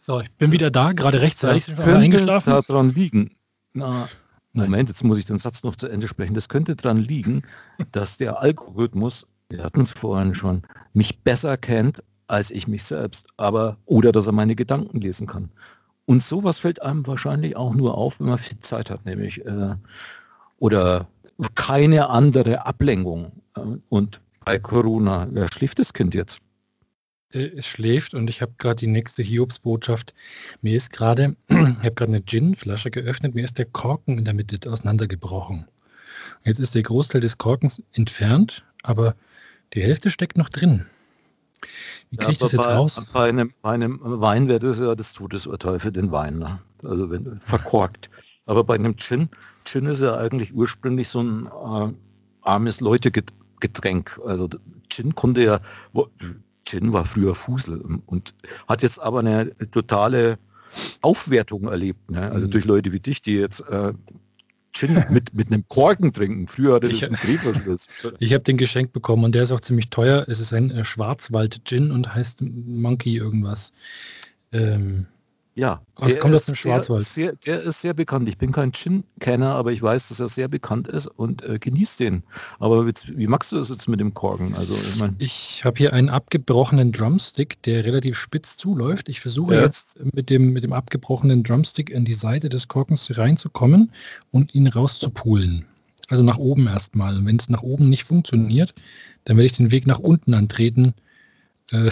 So, 0.00 0.20
ich 0.20 0.30
bin 0.32 0.50
wieder 0.50 0.72
da, 0.72 0.92
gerade 0.92 1.20
rechtzeitig 1.20 1.66
das 1.66 1.76
könnte 1.76 1.98
eingeschlafen. 1.98 2.60
daran 2.66 2.90
liegen. 2.90 3.36
Na, 3.72 4.08
Moment, 4.54 4.88
jetzt 4.88 5.04
muss 5.04 5.18
ich 5.18 5.24
den 5.26 5.38
Satz 5.38 5.62
noch 5.62 5.76
zu 5.76 5.86
Ende 5.86 6.08
sprechen. 6.08 6.34
Das 6.34 6.48
könnte 6.48 6.74
daran 6.74 6.98
liegen, 6.98 7.44
dass 7.92 8.16
der 8.18 8.40
Algorithmus, 8.40 9.24
wir 9.50 9.62
hatten 9.62 9.82
es 9.82 9.90
vorhin 9.92 10.34
schon, 10.34 10.62
mich 10.94 11.22
besser 11.22 11.56
kennt 11.56 12.02
als 12.26 12.50
ich 12.50 12.66
mich 12.66 12.82
selbst, 12.82 13.28
aber 13.36 13.76
oder 13.84 14.10
dass 14.10 14.26
er 14.26 14.32
meine 14.32 14.56
Gedanken 14.56 15.00
lesen 15.00 15.28
kann. 15.28 15.52
Und 16.12 16.22
sowas 16.22 16.58
fällt 16.58 16.82
einem 16.82 17.06
wahrscheinlich 17.06 17.56
auch 17.56 17.72
nur 17.72 17.96
auf, 17.96 18.20
wenn 18.20 18.26
man 18.26 18.36
viel 18.36 18.58
Zeit 18.58 18.90
hat, 18.90 19.06
nämlich 19.06 19.46
äh, 19.46 19.76
oder 20.58 21.08
keine 21.54 22.10
andere 22.10 22.66
Ablenkung. 22.66 23.32
Äh, 23.56 23.60
und 23.88 24.20
bei 24.44 24.58
Corona, 24.58 25.26
wer 25.30 25.50
schläft 25.50 25.78
das 25.78 25.94
Kind 25.94 26.14
jetzt? 26.14 26.40
Äh, 27.32 27.52
es 27.56 27.66
schläft 27.66 28.12
und 28.12 28.28
ich 28.28 28.42
habe 28.42 28.52
gerade 28.58 28.76
die 28.76 28.88
nächste 28.88 29.22
Hiobsbotschaft. 29.22 30.12
Mir 30.60 30.76
ist 30.76 30.92
gerade, 30.92 31.34
ich 31.48 31.56
habe 31.56 31.92
gerade 31.92 32.12
eine 32.12 32.22
Gin-Flasche 32.22 32.90
geöffnet, 32.90 33.34
mir 33.34 33.44
ist 33.44 33.56
der 33.56 33.64
Korken 33.64 34.18
in 34.18 34.26
der 34.26 34.34
Mitte 34.34 34.70
auseinandergebrochen. 34.70 35.66
Jetzt 36.42 36.60
ist 36.60 36.74
der 36.74 36.82
Großteil 36.82 37.22
des 37.22 37.38
Korkens 37.38 37.80
entfernt, 37.92 38.66
aber 38.82 39.14
die 39.72 39.80
Hälfte 39.80 40.10
steckt 40.10 40.36
noch 40.36 40.50
drin. 40.50 40.84
Wie 42.10 42.16
kriege 42.16 42.32
ich 42.32 42.38
ja, 42.38 42.44
das 42.44 42.52
jetzt 42.52 42.64
bei, 42.64 42.74
raus? 42.74 43.06
Bei 43.12 43.28
einem, 43.28 43.52
bei 43.62 43.70
einem 43.70 44.00
Wein 44.02 44.48
wäre 44.48 44.60
das 44.60 44.78
ja 44.78 44.94
das 44.94 45.12
Todesurteil 45.12 45.78
für 45.78 45.92
den 45.92 46.12
Wein. 46.12 46.38
Ne? 46.38 46.60
Also 46.82 47.10
wenn 47.10 47.40
verkorkt. 47.40 48.10
Aber 48.46 48.64
bei 48.64 48.74
einem 48.74 48.96
Gin, 48.96 49.28
Gin 49.64 49.86
ist 49.86 50.00
ja 50.00 50.16
eigentlich 50.16 50.54
ursprünglich 50.54 51.08
so 51.08 51.20
ein 51.20 51.46
äh, 51.46 51.92
armes 52.42 52.80
Leutegetränk. 52.80 54.20
Also 54.26 54.48
Gin 54.88 55.14
konnte 55.14 55.42
ja, 55.42 55.60
Gin 56.64 56.92
war 56.92 57.04
früher 57.04 57.34
Fusel 57.34 57.80
und 58.06 58.34
hat 58.68 58.82
jetzt 58.82 59.00
aber 59.00 59.20
eine 59.20 59.56
totale 59.70 60.38
Aufwertung 61.00 61.68
erlebt. 61.68 62.10
Ne? 62.10 62.30
Also 62.30 62.46
mhm. 62.46 62.50
durch 62.50 62.64
Leute 62.64 62.92
wie 62.92 63.00
dich, 63.00 63.22
die 63.22 63.36
jetzt 63.36 63.60
äh, 63.68 63.92
Gin 64.72 65.04
mit, 65.10 65.34
mit 65.34 65.48
einem 65.48 65.64
Korken 65.68 66.12
trinken. 66.12 66.48
Früher 66.48 66.74
hatte 66.74 66.88
das 66.88 67.04
einen 67.04 67.16
Drehverschluss. 67.16 67.86
Ich 68.18 68.32
habe 68.32 68.44
den 68.44 68.56
geschenkt 68.56 68.92
bekommen 68.92 69.24
und 69.24 69.34
der 69.34 69.44
ist 69.44 69.52
auch 69.52 69.60
ziemlich 69.60 69.90
teuer. 69.90 70.24
Es 70.28 70.40
ist 70.40 70.52
ein 70.52 70.70
äh, 70.70 70.84
Schwarzwald-Gin 70.84 71.90
und 71.90 72.14
heißt 72.14 72.42
Monkey 72.42 73.16
irgendwas. 73.16 73.72
Ähm, 74.52 75.06
ja, 75.54 75.82
Was 75.96 76.18
kommt 76.18 76.34
aus 76.34 76.46
dem 76.46 76.54
Schwarzwald? 76.54 77.04
Sehr, 77.04 77.34
der 77.34 77.62
ist 77.62 77.82
sehr 77.82 77.92
bekannt. 77.92 78.26
Ich 78.26 78.38
bin 78.38 78.52
kein 78.52 78.72
Gin-Kenner, 78.72 79.54
aber 79.54 79.70
ich 79.72 79.82
weiß, 79.82 80.08
dass 80.08 80.18
er 80.18 80.28
sehr 80.28 80.48
bekannt 80.48 80.88
ist 80.88 81.06
und 81.06 81.44
äh, 81.44 81.58
genießt 81.58 82.00
den. 82.00 82.22
Aber 82.58 82.86
wie, 82.86 82.92
wie 83.14 83.26
magst 83.26 83.52
du 83.52 83.56
das 83.56 83.68
jetzt 83.68 83.86
mit 83.86 84.00
dem 84.00 84.14
Korken? 84.14 84.54
Also 84.54 84.74
Ich, 84.74 84.98
mein, 84.98 85.14
ich 85.18 85.62
habe 85.64 85.76
hier 85.76 85.92
einen 85.92 86.08
abgebrochenen 86.08 86.90
Drumstick, 86.90 87.62
der 87.64 87.84
relativ 87.84 88.16
spitz 88.16 88.56
zuläuft. 88.56 89.10
Ich 89.10 89.20
versuche 89.20 89.54
ja. 89.54 89.60
jetzt 89.62 89.98
mit 90.14 90.30
dem, 90.30 90.54
mit 90.54 90.64
dem 90.64 90.72
abgebrochenen 90.72 91.42
Drumstick 91.42 91.90
in 91.90 92.06
die 92.06 92.14
Seite 92.14 92.48
des 92.48 92.68
Korkens 92.68 93.18
reinzukommen 93.18 93.92
und 94.30 94.54
ihn 94.54 94.68
rauszupulen. 94.68 95.66
Also 96.08 96.22
nach 96.22 96.38
oben 96.38 96.66
erstmal. 96.66 97.22
Wenn 97.26 97.36
es 97.36 97.50
nach 97.50 97.62
oben 97.62 97.90
nicht 97.90 98.04
funktioniert, 98.04 98.74
dann 99.24 99.36
werde 99.36 99.46
ich 99.46 99.52
den 99.52 99.70
Weg 99.70 99.86
nach 99.86 99.98
unten 99.98 100.32
antreten. 100.32 100.94
Äh, 101.72 101.90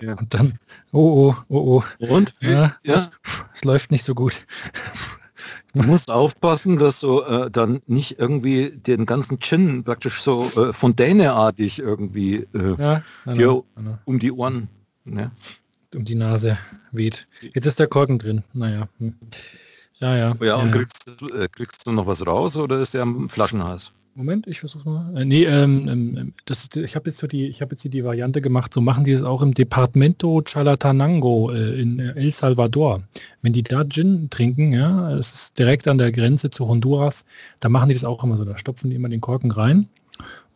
ja. 0.00 0.14
Und 0.14 0.34
dann, 0.34 0.58
oh, 0.92 1.34
oh, 1.48 1.56
oh, 1.56 1.82
oh. 2.00 2.06
Und? 2.06 2.32
Ja, 2.40 2.76
ja. 2.82 3.10
Es, 3.54 3.64
läuft 3.64 3.90
nicht 3.90 4.04
so 4.04 4.14
gut. 4.14 4.46
Du 5.72 5.82
musst 5.82 6.10
aufpassen, 6.10 6.78
dass 6.78 7.00
du 7.00 7.22
äh, 7.22 7.50
dann 7.50 7.80
nicht 7.86 8.18
irgendwie 8.18 8.70
den 8.70 9.06
ganzen 9.06 9.38
Chin 9.38 9.84
praktisch 9.84 10.20
so 10.20 10.44
äh, 10.56 10.72
Fontäneartig 10.72 11.78
irgendwie 11.78 12.46
äh, 12.54 12.74
ja, 12.76 13.02
hier 13.24 13.62
genau. 13.76 13.98
um 14.04 14.18
die 14.18 14.32
Ohren, 14.32 14.68
ne? 15.04 15.30
um 15.94 16.04
die 16.04 16.14
Nase 16.14 16.58
weht. 16.92 17.26
Jetzt 17.40 17.66
ist 17.66 17.78
der 17.78 17.86
Korken 17.86 18.18
drin. 18.18 18.42
Naja. 18.52 18.88
Hm. 18.98 19.14
Ja, 19.98 20.16
ja. 20.16 20.36
Ja, 20.40 20.56
und 20.56 20.70
kriegst, 20.72 21.10
du, 21.18 21.28
äh, 21.28 21.48
kriegst 21.48 21.86
du 21.86 21.92
noch 21.92 22.06
was 22.06 22.26
raus 22.26 22.56
oder 22.56 22.80
ist 22.80 22.94
der 22.94 23.02
am 23.02 23.28
Flaschenhals? 23.28 23.92
Moment, 24.14 24.46
ich 24.48 24.60
versuche 24.60 24.88
mal. 24.88 25.16
Äh, 25.16 25.24
nee, 25.24 25.44
ähm, 25.44 25.88
ähm, 25.88 26.34
das 26.44 26.64
ist, 26.64 26.76
ich 26.76 26.96
habe 26.96 27.10
jetzt 27.10 27.18
so 27.18 27.26
die, 27.26 27.46
ich 27.46 27.62
habe 27.62 27.74
jetzt 27.74 27.84
die 27.84 28.04
Variante 28.04 28.40
gemacht, 28.40 28.74
so 28.74 28.80
machen 28.80 29.04
die 29.04 29.12
es 29.12 29.22
auch 29.22 29.40
im 29.40 29.54
Departamento 29.54 30.42
Chalatenango 30.44 31.50
äh, 31.52 31.80
in 31.80 32.00
El 32.00 32.32
Salvador. 32.32 33.02
Wenn 33.42 33.52
die 33.52 33.62
da 33.62 33.84
Gin 33.84 34.28
trinken, 34.28 34.72
ja, 34.72 35.12
es 35.12 35.32
ist 35.32 35.58
direkt 35.58 35.86
an 35.86 35.98
der 35.98 36.10
Grenze 36.10 36.50
zu 36.50 36.66
Honduras, 36.66 37.24
da 37.60 37.68
machen 37.68 37.88
die 37.88 37.94
das 37.94 38.04
auch 38.04 38.22
immer 38.24 38.36
so, 38.36 38.44
da 38.44 38.58
stopfen 38.58 38.90
die 38.90 38.96
immer 38.96 39.08
den 39.08 39.20
Korken 39.20 39.52
rein. 39.52 39.88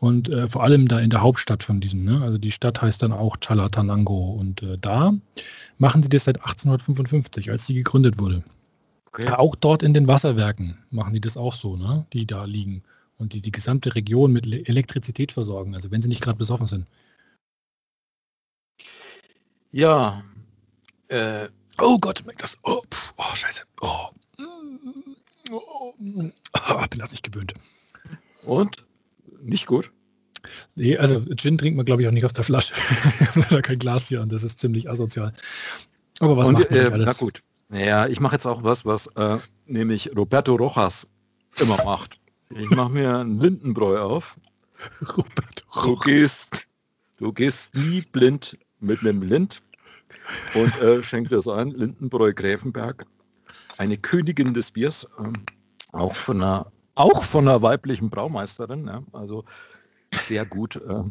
Und 0.01 0.29
äh, 0.29 0.49
vor 0.49 0.65
allem 0.65 0.89
da 0.89 0.99
in 0.99 1.09
der 1.09 1.23
Hauptstadt 1.23 1.63
von 1.63 1.81
diesem, 1.81 2.05
ne? 2.05 2.21
also 2.23 2.37
die 2.37 2.51
Stadt 2.51 2.83
heißt 2.83 3.03
dann 3.03 3.13
auch 3.13 3.39
Chalatenango. 3.41 4.33
Und 4.33 4.63
äh, 4.63 4.77
da 4.79 5.15
machen 5.79 6.03
die 6.03 6.09
das 6.09 6.25
seit 6.25 6.39
1855, 6.41 7.51
als 7.51 7.67
die 7.67 7.75
gegründet 7.75 8.19
wurde. 8.19 8.43
Okay. 9.07 9.29
Auch 9.31 9.55
dort 9.55 9.83
in 9.85 9.95
den 9.95 10.09
Wasserwerken 10.09 10.79
machen 10.91 11.15
die 11.15 11.21
das 11.21 11.37
auch 11.37 11.55
so, 11.55 11.77
ne? 11.77 12.05
die 12.13 12.27
da 12.27 12.45
liegen 12.45 12.83
und 13.19 13.33
die 13.33 13.41
die 13.41 13.53
gesamte 13.53 13.95
Region 13.95 14.33
mit 14.33 14.47
Elektrizität 14.47 15.33
versorgen, 15.33 15.75
also 15.75 15.91
wenn 15.91 16.03
sie 16.03 16.09
nicht 16.09 16.23
gerade 16.23 16.39
besoffen 16.39 16.67
sind. 16.67 16.87
Ja. 19.71 20.23
Äh, 21.09 21.49
oh 21.81 21.99
Gott, 21.99 22.25
merkt 22.25 22.43
das. 22.43 22.57
Oh, 22.63 22.83
pf, 22.93 23.15
oh 23.17 23.35
scheiße. 23.35 23.63
Oh. 23.81 24.09
oh. 25.51 25.95
oh. 25.99 26.87
bin 26.91 27.01
das 27.01 27.11
nicht 27.11 27.25
gewöhnt. 27.25 27.55
Und? 28.45 28.85
Nicht 29.43 29.67
gut? 29.67 29.91
Nee, 30.75 30.97
also 30.97 31.25
Gin 31.37 31.59
trinkt 31.59 31.77
man 31.77 31.87
glaube 31.87 32.03
ich 32.03 32.09
auch 32.09 32.13
nicht 32.13 32.25
aus 32.25 32.33
der 32.33 32.45
Flasche. 32.45 32.75
da 33.51 33.63
kein 33.63 33.79
Glas 33.79 34.09
hier 34.09 34.21
und 34.21 34.31
das 34.31 34.43
ist 34.43 34.61
ziemlich 34.61 34.91
asozial. 34.91 35.33
Aber 36.21 36.37
was 36.37 36.49
und, 36.49 36.55
macht 36.55 36.71
man 36.71 36.81
äh, 36.81 36.85
alles? 36.85 37.07
Na 37.07 37.13
gut. 37.13 37.43
Ja, 37.73 38.07
ich 38.07 38.21
mache 38.21 38.37
jetzt 38.37 38.47
auch 38.47 38.63
was, 38.63 38.85
was 38.85 39.07
äh, 39.17 39.39
nämlich 39.67 40.17
Roberto 40.17 40.55
Rojas 40.55 41.09
immer 41.59 41.83
macht. 41.85 42.21
Ich 42.57 42.71
mache 42.71 42.91
mir 42.91 43.19
einen 43.19 43.41
Lindenbräu 43.41 44.01
auf. 44.01 44.37
Robert 45.17 45.65
du 45.75 45.97
gehst, 45.97 46.67
du 47.17 47.33
gehst 47.33 47.75
nie 47.75 48.03
blind 48.03 48.57
mit 48.81 49.01
einem 49.01 49.23
Lind 49.23 49.61
und 50.55 50.81
äh, 50.81 51.03
schenkt 51.03 51.33
das 51.33 51.49
ein. 51.49 51.71
Lindenbräu 51.71 52.33
Gräfenberg, 52.33 53.07
eine 53.77 53.99
Königin 53.99 54.55
des 54.55 54.71
Biers, 54.71 55.05
äh, 55.19 55.33
auch 55.93 56.15
von 56.15 56.43
einer, 56.43 56.71
auch 56.95 57.25
von 57.25 57.49
einer 57.49 57.61
weiblichen 57.61 58.09
Braumeisterin. 58.09 58.87
Ja, 58.87 59.03
also 59.13 59.45
sehr 60.13 60.47
gut. 60.47 60.77
Äh, 60.77 61.05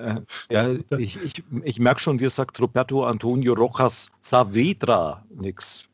äh, 0.00 0.20
ja, 0.50 0.70
ich, 0.98 1.22
ich, 1.22 1.42
ich 1.64 1.78
merke 1.78 2.00
schon, 2.00 2.16
dir 2.16 2.30
sagt 2.30 2.58
Roberto 2.58 3.04
Antonio 3.04 3.52
Rojas 3.52 4.08
Saavedra 4.20 5.24
nichts. 5.34 5.84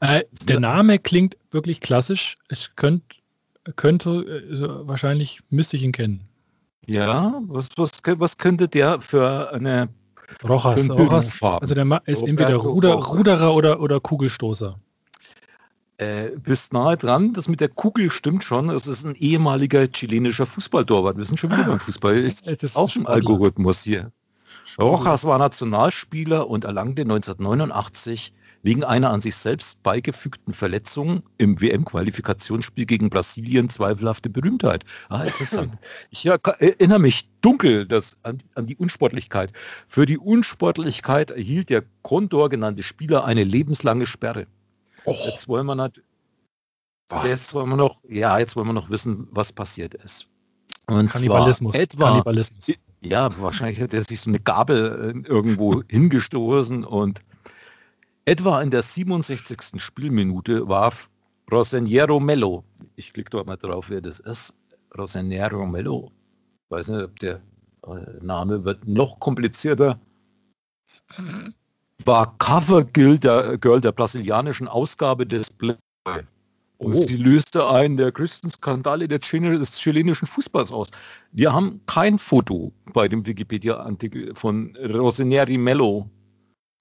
Äh, 0.00 0.24
der 0.42 0.60
Name 0.60 0.98
klingt 0.98 1.36
wirklich 1.50 1.80
klassisch. 1.80 2.36
Es 2.48 2.70
könnte 2.76 3.16
könnte, 3.76 4.10
äh, 4.10 4.86
wahrscheinlich 4.86 5.40
müsste 5.50 5.76
ich 5.76 5.84
ihn 5.84 5.92
kennen. 5.92 6.28
Ja, 6.86 7.40
was, 7.46 7.68
was, 7.76 8.02
was 8.04 8.38
könnte 8.38 8.68
der 8.68 9.00
für 9.00 9.52
eine 9.52 9.88
Rojas, 10.42 10.88
Rojas 10.90 11.42
also 11.42 11.74
der 11.74 11.84
ist 12.06 12.20
Roberto 12.20 12.26
entweder 12.26 12.56
Ruder, 12.56 12.94
Ruderer 12.94 13.54
oder, 13.54 13.80
oder 13.80 14.00
Kugelstoßer. 14.00 14.78
äh, 15.98 16.30
bist 16.42 16.72
nahe 16.72 16.96
dran, 16.96 17.32
das 17.32 17.48
mit 17.48 17.60
der 17.60 17.68
Kugel 17.68 18.10
stimmt 18.10 18.44
schon. 18.44 18.68
Es 18.70 18.86
ist 18.86 19.04
ein 19.04 19.14
ehemaliger 19.14 19.90
chilenischer 19.90 20.46
Fußballtorwart. 20.46 21.16
Wir 21.16 21.24
sind 21.24 21.38
schon 21.38 21.50
wieder 21.50 21.64
beim 21.64 21.80
Fußball. 21.80 22.16
Es 22.24 22.40
ist 22.42 22.76
auch 22.76 22.94
im 22.96 23.06
Algorithmus 23.06 23.82
hier. 23.82 24.12
Rojas 24.78 25.24
war 25.24 25.38
Nationalspieler 25.38 26.48
und 26.48 26.64
erlangte 26.64 27.02
1989 27.02 28.32
wegen 28.64 28.82
einer 28.82 29.10
an 29.10 29.20
sich 29.20 29.36
selbst 29.36 29.82
beigefügten 29.82 30.54
Verletzung 30.54 31.22
im 31.36 31.60
WM-Qualifikationsspiel 31.60 32.86
gegen 32.86 33.10
Brasilien 33.10 33.68
zweifelhafte 33.68 34.30
Berühmtheit. 34.30 34.84
Ah, 35.08 35.22
interessant. 35.22 35.78
Ich 36.10 36.24
erinnere 36.26 36.98
mich 36.98 37.28
dunkel 37.42 37.86
das, 37.86 38.16
an, 38.22 38.42
an, 38.54 38.66
die 38.66 38.76
Unsportlichkeit. 38.76 39.52
Für 39.86 40.06
die 40.06 40.16
Unsportlichkeit 40.16 41.30
erhielt 41.30 41.68
der 41.68 41.84
Kondor 42.02 42.48
genannte 42.48 42.82
Spieler 42.82 43.24
eine 43.26 43.44
lebenslange 43.44 44.06
Sperre. 44.06 44.46
Oh. 45.04 45.14
Jetzt 45.26 45.46
wollen 45.46 45.66
wir 45.66 45.74
nicht, 45.74 46.02
jetzt 47.24 47.52
wollen 47.52 47.68
wir 47.68 47.76
noch, 47.76 47.98
ja, 48.08 48.38
jetzt 48.38 48.56
wollen 48.56 48.68
wir 48.68 48.72
noch 48.72 48.88
wissen, 48.88 49.28
was 49.30 49.52
passiert 49.52 49.92
ist. 49.92 50.26
Und 50.86 51.10
Kannibalismus. 51.10 51.74
Etwa, 51.74 52.12
Kannibalismus. 52.12 52.72
Ja, 53.02 53.28
wahrscheinlich 53.38 53.82
hat 53.82 53.92
er 53.92 54.02
sich 54.04 54.22
so 54.22 54.30
eine 54.30 54.40
Gabel 54.40 55.14
äh, 55.26 55.28
irgendwo 55.28 55.82
hingestoßen 55.86 56.84
und 56.84 57.20
Etwa 58.26 58.62
in 58.62 58.70
der 58.70 58.82
67. 58.82 59.74
Spielminute 59.76 60.66
warf 60.66 61.10
Roseniero 61.52 62.18
Mello, 62.18 62.64
ich 62.96 63.12
klicke 63.12 63.28
dort 63.28 63.46
mal 63.46 63.56
drauf, 63.56 63.90
wer 63.90 64.00
das 64.00 64.18
ist, 64.18 64.54
Roseniero 64.96 65.66
Mello, 65.66 66.10
ich 66.64 66.70
weiß 66.70 66.88
nicht, 66.88 67.02
ob 67.02 67.18
der 67.18 67.42
äh, 67.86 68.24
Name 68.24 68.64
wird 68.64 68.88
noch 68.88 69.20
komplizierter, 69.20 70.00
war 72.06 72.38
Cover 72.38 72.84
Girl 72.84 73.18
der, 73.18 73.58
Girl 73.58 73.82
der 73.82 73.92
brasilianischen 73.92 74.68
Ausgabe 74.68 75.26
des 75.26 75.50
Playboy. 75.50 76.24
Und 76.78 76.94
oh. 76.94 77.02
sie 77.02 77.16
löste 77.16 77.68
einen 77.68 77.98
der 77.98 78.10
größten 78.10 78.50
Skandale 78.50 79.06
des 79.06 79.20
chilenischen 79.20 80.26
Fußballs 80.26 80.72
aus. 80.72 80.88
Wir 81.30 81.52
haben 81.52 81.80
kein 81.86 82.18
Foto 82.18 82.72
bei 82.92 83.06
dem 83.06 83.24
Wikipedia-Artikel 83.24 84.34
von 84.34 84.76
Rosineri 84.76 85.56
Mello 85.56 86.10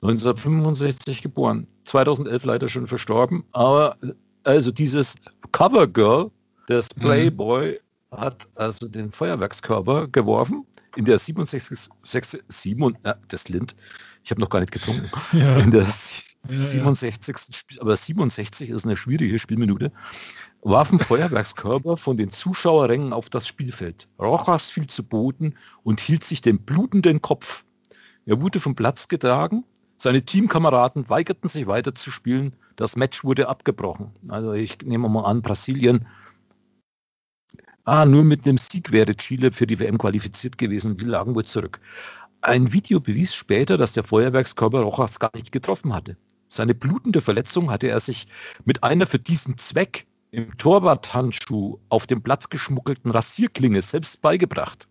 1965 0.03 1.21
geboren, 1.21 1.65
2011 1.85 2.43
leider 2.43 2.67
schon 2.67 2.87
verstorben, 2.87 3.45
aber 3.53 3.97
also 4.43 4.71
dieses 4.71 5.15
Covergirl 5.53 6.29
des 6.67 6.93
mhm. 6.95 7.01
Playboy 7.01 7.79
mhm. 8.11 8.17
hat 8.17 8.47
also 8.55 8.89
den 8.89 9.13
Feuerwerkskörper 9.13 10.09
geworfen 10.09 10.65
in 10.97 11.05
der 11.05 11.17
67, 11.17 11.89
6, 12.03 12.37
7, 12.49 12.97
äh, 13.03 13.13
das 13.29 13.47
Lind, 13.47 13.75
ich 14.23 14.31
habe 14.31 14.41
noch 14.41 14.49
gar 14.49 14.59
nicht 14.59 14.73
getrunken, 14.73 15.09
ja. 15.31 15.57
in 15.57 15.71
der 15.71 15.87
67. 16.49 17.35
Ja, 17.71 17.81
aber 17.81 17.95
67 17.95 18.69
ist 18.69 18.83
eine 18.83 18.97
schwierige 18.97 19.39
Spielminute, 19.39 19.93
warfen 20.61 20.99
Feuerwerkskörper 20.99 21.95
von 21.95 22.17
den 22.17 22.29
Zuschauerrängen 22.29 23.13
auf 23.13 23.29
das 23.29 23.47
Spielfeld. 23.47 24.09
Rojas 24.19 24.69
fiel 24.69 24.87
zu 24.87 25.03
Boden 25.03 25.55
und 25.83 26.01
hielt 26.01 26.25
sich 26.25 26.41
den 26.41 26.59
blutenden 26.59 27.21
Kopf. 27.21 27.63
Er 28.25 28.41
wurde 28.41 28.59
vom 28.59 28.75
Platz 28.75 29.07
getragen 29.07 29.63
seine 29.97 30.23
Teamkameraden 30.23 31.09
weigerten 31.09 31.49
sich 31.49 31.67
weiter 31.67 31.95
zu 31.95 32.11
spielen. 32.11 32.53
Das 32.75 32.95
Match 32.95 33.23
wurde 33.23 33.47
abgebrochen. 33.47 34.11
Also 34.27 34.53
ich 34.53 34.77
nehme 34.83 35.09
mal 35.09 35.25
an, 35.25 35.41
Brasilien. 35.41 36.07
Ah, 37.85 38.05
nur 38.05 38.23
mit 38.23 38.45
dem 38.45 38.57
Sieg 38.57 38.91
wäre 38.91 39.15
Chile 39.15 39.51
für 39.51 39.67
die 39.67 39.79
WM 39.79 39.97
qualifiziert 39.97 40.57
gewesen. 40.57 40.97
Die 40.97 41.05
lagen 41.05 41.35
wohl 41.35 41.45
zurück. 41.45 41.79
Ein 42.41 42.73
Video 42.73 42.99
bewies 42.99 43.33
später, 43.33 43.77
dass 43.77 43.93
der 43.93 44.03
Feuerwerkskörper 44.03 44.81
Rojas 44.81 45.19
gar 45.19 45.31
nicht 45.33 45.51
getroffen 45.51 45.93
hatte. 45.93 46.17
Seine 46.49 46.75
blutende 46.75 47.21
Verletzung 47.21 47.71
hatte 47.71 47.87
er 47.87 47.99
sich 47.99 48.27
mit 48.65 48.83
einer 48.83 49.07
für 49.07 49.19
diesen 49.19 49.57
Zweck 49.57 50.05
im 50.31 50.57
Torwarthandschuh 50.57 51.79
auf 51.89 52.07
dem 52.07 52.21
Platz 52.21 52.49
geschmuggelten 52.49 53.11
Rasierklinge 53.11 53.81
selbst 53.81 54.21
beigebracht. 54.21 54.87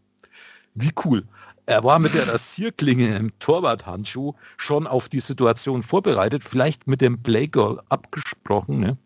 Wie 0.75 0.93
cool. 1.05 1.25
Er 1.67 1.85
war 1.85 1.99
mit 1.99 2.15
der 2.15 2.29
Rasierklinge 2.29 3.17
im 3.17 3.39
Torwarthandschuh 3.39 4.35
schon 4.57 4.87
auf 4.87 5.09
die 5.09 5.21
Situation 5.21 5.83
vorbereitet, 5.83 6.45
vielleicht 6.45 6.87
mit 6.87 7.01
dem 7.01 7.23
Playgirl 7.23 7.81
abgesprochen. 7.89 8.81
Ne? 8.81 8.99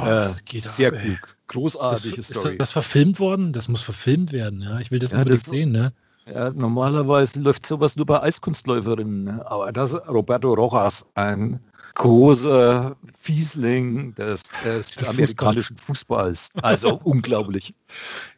Oh, 0.00 0.06
äh, 0.06 0.28
sehr 0.60 0.92
ab, 0.92 1.02
gut. 1.02 1.36
Großartige 1.48 2.20
ist 2.20 2.30
das, 2.30 2.38
Story. 2.38 2.54
Ist 2.54 2.60
das 2.60 2.70
verfilmt 2.72 3.20
worden? 3.20 3.52
Das 3.52 3.68
muss 3.68 3.82
verfilmt 3.82 4.32
werden. 4.32 4.62
Ja? 4.62 4.80
Ich 4.80 4.90
will 4.90 4.98
das 4.98 5.12
ja, 5.12 5.18
unbedingt 5.18 5.46
das, 5.46 5.50
sehen. 5.50 5.70
Ne? 5.70 5.92
Ja, 6.26 6.50
normalerweise 6.50 7.40
läuft 7.40 7.66
sowas 7.66 7.96
nur 7.96 8.06
bei 8.06 8.22
Eiskunstläuferinnen. 8.22 9.24
Ne? 9.24 9.46
Aber 9.50 9.72
das 9.72 9.94
Roberto 10.08 10.54
Rojas, 10.54 11.06
ein 11.14 11.60
großer 11.94 12.96
Fiesling 13.14 14.14
des, 14.14 14.42
des 14.64 15.08
amerikanischen 15.08 15.76
Fußballs. 15.76 16.50
Also 16.62 17.00
unglaublich. 17.04 17.74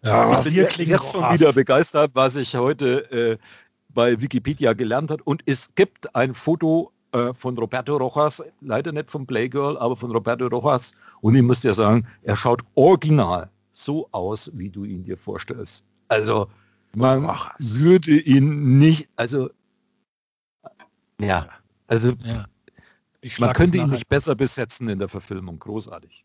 Ja, 0.02 0.40
ich 0.40 0.76
bin 0.76 0.88
jetzt 0.88 1.12
schon 1.12 1.32
wieder 1.32 1.52
begeistert, 1.52 2.10
was 2.14 2.36
ich 2.36 2.54
heute 2.56 3.10
äh, 3.10 3.38
bei 3.88 4.20
Wikipedia 4.20 4.72
gelernt 4.72 5.10
habe. 5.10 5.22
Und 5.24 5.42
es 5.46 5.74
gibt 5.74 6.14
ein 6.14 6.34
Foto 6.34 6.92
äh, 7.12 7.32
von 7.32 7.56
Roberto 7.56 7.96
Rojas, 7.96 8.42
leider 8.60 8.92
nicht 8.92 9.10
vom 9.10 9.26
Playgirl, 9.26 9.78
aber 9.78 9.96
von 9.96 10.10
Roberto 10.10 10.46
Rojas. 10.48 10.92
Und 11.20 11.34
ich 11.36 11.42
muss 11.42 11.60
dir 11.60 11.74
sagen, 11.74 12.06
er 12.22 12.36
schaut 12.36 12.62
original 12.74 13.50
so 13.72 14.08
aus, 14.10 14.50
wie 14.54 14.68
du 14.68 14.84
ihn 14.84 15.04
dir 15.04 15.16
vorstellst. 15.16 15.84
Also 16.08 16.48
man 16.94 17.24
Ach. 17.26 17.52
würde 17.58 18.18
ihn 18.18 18.78
nicht, 18.78 19.08
also 19.16 19.50
ja, 21.20 21.48
also 21.86 22.12
ja. 22.24 22.46
Man 23.38 23.52
könnte 23.54 23.78
ihn 23.78 23.90
nicht 23.90 24.08
besser 24.08 24.34
besetzen 24.34 24.88
in 24.88 24.98
der 24.98 25.08
Verfilmung. 25.08 25.58
Großartig. 25.58 26.24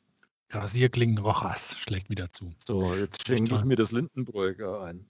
Rasierklingen 0.51 1.19
Rochas 1.19 1.77
schlägt 1.77 2.09
wieder 2.09 2.31
zu. 2.31 2.53
So, 2.57 2.95
jetzt 2.95 3.27
schenke 3.27 3.55
ich 3.55 3.63
mir 3.65 3.75
das 3.75 3.91
Lindenbräuger 3.91 4.81
ein. 4.81 5.05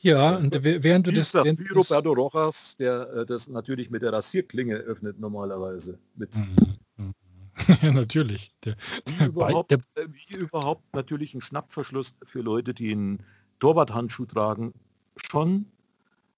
Ja, 0.00 0.36
und 0.36 0.52
während 0.62 1.06
du 1.06 1.12
das... 1.12 1.32
Während 1.34 1.60
wie 1.60 1.68
Roberto 1.68 2.12
Rojas, 2.12 2.76
der 2.76 3.08
äh, 3.12 3.26
das 3.26 3.46
natürlich 3.46 3.90
mit 3.90 4.02
der 4.02 4.12
Rasierklinge 4.12 4.74
öffnet 4.74 5.20
normalerweise. 5.20 5.98
Mit 6.16 6.36
mhm. 6.36 6.76
mhm. 6.96 7.14
ja, 7.82 7.92
natürlich. 7.92 8.52
Der, 8.64 8.76
wie, 9.06 9.24
überhaupt, 9.26 9.70
der, 9.70 9.78
äh, 9.94 10.08
wie 10.08 10.34
überhaupt 10.34 10.94
natürlich 10.94 11.34
ein 11.34 11.40
Schnappverschluss 11.40 12.14
für 12.24 12.40
Leute, 12.40 12.74
die 12.74 12.90
einen 12.90 13.22
Torwarthandschuh 13.60 14.26
tragen, 14.26 14.74
schon 15.16 15.66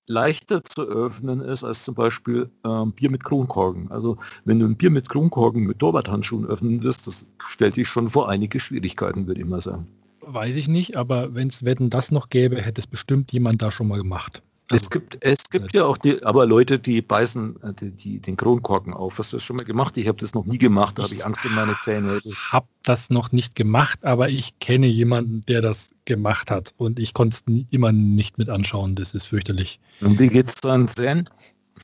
leichter 0.07 0.63
zu 0.65 0.83
öffnen 0.83 1.41
ist 1.41 1.65
als 1.65 1.85
zum 1.85 1.95
Beispiel 1.95 2.51
ähm, 2.65 2.93
Bier 2.93 3.11
mit 3.11 3.25
Kronkorken. 3.25 3.91
Also 3.91 4.19
wenn 4.45 4.59
du 4.59 4.67
ein 4.67 4.77
Bier 4.77 4.91
mit 4.91 5.09
Kronkorken 5.09 5.65
mit 5.65 5.79
Torwarthandschuhen 5.79 6.47
öffnen 6.47 6.83
wirst, 6.83 7.07
das 7.07 7.27
stellt 7.39 7.77
dich 7.77 7.89
schon 7.89 8.09
vor 8.09 8.29
einige 8.29 8.61
Schwierigkeiten, 8.61 9.27
würde 9.27 9.41
ich 9.41 9.47
mal 9.47 9.61
sagen. 9.61 9.87
Weiß 10.21 10.57
ich 10.57 10.69
nicht, 10.69 10.97
aber 10.97 11.35
wenn 11.35 11.49
es 11.49 11.65
Wetten 11.65 11.91
das 11.91 12.11
noch 12.11 12.31
gäbe, 12.31 12.61
hätte 12.61 12.81
es 12.81 12.87
bestimmt 12.87 13.33
jemand 13.33 13.61
da 13.63 13.71
schon 13.71 13.89
mal 13.89 13.99
gemacht. 13.99 14.43
Also, 14.71 14.85
es 14.85 14.91
gibt, 14.91 15.19
es 15.21 15.51
gibt 15.51 15.75
ja 15.75 15.85
auch 15.85 15.99
die, 15.99 16.23
aber 16.25 16.47
Leute, 16.47 16.79
die 16.79 17.03
beißen 17.03 17.63
äh, 17.63 17.73
die, 17.75 17.91
die, 17.91 18.19
den 18.21 18.37
Kronkorken 18.37 18.95
auf. 18.95 19.19
Hast 19.19 19.33
du 19.33 19.37
das 19.37 19.45
schon 19.45 19.57
mal 19.57 19.65
gemacht? 19.65 19.97
Ich 19.99 20.09
habe 20.09 20.19
das 20.19 20.33
noch 20.33 20.47
nie 20.47 20.57
gemacht, 20.57 20.99
da 20.99 21.03
habe 21.03 21.13
ich 21.13 21.27
Angst 21.27 21.45
in 21.45 21.55
meine 21.55 21.77
Zähne. 21.79 22.21
Ich 22.25 22.53
habe 22.53 22.67
das 22.83 23.11
noch 23.11 23.31
nicht 23.31 23.55
gemacht, 23.55 24.03
aber 24.05 24.31
ich 24.31 24.59
kenne 24.61 24.87
jemanden, 24.87 25.45
der 25.47 25.61
das 25.61 25.94
gemacht 26.05 26.51
hat 26.51 26.75
und 26.77 26.99
ich 26.99 27.15
konnte 27.15 27.37
es 27.37 27.65
immer 27.71 27.93
nicht 27.93 28.39
mit 28.39 28.51
anschauen. 28.51 28.95
Das 28.95 29.15
ist 29.15 29.27
fürchterlich. 29.27 29.81
Und 30.01 30.19
wie 30.19 30.29
geht 30.29 30.49
es 30.49 30.57
deinen 30.57 30.89
Zähnen? 30.89 31.29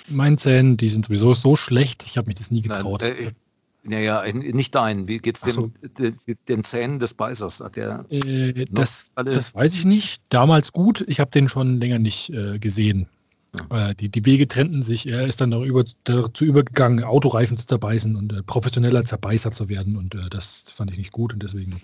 Meinen 0.09 0.39
Zähnen, 0.39 0.77
die 0.77 0.89
sind 0.89 1.07
sowieso 1.07 1.35
so 1.35 1.57
schlecht, 1.57 2.03
ich 2.05 2.16
habe 2.16 2.27
mich 2.27 2.37
das 2.37 2.51
nie 2.51 2.62
getraut. 2.62 3.03
Nein, 3.03 3.12
äh, 3.18 3.33
naja, 3.83 4.25
nicht 4.33 4.75
dein. 4.75 5.09
Wie 5.09 5.18
geht 5.18 5.39
es 5.43 5.55
so. 5.55 5.71
den, 5.99 6.18
den, 6.49 6.64
Zähnen 6.64 6.99
des 6.99 7.14
Beißers? 7.14 7.61
Hat 7.61 7.77
der 7.77 8.05
äh, 8.11 8.66
das, 8.71 9.07
das 9.14 9.55
weiß 9.55 9.73
ich 9.73 9.85
nicht. 9.87 10.21
Damals 10.29 10.73
gut. 10.73 11.05
Ich 11.09 11.18
habe 11.18 11.31
den 11.31 11.49
schon 11.49 11.81
länger 11.81 11.99
nicht 11.99 12.31
äh, 12.31 12.59
gesehen. 12.59 13.09
Ja. 13.71 13.91
Äh, 13.91 13.95
die, 13.95 14.11
die 14.11 14.27
Wege 14.27 14.49
trennten 14.49 14.83
sich. 14.83 15.09
Er 15.09 15.27
ist 15.27 15.41
dann 15.41 15.51
darüber, 15.51 15.85
dazu 16.05 16.45
übergegangen, 16.45 17.05
Autoreifen 17.05 17.57
zu 17.57 17.66
zerbeißen 17.66 18.16
und 18.16 18.33
äh, 18.35 18.43
professioneller 18.43 19.05
Zerbeißer 19.05 19.51
zu 19.51 19.71
werden. 19.71 19.97
Und 19.97 20.14
äh, 20.14 20.29
das 20.29 20.62
fand 20.66 20.91
ich 20.91 20.99
nicht 20.99 21.12
gut. 21.12 21.33
Und 21.33 21.43
deswegen 21.43 21.81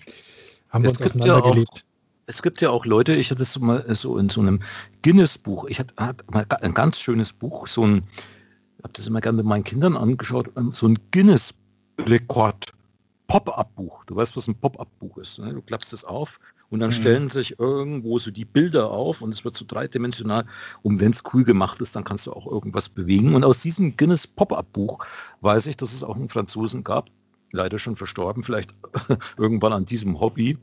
haben 0.69 0.85
es 0.85 0.99
wir 0.99 1.05
uns 1.05 1.15
auseinandergelebt. 1.15 1.77
Ja 1.77 1.81
es 2.27 2.41
gibt 2.41 2.61
ja 2.61 2.69
auch 2.69 2.85
Leute, 2.85 3.15
ich 3.15 3.31
hatte 3.31 3.41
es 3.41 3.57
mal 3.57 3.83
so 3.95 4.17
in 4.17 4.29
so 4.29 4.41
einem 4.41 4.59
Guinness-Buch, 5.01 5.65
ich 5.69 5.79
hatte, 5.79 5.93
hatte 5.97 6.25
mal 6.29 6.45
ein 6.61 6.73
ganz 6.73 6.99
schönes 6.99 7.33
Buch, 7.33 7.67
so 7.67 7.85
ein, 7.85 8.01
ich 8.77 8.83
habe 8.83 8.93
das 8.93 9.07
immer 9.07 9.21
gerne 9.21 9.37
mit 9.37 9.45
meinen 9.45 9.63
Kindern 9.63 9.95
angeschaut, 9.95 10.51
so 10.71 10.87
ein 10.87 10.99
Guinness 11.11 11.55
Rekord 11.99 12.73
Pop-up-Buch. 13.27 14.05
Du 14.05 14.15
weißt, 14.15 14.35
was 14.37 14.47
ein 14.47 14.55
Pop-up-Buch 14.55 15.17
ist. 15.17 15.39
Ne? 15.39 15.53
Du 15.53 15.61
klappst 15.61 15.91
es 15.91 16.05
auf 16.05 16.39
und 16.69 16.79
dann 16.79 16.89
mhm. 16.89 16.93
stellen 16.93 17.29
sich 17.29 17.59
irgendwo 17.59 18.19
so 18.19 18.31
die 18.31 18.45
Bilder 18.45 18.89
auf 18.89 19.21
und 19.21 19.33
es 19.33 19.43
wird 19.43 19.55
so 19.55 19.65
dreidimensional. 19.67 20.45
Und 20.81 20.99
wenn 20.99 21.11
es 21.11 21.23
cool 21.33 21.43
gemacht 21.43 21.81
ist, 21.81 21.95
dann 21.95 22.05
kannst 22.05 22.27
du 22.27 22.33
auch 22.33 22.47
irgendwas 22.49 22.87
bewegen. 22.87 23.35
Und 23.35 23.43
aus 23.43 23.61
diesem 23.61 23.97
Guinness 23.97 24.27
Pop-up-Buch 24.27 25.05
weiß 25.41 25.67
ich, 25.67 25.75
dass 25.75 25.93
es 25.93 26.03
auch 26.03 26.15
einen 26.15 26.29
Franzosen 26.29 26.83
gab, 26.83 27.09
leider 27.51 27.79
schon 27.79 27.97
verstorben, 27.97 28.43
vielleicht 28.43 28.73
irgendwann 29.37 29.73
an 29.73 29.85
diesem 29.85 30.19
Hobby. 30.19 30.57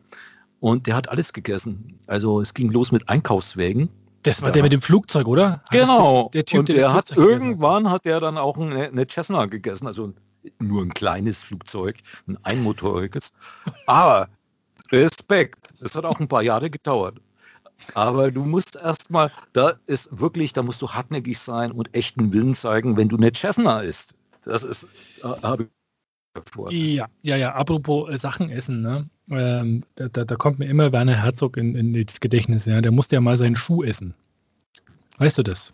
Und 0.65 0.87
der 0.87 0.97
hat 0.97 1.11
alles 1.11 1.35
gegessen. 1.35 2.01
Also 2.07 2.41
es 2.41 2.55
ging 2.55 2.71
los 2.71 2.91
mit 2.91 3.11
Einkaufswägen. 3.11 3.91
Das 4.23 4.41
war 4.41 4.49
der, 4.49 4.55
der 4.55 4.63
mit 4.63 4.73
dem 4.73 4.81
Flugzeug, 4.81 5.29
oder? 5.29 5.63
Genau. 5.71 6.31
Der, 6.33 6.43
der 6.43 6.47
typ, 6.47 6.61
und 6.61 6.69
der, 6.71 6.77
der 6.77 6.95
hat 6.95 7.15
irgendwann 7.15 7.91
hat 7.91 8.07
er 8.07 8.19
dann 8.19 8.39
auch 8.39 8.57
eine, 8.57 8.85
eine 8.85 9.07
Cessna 9.07 9.45
gegessen, 9.45 9.87
also 9.87 10.15
nur 10.59 10.81
ein 10.81 10.95
kleines 10.95 11.43
Flugzeug, 11.43 11.97
ein 12.27 12.39
einmotoriges. 12.45 13.33
Aber 13.85 14.31
Respekt, 14.91 15.69
es 15.83 15.95
hat 15.97 16.07
auch 16.07 16.19
ein 16.19 16.29
paar 16.29 16.43
Jahre 16.43 16.71
gedauert. 16.71 17.21
Aber 17.93 18.31
du 18.31 18.43
musst 18.47 18.77
erstmal, 18.77 19.31
da 19.53 19.75
ist 19.87 20.19
wirklich, 20.19 20.55
da 20.55 20.63
musst 20.63 20.81
du 20.81 20.89
hartnäckig 20.89 21.39
sein 21.39 21.73
und 21.73 21.95
echten 21.95 22.33
Willen 22.33 22.55
zeigen, 22.55 22.97
wenn 22.97 23.11
du 23.11 23.19
eine 23.19 23.33
Cessna 23.35 23.81
isst. 23.81 24.15
Das 24.47 24.63
ist, 24.63 24.85
äh, 25.23 25.27
habe 25.43 25.65
ich 25.65 25.69
vor. 26.53 26.73
Ja, 26.73 27.07
ja, 27.23 27.37
ja, 27.37 27.55
apropos 27.55 28.11
äh, 28.11 28.19
Sachen 28.19 28.51
essen, 28.51 28.83
ne? 28.83 29.09
Ähm, 29.31 29.83
da, 29.95 30.09
da, 30.09 30.25
da, 30.25 30.37
kommt 30.37 30.59
mir 30.59 30.67
immer 30.67 30.93
Werner 30.93 31.23
Herzog 31.23 31.57
in, 31.57 31.75
in 31.75 32.05
das 32.05 32.21
Gedächtnis, 32.21 32.67
ja. 32.67 32.81
Der 32.81 32.93
musste 32.93 33.17
ja 33.17 33.21
mal 33.21 33.37
seinen 33.37 33.57
Schuh 33.57 33.83
essen. 33.83 34.15
Weißt 35.19 35.39
du 35.39 35.43
das? 35.43 35.73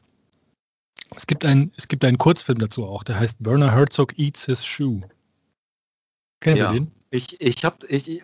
Es 1.17 1.27
gibt, 1.27 1.45
ein, 1.45 1.73
es 1.77 1.89
gibt 1.89 2.05
einen 2.05 2.19
Kurzfilm 2.19 2.59
dazu 2.59 2.87
auch, 2.87 3.03
der 3.03 3.19
heißt 3.19 3.39
Werner 3.41 3.73
Herzog 3.73 4.19
Eats 4.19 4.47
His 4.47 4.65
Shoe. 4.65 5.03
Kennst 6.41 6.61
ja. 6.63 6.69
du 6.69 6.79
den? 6.79 6.91
Ich, 7.11 7.41
ich 7.41 7.65
habe, 7.65 7.85
ich, 7.89 8.23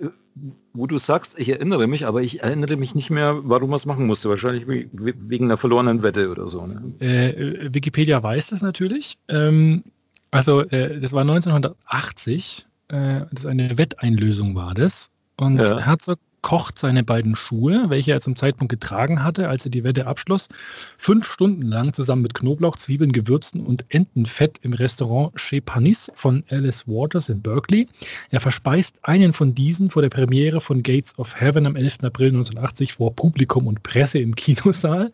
wo 0.72 0.86
du 0.86 0.98
sagst, 0.98 1.38
ich 1.38 1.48
erinnere 1.48 1.88
mich, 1.88 2.06
aber 2.06 2.22
ich 2.22 2.42
erinnere 2.42 2.76
mich 2.76 2.94
nicht 2.94 3.10
mehr, 3.10 3.40
warum 3.42 3.72
er 3.72 3.76
es 3.76 3.86
machen 3.86 4.06
musste. 4.06 4.28
Wahrscheinlich 4.28 4.66
wegen 4.68 5.46
einer 5.46 5.56
verlorenen 5.56 6.04
Wette 6.04 6.30
oder 6.30 6.46
so. 6.46 6.66
Ne? 6.66 6.94
Äh, 7.00 7.74
Wikipedia 7.74 8.22
weiß 8.22 8.48
das 8.48 8.62
natürlich. 8.62 9.18
Ähm, 9.28 9.82
also 10.30 10.62
äh, 10.62 11.00
das 11.00 11.12
war 11.12 11.22
1980. 11.22 12.66
Äh, 12.88 13.20
das 13.32 13.46
eine 13.46 13.78
Wetteinlösung 13.78 14.54
war 14.54 14.74
das. 14.74 15.10
Und 15.36 15.58
ja. 15.58 15.78
Herzog 15.78 16.18
kocht 16.46 16.78
seine 16.78 17.02
beiden 17.02 17.34
Schuhe, 17.34 17.86
welche 17.88 18.12
er 18.12 18.20
zum 18.20 18.36
Zeitpunkt 18.36 18.70
getragen 18.70 19.24
hatte, 19.24 19.48
als 19.48 19.64
er 19.64 19.72
die 19.72 19.82
Wette 19.82 20.06
abschloss, 20.06 20.48
fünf 20.96 21.26
Stunden 21.26 21.62
lang 21.62 21.92
zusammen 21.92 22.22
mit 22.22 22.34
Knoblauch, 22.34 22.76
Zwiebeln, 22.76 23.10
Gewürzen 23.10 23.66
und 23.66 23.84
Entenfett 23.88 24.60
im 24.62 24.72
Restaurant 24.72 25.34
Chez 25.34 25.60
Panis 25.64 26.08
von 26.14 26.44
Alice 26.48 26.86
Waters 26.86 27.30
in 27.30 27.42
Berkeley. 27.42 27.88
Er 28.30 28.40
verspeist 28.40 28.94
einen 29.02 29.32
von 29.32 29.56
diesen 29.56 29.90
vor 29.90 30.02
der 30.02 30.08
Premiere 30.08 30.60
von 30.60 30.84
Gates 30.84 31.18
of 31.18 31.34
Heaven 31.40 31.66
am 31.66 31.74
11. 31.74 32.04
April 32.04 32.28
1980 32.28 32.92
vor 32.92 33.16
Publikum 33.16 33.66
und 33.66 33.82
Presse 33.82 34.20
im 34.20 34.34
Kinosaal. 34.36 35.10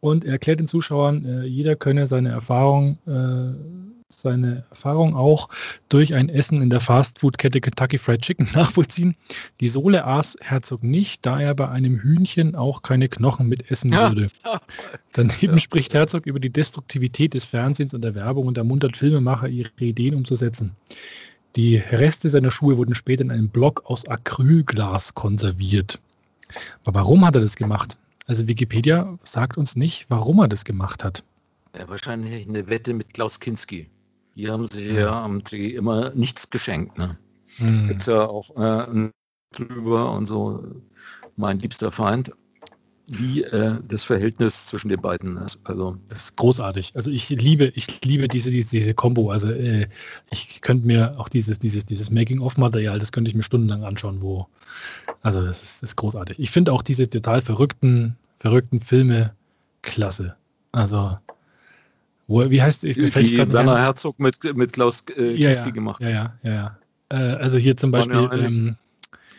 Und 0.00 0.24
er 0.24 0.32
erklärt 0.32 0.58
den 0.58 0.66
Zuschauern, 0.66 1.24
äh, 1.24 1.44
jeder 1.44 1.76
könne 1.76 2.08
seine 2.08 2.30
Erfahrung 2.30 2.98
äh, 3.06 3.89
seine 4.10 4.64
Erfahrung 4.70 5.14
auch 5.14 5.48
durch 5.88 6.14
ein 6.14 6.28
Essen 6.28 6.60
in 6.62 6.70
der 6.70 6.80
Fastfood-Kette 6.80 7.60
Kentucky 7.60 7.98
Fried 7.98 8.22
Chicken 8.22 8.48
nachvollziehen. 8.54 9.16
Die 9.60 9.68
Sohle 9.68 10.04
aß 10.04 10.36
Herzog 10.40 10.82
nicht, 10.82 11.24
da 11.24 11.40
er 11.40 11.54
bei 11.54 11.68
einem 11.68 12.00
Hühnchen 12.00 12.54
auch 12.54 12.82
keine 12.82 13.08
Knochen 13.08 13.48
mitessen 13.48 13.92
würde. 13.92 14.30
Daneben 15.12 15.54
ja. 15.54 15.58
spricht 15.58 15.94
Herzog 15.94 16.26
über 16.26 16.40
die 16.40 16.50
Destruktivität 16.50 17.34
des 17.34 17.44
Fernsehens 17.44 17.94
und 17.94 18.02
der 18.02 18.14
Werbung 18.14 18.46
und 18.46 18.58
ermuntert 18.58 18.96
Filmemacher, 18.96 19.48
ihre 19.48 19.70
Ideen 19.78 20.14
umzusetzen. 20.14 20.76
Die 21.56 21.76
Reste 21.76 22.30
seiner 22.30 22.50
Schuhe 22.50 22.76
wurden 22.76 22.94
später 22.94 23.22
in 23.22 23.30
einem 23.30 23.48
Block 23.48 23.82
aus 23.86 24.06
Acrylglas 24.06 25.14
konserviert. 25.14 25.98
Aber 26.84 27.00
warum 27.00 27.24
hat 27.24 27.34
er 27.34 27.40
das 27.40 27.56
gemacht? 27.56 27.96
Also 28.26 28.46
Wikipedia 28.46 29.18
sagt 29.24 29.56
uns 29.56 29.74
nicht, 29.74 30.06
warum 30.08 30.38
er 30.38 30.48
das 30.48 30.64
gemacht 30.64 31.02
hat. 31.02 31.24
Ja, 31.76 31.88
wahrscheinlich 31.88 32.48
eine 32.48 32.68
Wette 32.68 32.94
mit 32.94 33.14
Klaus 33.14 33.40
Kinski. 33.40 33.88
Die 34.36 34.48
haben 34.48 34.66
sich 34.66 34.86
ja 34.92 35.22
am 35.22 35.42
Dreh 35.42 35.68
immer 35.68 36.10
nichts 36.10 36.50
geschenkt. 36.50 36.98
Ne? 36.98 37.18
Hm. 37.56 37.88
Gibt 37.88 38.06
ja 38.06 38.26
auch 38.26 38.50
äh, 38.56 39.10
drüber 39.52 40.12
und 40.12 40.26
so, 40.26 40.64
mein 41.36 41.58
liebster 41.58 41.92
Feind, 41.92 42.32
wie 43.06 43.42
äh, 43.42 43.78
das 43.88 44.04
Verhältnis 44.04 44.66
zwischen 44.66 44.88
den 44.88 45.00
beiden 45.00 45.36
ist. 45.38 45.58
Also 45.64 45.96
das 46.08 46.26
ist 46.26 46.36
großartig. 46.36 46.92
Also 46.94 47.10
ich 47.10 47.28
liebe, 47.28 47.72
ich 47.74 48.04
liebe 48.04 48.28
diese 48.28 48.52
diese, 48.52 48.70
diese 48.70 48.94
Combo. 48.94 49.30
Also 49.30 49.48
äh, 49.48 49.88
ich 50.30 50.60
könnte 50.60 50.86
mir 50.86 51.18
auch 51.18 51.28
dieses 51.28 51.58
dieses 51.58 51.84
dieses 51.84 52.10
Making-of-Material, 52.10 53.00
das 53.00 53.10
könnte 53.10 53.28
ich 53.28 53.36
mir 53.36 53.42
stundenlang 53.42 53.82
anschauen. 53.82 54.22
Wo 54.22 54.46
also 55.22 55.42
das 55.44 55.62
ist, 55.62 55.82
das 55.82 55.90
ist 55.90 55.96
großartig. 55.96 56.38
Ich 56.38 56.52
finde 56.52 56.72
auch 56.72 56.82
diese 56.82 57.10
total 57.10 57.42
verrückten 57.42 58.16
verrückten 58.38 58.80
Filme 58.80 59.34
klasse. 59.82 60.36
Also 60.70 61.18
wo, 62.30 62.48
wie 62.48 62.62
heißt 62.62 62.84
die? 62.84 62.92
Die 62.92 63.52
Werner 63.52 63.76
Herzog 63.76 64.20
mit, 64.20 64.38
mit 64.56 64.72
Klaus 64.72 65.02
äh, 65.16 65.34
ja, 65.34 65.50
ja, 65.50 65.68
gemacht. 65.70 66.00
Ja, 66.00 66.08
ja, 66.08 66.34
ja. 66.44 66.52
ja. 66.52 66.78
Äh, 67.08 67.34
also 67.34 67.58
hier 67.58 67.76
zum 67.76 67.90
Beispiel 67.90 68.28
ähm, 68.32 68.76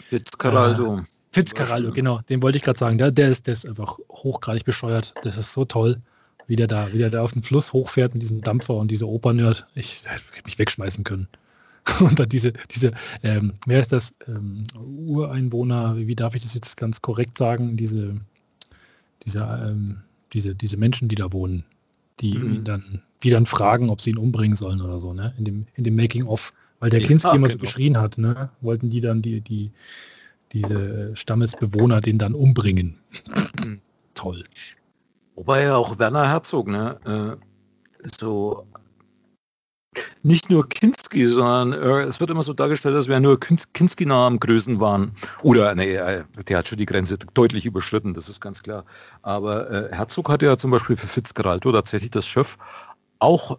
Fitzcarraldo. 0.10 0.98
Äh, 0.98 1.02
Fitzcarraldo, 1.32 1.94
genau, 1.94 2.20
den 2.28 2.42
wollte 2.42 2.58
ich 2.58 2.64
gerade 2.66 2.78
sagen. 2.78 2.98
Der, 2.98 3.12
der, 3.12 3.30
ist, 3.30 3.48
der 3.48 3.54
ist 3.54 3.66
einfach 3.66 3.98
hochgradig 4.10 4.66
bescheuert. 4.66 5.14
Das 5.24 5.38
ist 5.38 5.54
so 5.54 5.64
toll, 5.64 6.02
wie 6.48 6.58
der 6.58 6.68
da, 6.68 6.92
wie 6.92 6.98
der 6.98 7.10
da 7.10 7.22
auf 7.22 7.32
dem 7.32 7.44
Fluss 7.44 7.72
hochfährt 7.72 8.14
mit 8.14 8.24
diesem 8.24 8.42
Dampfer 8.42 8.76
und 8.76 8.92
diese 8.92 9.08
Opernerd. 9.08 9.68
Ich 9.74 10.04
hätte 10.06 10.44
mich 10.44 10.60
wegschmeißen 10.60 11.06
können. 11.06 11.30
Und 12.00 12.20
dann 12.20 12.30
diese, 12.30 12.54
diese, 12.70 12.92
ähm, 13.24 13.54
wer 13.66 13.82
ist 13.82 13.92
das? 13.92 14.14
Ähm, 14.28 14.66
Ureinwohner, 14.78 15.96
wie 15.98 16.16
darf 16.16 16.36
ich 16.36 16.44
das 16.44 16.54
jetzt 16.54 16.78
ganz 16.78 17.02
korrekt 17.02 17.40
sagen? 17.40 17.76
Diese, 17.76 18.18
diese, 19.26 19.40
ähm, 19.40 20.02
diese, 20.32 20.54
diese 20.54 20.78
Menschen, 20.78 21.10
die 21.10 21.16
da 21.16 21.32
wohnen 21.32 21.64
die 22.22 22.38
mhm. 22.38 22.64
dann, 22.64 23.02
die 23.24 23.30
dann 23.30 23.46
fragen, 23.46 23.90
ob 23.90 24.02
sie 24.02 24.12
ihn 24.12 24.18
umbringen 24.18 24.56
sollen 24.56 24.82
oder 24.82 25.00
so, 25.00 25.14
ne? 25.14 25.34
In 25.38 25.46
dem, 25.46 25.66
in 25.76 25.84
dem 25.84 25.96
Making-of. 25.96 26.54
Weil 26.80 26.90
der 26.90 27.02
ja, 27.02 27.08
Kinski 27.08 27.36
immer 27.36 27.48
so 27.48 27.54
genau. 27.54 27.62
geschrien 27.62 27.98
hat, 27.98 28.18
ne? 28.18 28.50
Wollten 28.62 28.90
die 28.90 29.02
dann 29.02 29.22
die, 29.22 29.42
die, 29.42 29.72
diese 30.52 31.16
Stammesbewohner 31.16 32.02
den 32.02 32.18
dann 32.18 32.34
umbringen. 32.34 32.98
Mhm. 33.64 33.82
Toll. 34.14 34.44
Wobei 35.36 35.64
ja 35.64 35.76
auch 35.76 35.98
Werner 36.00 36.28
Herzog, 36.28 36.68
ne? 36.68 36.98
Äh, 37.06 38.08
so 38.20 38.68
nicht 40.24 40.50
nur 40.50 40.68
Kinski, 40.70 41.28
sondern 41.28 41.74
äh, 41.74 42.04
es 42.04 42.20
wird 42.20 42.30
immer 42.30 42.44
so 42.44 42.54
dargestellt, 42.54 42.96
dass 42.96 43.08
wir 43.08 43.20
nur 43.20 43.40
Kinski-nahe 43.40 44.38
Größen 44.38 44.80
waren. 44.80 45.16
Oder, 45.42 45.76
nee, 45.76 45.96
äh, 45.96 46.24
der 46.48 46.60
hat 46.60 46.68
schon 46.68 46.78
die 46.78 46.86
Grenze 46.86 47.18
deutlich 47.34 47.66
überschritten, 47.66 48.14
das 48.14 48.30
ist 48.30 48.40
ganz 48.40 48.64
klar. 48.64 48.86
Aber 49.22 49.70
äh, 49.70 49.96
Herzog 49.96 50.30
hatte 50.30 50.46
ja 50.46 50.58
zum 50.58 50.72
Beispiel 50.72 50.96
für 50.96 51.08
Fitzgeraldo 51.08 51.72
tatsächlich 51.72 52.12
das 52.12 52.26
Schiff 52.26 52.58
auch 53.20 53.58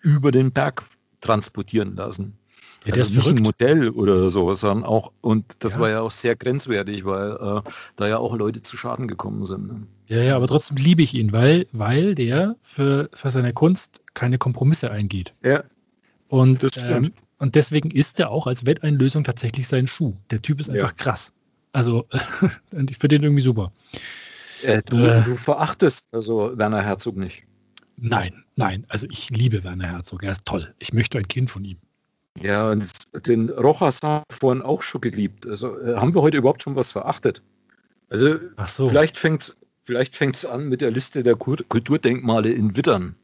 über 0.00 0.30
den 0.30 0.52
Berg 0.52 0.82
transportieren 1.20 1.96
lassen. 1.96 2.38
Ja, 2.84 2.92
der 2.92 3.02
also 3.02 3.10
ist 3.10 3.16
nicht 3.16 3.24
verrückt. 3.24 3.40
ein 3.40 3.42
Modell 3.42 3.90
oder 3.90 4.30
so, 4.30 4.54
sondern 4.54 4.86
auch, 4.86 5.12
und 5.20 5.44
das 5.58 5.74
ja. 5.74 5.80
war 5.80 5.90
ja 5.90 6.00
auch 6.00 6.12
sehr 6.12 6.36
grenzwertig, 6.36 7.04
weil 7.04 7.32
äh, 7.32 7.70
da 7.96 8.08
ja 8.08 8.18
auch 8.18 8.36
Leute 8.36 8.62
zu 8.62 8.76
Schaden 8.76 9.08
gekommen 9.08 9.44
sind. 9.44 9.66
Ne? 9.66 9.86
Ja, 10.06 10.22
ja, 10.22 10.36
aber 10.36 10.46
trotzdem 10.46 10.76
liebe 10.76 11.02
ich 11.02 11.14
ihn, 11.14 11.32
weil, 11.32 11.66
weil 11.72 12.14
der 12.14 12.56
für, 12.62 13.10
für 13.12 13.30
seine 13.30 13.52
Kunst 13.52 14.00
keine 14.18 14.36
Kompromisse 14.36 14.90
eingeht. 14.90 15.32
Ja. 15.44 15.62
Und, 16.26 16.66
ähm, 16.82 17.12
und 17.38 17.54
deswegen 17.54 17.92
ist 17.92 18.18
er 18.18 18.30
auch 18.30 18.48
als 18.48 18.66
Wetteinlösung 18.66 19.22
tatsächlich 19.22 19.68
sein 19.68 19.86
Schuh. 19.86 20.16
Der 20.30 20.42
Typ 20.42 20.60
ist 20.60 20.68
einfach 20.68 20.88
ja. 20.88 21.04
krass. 21.04 21.32
Also 21.72 22.06
ich 22.88 22.98
finde 22.98 23.08
den 23.16 23.22
irgendwie 23.22 23.44
super. 23.44 23.70
Äh, 24.64 24.82
du, 24.84 24.96
äh, 24.96 25.22
du 25.22 25.36
verachtest 25.36 26.12
also 26.12 26.58
Werner 26.58 26.82
Herzog 26.82 27.16
nicht. 27.16 27.44
Nein, 27.96 28.42
nein. 28.56 28.84
Also 28.88 29.06
ich 29.08 29.30
liebe 29.30 29.62
Werner 29.62 29.86
Herzog. 29.86 30.24
Er 30.24 30.32
ist 30.32 30.44
toll. 30.44 30.74
Ich 30.80 30.92
möchte 30.92 31.16
ein 31.18 31.28
Kind 31.28 31.52
von 31.52 31.64
ihm. 31.64 31.78
Ja, 32.40 32.70
und 32.70 32.90
den 33.24 33.50
Rochas 33.50 34.00
haben 34.02 34.24
wir 34.28 34.36
vorhin 34.36 34.62
auch 34.62 34.82
schon 34.82 35.00
geliebt. 35.00 35.46
Also 35.46 35.78
äh, 35.78 35.94
haben 35.94 36.12
wir 36.12 36.22
heute 36.22 36.38
überhaupt 36.38 36.64
schon 36.64 36.74
was 36.74 36.90
verachtet? 36.90 37.40
Also 38.08 38.36
so. 38.66 38.88
vielleicht 38.88 39.16
fängt 39.16 39.42
es 39.42 39.56
vielleicht 39.84 40.16
fängt's 40.16 40.44
an 40.44 40.68
mit 40.68 40.80
der 40.80 40.90
Liste 40.90 41.22
der 41.22 41.36
Kulturdenkmale 41.36 42.50
in 42.50 42.76
Wittern. 42.76 43.14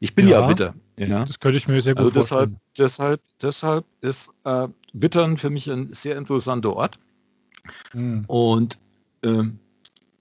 Ich 0.00 0.14
bin 0.14 0.26
ja, 0.26 0.40
ja 0.40 0.48
Witter. 0.48 0.74
Ja. 0.96 1.24
Das 1.24 1.38
könnte 1.38 1.58
ich 1.58 1.68
mir 1.68 1.80
sehr 1.82 1.94
gut 1.94 2.06
also 2.06 2.20
deshalb, 2.20 2.50
Deshalb, 2.76 3.20
deshalb 3.40 3.84
ist 4.00 4.30
äh, 4.44 4.68
Wittern 4.92 5.38
für 5.38 5.50
mich 5.50 5.70
ein 5.70 5.92
sehr 5.92 6.16
interessanter 6.16 6.74
Ort. 6.74 6.98
Hm. 7.92 8.24
Und 8.26 8.78
äh, 9.22 9.44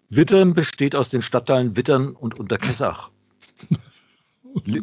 Wittern 0.10 0.54
besteht 0.54 0.96
aus 0.96 1.10
den 1.10 1.22
Stadtteilen 1.22 1.76
Wittern 1.76 2.10
und 2.12 2.40
Unterkessach. 2.40 3.12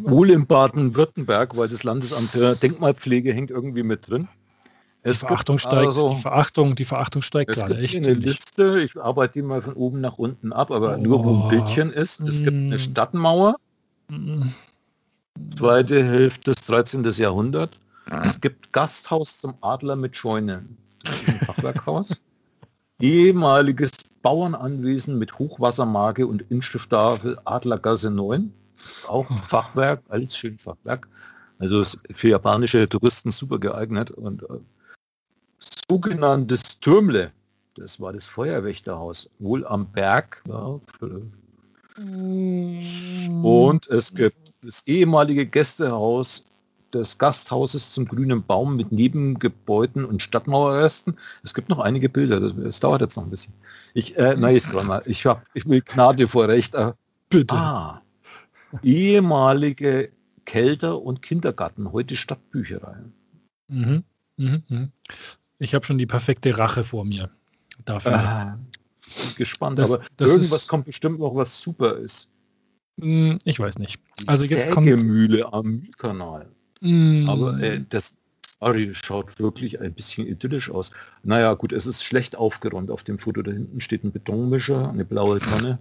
Wohl 0.04 0.30
im 0.30 0.46
Baden-Württemberg, 0.46 1.56
weil 1.56 1.68
das 1.68 1.82
Landesamt 1.82 2.30
für 2.30 2.54
Denkmalpflege 2.54 3.32
hängt 3.32 3.50
irgendwie 3.50 3.82
mit 3.82 4.08
drin. 4.08 4.28
Es 5.02 5.20
die 5.20 5.26
Verachtung 5.26 5.58
steigt, 5.58 5.86
also, 5.86 6.14
die 6.14 6.20
Verachtung, 6.20 6.74
die 6.74 6.84
Verachtung 6.84 7.22
steigt 7.22 7.50
es 7.50 7.58
gerade 7.58 7.78
echt. 7.78 7.94
eine 7.94 8.14
Liste, 8.14 8.80
ich 8.82 9.00
arbeite 9.00 9.34
die 9.34 9.42
mal 9.42 9.62
von 9.62 9.74
oben 9.74 10.00
nach 10.00 10.18
unten 10.18 10.52
ab, 10.52 10.70
aber 10.70 10.96
oh. 10.96 11.00
nur 11.00 11.24
wo 11.24 11.42
ein 11.42 11.48
Bildchen 11.48 11.92
ist. 11.92 12.20
Es 12.20 12.38
gibt 12.38 12.56
eine 12.56 12.74
hm. 12.74 12.78
Stadtmauer, 12.78 13.56
hm. 14.08 14.52
Zweite 15.56 16.04
Hälfte 16.04 16.52
des 16.52 16.66
13. 16.66 17.04
Jahrhundert. 17.04 17.78
Es 18.24 18.40
gibt 18.40 18.72
Gasthaus 18.72 19.40
zum 19.40 19.54
Adler 19.60 19.96
mit 19.96 20.16
Scheune. 20.16 20.64
Das 21.02 21.20
ist 21.20 21.28
ein 21.28 21.40
Fachwerkhaus. 21.40 22.16
Ehemaliges 23.00 23.90
Bauernanwesen 24.22 25.18
mit 25.18 25.38
Hochwassermarke 25.38 26.26
und 26.26 26.42
Inschrifttafel 26.50 27.38
Adlergasse 27.44 28.10
9 28.10 28.52
ist 28.84 29.08
auch 29.08 29.28
ein 29.30 29.38
Fachwerk, 29.38 30.02
alles 30.08 30.36
schön 30.36 30.58
Fachwerk. 30.58 31.08
Also 31.58 31.84
für 32.10 32.28
japanische 32.28 32.88
Touristen 32.88 33.30
super 33.30 33.58
geeignet. 33.58 34.10
Und 34.10 34.42
äh, 34.44 34.60
sogenanntes 35.88 36.80
Türmle, 36.80 37.32
das 37.74 38.00
war 38.00 38.12
das 38.12 38.26
Feuerwächterhaus, 38.26 39.30
wohl 39.38 39.66
am 39.66 39.90
Berg. 39.90 40.42
Ja, 40.46 40.80
und 43.42 43.86
es 43.88 44.14
gibt 44.14 44.45
das 44.62 44.82
ehemalige 44.86 45.46
Gästehaus 45.46 46.44
des 46.92 47.18
Gasthauses 47.18 47.92
zum 47.92 48.06
grünen 48.06 48.44
Baum 48.44 48.76
mit 48.76 48.92
Nebengebäuden 48.92 50.04
und 50.04 50.22
Stadtmauerresten. 50.22 51.16
Es 51.42 51.52
gibt 51.52 51.68
noch 51.68 51.80
einige 51.80 52.08
Bilder, 52.08 52.40
das, 52.40 52.52
das 52.56 52.80
dauert 52.80 53.00
jetzt 53.02 53.16
noch 53.16 53.24
ein 53.24 53.30
bisschen. 53.30 53.52
Ich, 53.94 54.16
äh, 54.16 54.36
nein, 54.36 54.60
mal. 54.84 55.02
Ich, 55.06 55.26
hab, 55.26 55.44
ich 55.54 55.66
will 55.66 55.82
Gnade 55.82 56.28
vor 56.28 56.48
Recht. 56.48 56.74
Äh, 56.74 56.92
Bitte. 57.28 57.54
Ah, 57.56 58.02
ehemalige 58.82 60.10
Kelter- 60.44 61.00
und 61.02 61.22
Kindergarten, 61.22 61.92
heute 61.92 62.14
Stadtbücherei. 62.16 62.96
Mhm. 63.68 64.04
Mhm. 64.36 64.62
Mhm. 64.68 64.92
Ich 65.58 65.74
habe 65.74 65.84
schon 65.84 65.98
die 65.98 66.06
perfekte 66.06 66.56
Rache 66.56 66.84
vor 66.84 67.04
mir. 67.04 67.30
Dafür. 67.84 68.14
Ah, 68.14 68.58
gespannt, 69.36 69.78
Das- 69.78 69.90
aber 69.92 70.04
das 70.16 70.30
irgendwas 70.30 70.68
kommt 70.68 70.84
bestimmt 70.86 71.18
noch, 71.18 71.34
was 71.34 71.60
super 71.60 71.96
ist. 71.96 72.28
Hm, 73.00 73.38
Ich 73.44 73.58
weiß 73.60 73.78
nicht. 73.78 74.00
Also 74.26 74.44
jetzt 74.46 74.70
kommt. 74.70 74.88
Sägemühle 74.88 75.52
am 75.52 75.76
Mühlkanal. 75.80 76.46
Hm, 76.80 77.28
Aber 77.28 77.58
äh, 77.60 77.82
das 77.88 78.16
Ari 78.60 78.94
schaut 78.94 79.38
wirklich 79.38 79.80
ein 79.80 79.92
bisschen 79.92 80.26
idyllisch 80.26 80.70
aus. 80.70 80.90
Naja, 81.22 81.52
gut, 81.54 81.72
es 81.72 81.86
ist 81.86 82.02
schlecht 82.04 82.36
aufgeräumt. 82.36 82.90
Auf 82.90 83.04
dem 83.04 83.18
Foto 83.18 83.42
da 83.42 83.50
hinten 83.52 83.80
steht 83.80 84.04
ein 84.04 84.12
Betonmischer, 84.12 84.88
eine 84.88 85.04
blaue 85.04 85.38
Tonne. 85.40 85.78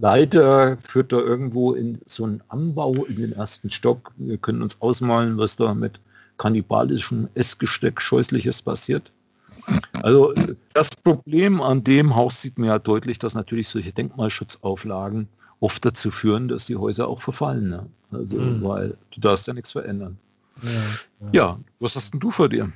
Leider 0.00 0.76
führt 0.80 1.10
da 1.12 1.18
irgendwo 1.18 1.72
in 1.72 1.98
so 2.06 2.24
einen 2.24 2.42
Anbau 2.48 3.04
in 3.06 3.16
den 3.16 3.32
ersten 3.32 3.72
Stock. 3.72 4.12
Wir 4.16 4.38
können 4.38 4.62
uns 4.62 4.80
ausmalen, 4.80 5.36
was 5.36 5.56
da 5.56 5.74
mit 5.74 6.00
kannibalischem 6.38 7.28
Essgesteck 7.34 8.00
Scheußliches 8.00 8.62
passiert. 8.62 9.10
Also 10.02 10.32
äh, 10.34 10.54
das 10.74 10.90
Problem 10.90 11.60
an 11.60 11.82
dem 11.82 12.14
Haus 12.14 12.40
sieht 12.40 12.58
man 12.58 12.68
ja 12.68 12.78
deutlich, 12.78 13.18
dass 13.18 13.34
natürlich 13.34 13.68
solche 13.68 13.92
Denkmalschutzauflagen 13.92 15.28
oft 15.64 15.84
dazu 15.84 16.10
führen, 16.10 16.48
dass 16.48 16.66
die 16.66 16.76
Häuser 16.76 17.08
auch 17.08 17.22
verfallen. 17.22 17.68
Ne? 17.68 17.86
Also, 18.12 18.36
Mhm. 18.36 18.62
weil 18.62 18.96
du 19.12 19.20
darfst 19.20 19.46
ja 19.48 19.54
nichts 19.54 19.72
verändern. 19.72 20.18
ja, 20.62 20.70
ja. 20.70 20.80
Ja, 21.32 21.58
was 21.80 21.96
hast 21.96 22.12
denn 22.12 22.20
du 22.20 22.30
vor 22.30 22.48
dir? 22.48 22.70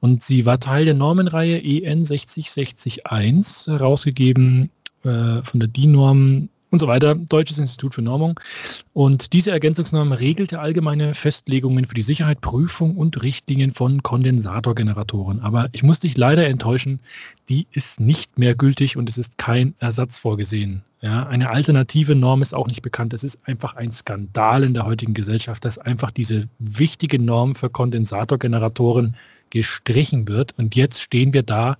Und 0.00 0.22
sie 0.22 0.46
war 0.46 0.60
Teil 0.60 0.84
der 0.84 0.94
Normenreihe 0.94 1.60
EN 1.62 2.04
60601, 2.04 3.66
herausgegeben 3.66 4.70
äh, 5.04 5.42
von 5.42 5.60
der 5.60 5.68
DIN-Norm 5.68 6.48
und 6.72 6.78
so 6.78 6.88
weiter, 6.88 7.14
Deutsches 7.14 7.58
Institut 7.58 7.94
für 7.94 8.02
Normung. 8.02 8.40
Und 8.94 9.34
diese 9.34 9.50
Ergänzungsnorm 9.50 10.12
regelte 10.12 10.58
allgemeine 10.58 11.14
Festlegungen 11.14 11.86
für 11.86 11.94
die 11.94 12.02
Sicherheit, 12.02 12.40
Prüfung 12.40 12.96
und 12.96 13.22
Richtlinien 13.22 13.74
von 13.74 14.02
Kondensatorgeneratoren. 14.02 15.40
Aber 15.40 15.68
ich 15.72 15.82
muss 15.82 16.00
dich 16.00 16.16
leider 16.16 16.48
enttäuschen, 16.48 17.00
die 17.50 17.66
ist 17.72 18.00
nicht 18.00 18.38
mehr 18.38 18.54
gültig 18.54 18.96
und 18.96 19.10
es 19.10 19.18
ist 19.18 19.36
kein 19.36 19.74
Ersatz 19.80 20.16
vorgesehen. 20.16 20.82
Ja, 21.02 21.26
eine 21.26 21.50
alternative 21.50 22.14
Norm 22.14 22.40
ist 22.40 22.54
auch 22.54 22.68
nicht 22.68 22.80
bekannt. 22.80 23.12
Es 23.12 23.22
ist 23.22 23.38
einfach 23.44 23.74
ein 23.74 23.92
Skandal 23.92 24.62
in 24.62 24.72
der 24.72 24.86
heutigen 24.86 25.12
Gesellschaft, 25.12 25.64
dass 25.66 25.76
einfach 25.76 26.10
diese 26.10 26.48
wichtige 26.58 27.20
Norm 27.20 27.54
für 27.54 27.68
Kondensatorgeneratoren 27.68 29.16
gestrichen 29.50 30.26
wird. 30.26 30.56
Und 30.56 30.74
jetzt 30.74 31.02
stehen 31.02 31.34
wir 31.34 31.42
da 31.42 31.76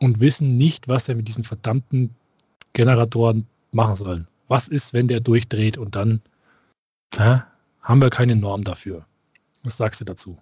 und 0.00 0.18
wissen 0.18 0.56
nicht, 0.56 0.88
was 0.88 1.06
wir 1.06 1.14
mit 1.14 1.28
diesen 1.28 1.44
verdammten 1.44 2.16
Generatoren 2.72 3.46
machen 3.74 3.96
sollen. 3.96 4.28
Was 4.48 4.68
ist, 4.68 4.92
wenn 4.92 5.08
der 5.08 5.20
durchdreht 5.20 5.78
und 5.78 5.94
dann 5.96 6.22
hä, 7.14 7.42
haben 7.82 8.00
wir 8.00 8.10
keine 8.10 8.36
Norm 8.36 8.64
dafür? 8.64 9.06
Was 9.62 9.76
sagst 9.76 10.00
du 10.00 10.04
dazu? 10.04 10.38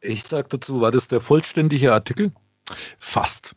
Ich 0.00 0.24
sag 0.24 0.48
dazu, 0.50 0.80
war 0.80 0.90
das 0.90 1.08
der 1.08 1.20
vollständige 1.20 1.92
Artikel? 1.92 2.32
Fast. 2.98 3.54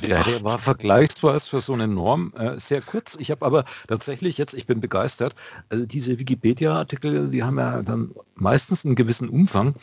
Ja, 0.00 0.22
der 0.22 0.42
war 0.42 0.58
vergleichsweise 0.58 1.48
für 1.48 1.60
so 1.60 1.74
eine 1.74 1.86
Norm 1.86 2.32
äh, 2.36 2.58
sehr 2.58 2.80
kurz. 2.80 3.16
Ich 3.20 3.30
habe 3.30 3.44
aber 3.44 3.64
tatsächlich 3.86 4.38
jetzt, 4.38 4.54
ich 4.54 4.66
bin 4.66 4.80
begeistert, 4.80 5.34
also 5.68 5.84
diese 5.84 6.18
Wikipedia-Artikel, 6.18 7.28
die 7.28 7.42
haben 7.42 7.58
ja 7.58 7.82
dann 7.82 8.12
meistens 8.34 8.84
einen 8.84 8.94
gewissen 8.94 9.28
Umfang 9.28 9.74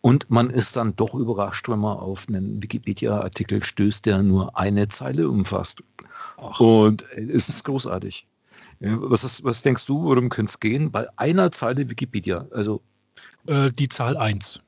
und 0.00 0.28
man 0.30 0.50
ist 0.50 0.76
dann 0.76 0.96
doch 0.96 1.14
überrascht, 1.14 1.68
wenn 1.68 1.78
man 1.78 1.96
auf 1.96 2.26
einen 2.28 2.60
Wikipedia-Artikel 2.62 3.62
stößt, 3.62 4.04
der 4.04 4.22
nur 4.22 4.58
eine 4.58 4.88
Zeile 4.88 5.28
umfasst. 5.28 5.82
Und 6.58 7.04
äh, 7.12 7.22
es 7.32 7.48
ist 7.48 7.64
großartig. 7.64 8.26
Ja, 8.80 8.96
Was, 9.00 9.24
ist, 9.24 9.44
was 9.44 9.62
denkst 9.62 9.86
du, 9.86 10.04
worum 10.04 10.28
könnte 10.28 10.50
es 10.50 10.60
gehen? 10.60 10.90
Bei 10.92 11.08
einer 11.18 11.50
Zeile 11.52 11.88
Wikipedia. 11.90 12.46
Also 12.52 12.82
Äh, 13.46 13.72
die 13.72 13.88
Zahl 13.88 14.16
1. 14.16 14.62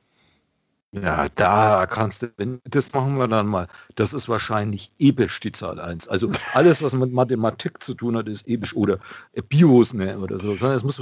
Ja, 0.92 1.28
da 1.30 1.86
kannst 1.86 2.22
du, 2.22 2.32
wenn, 2.38 2.60
das 2.64 2.92
machen 2.92 3.18
wir 3.18 3.28
dann 3.28 3.48
mal. 3.48 3.68
Das 3.96 4.12
ist 4.14 4.28
wahrscheinlich 4.28 4.92
ebisch 4.98 5.40
die 5.40 5.52
Zahl 5.52 5.80
1. 5.80 6.08
Also 6.08 6.30
alles, 6.54 6.82
was 6.82 6.94
mit 6.94 7.12
Mathematik 7.12 7.82
zu 7.82 7.94
tun 7.94 8.16
hat, 8.16 8.28
ist 8.28 8.46
ebisch 8.48 8.76
oder 8.76 8.98
äh, 9.32 9.42
Bios 9.42 9.94
ne, 9.94 10.18
oder 10.18 10.38
so. 10.40 10.54
Sondern 10.56 10.76
es 10.78 10.84
muss, 10.84 11.00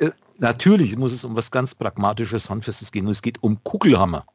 äh, 0.00 0.12
natürlich 0.38 0.96
muss 0.96 1.14
es 1.14 1.24
um 1.24 1.36
was 1.36 1.50
ganz 1.50 1.74
Pragmatisches, 1.74 2.50
Handfestes 2.50 2.92
gehen. 2.92 3.06
Und 3.06 3.12
es 3.12 3.22
geht 3.22 3.42
um 3.42 3.62
Kugelhammer. 3.64 4.26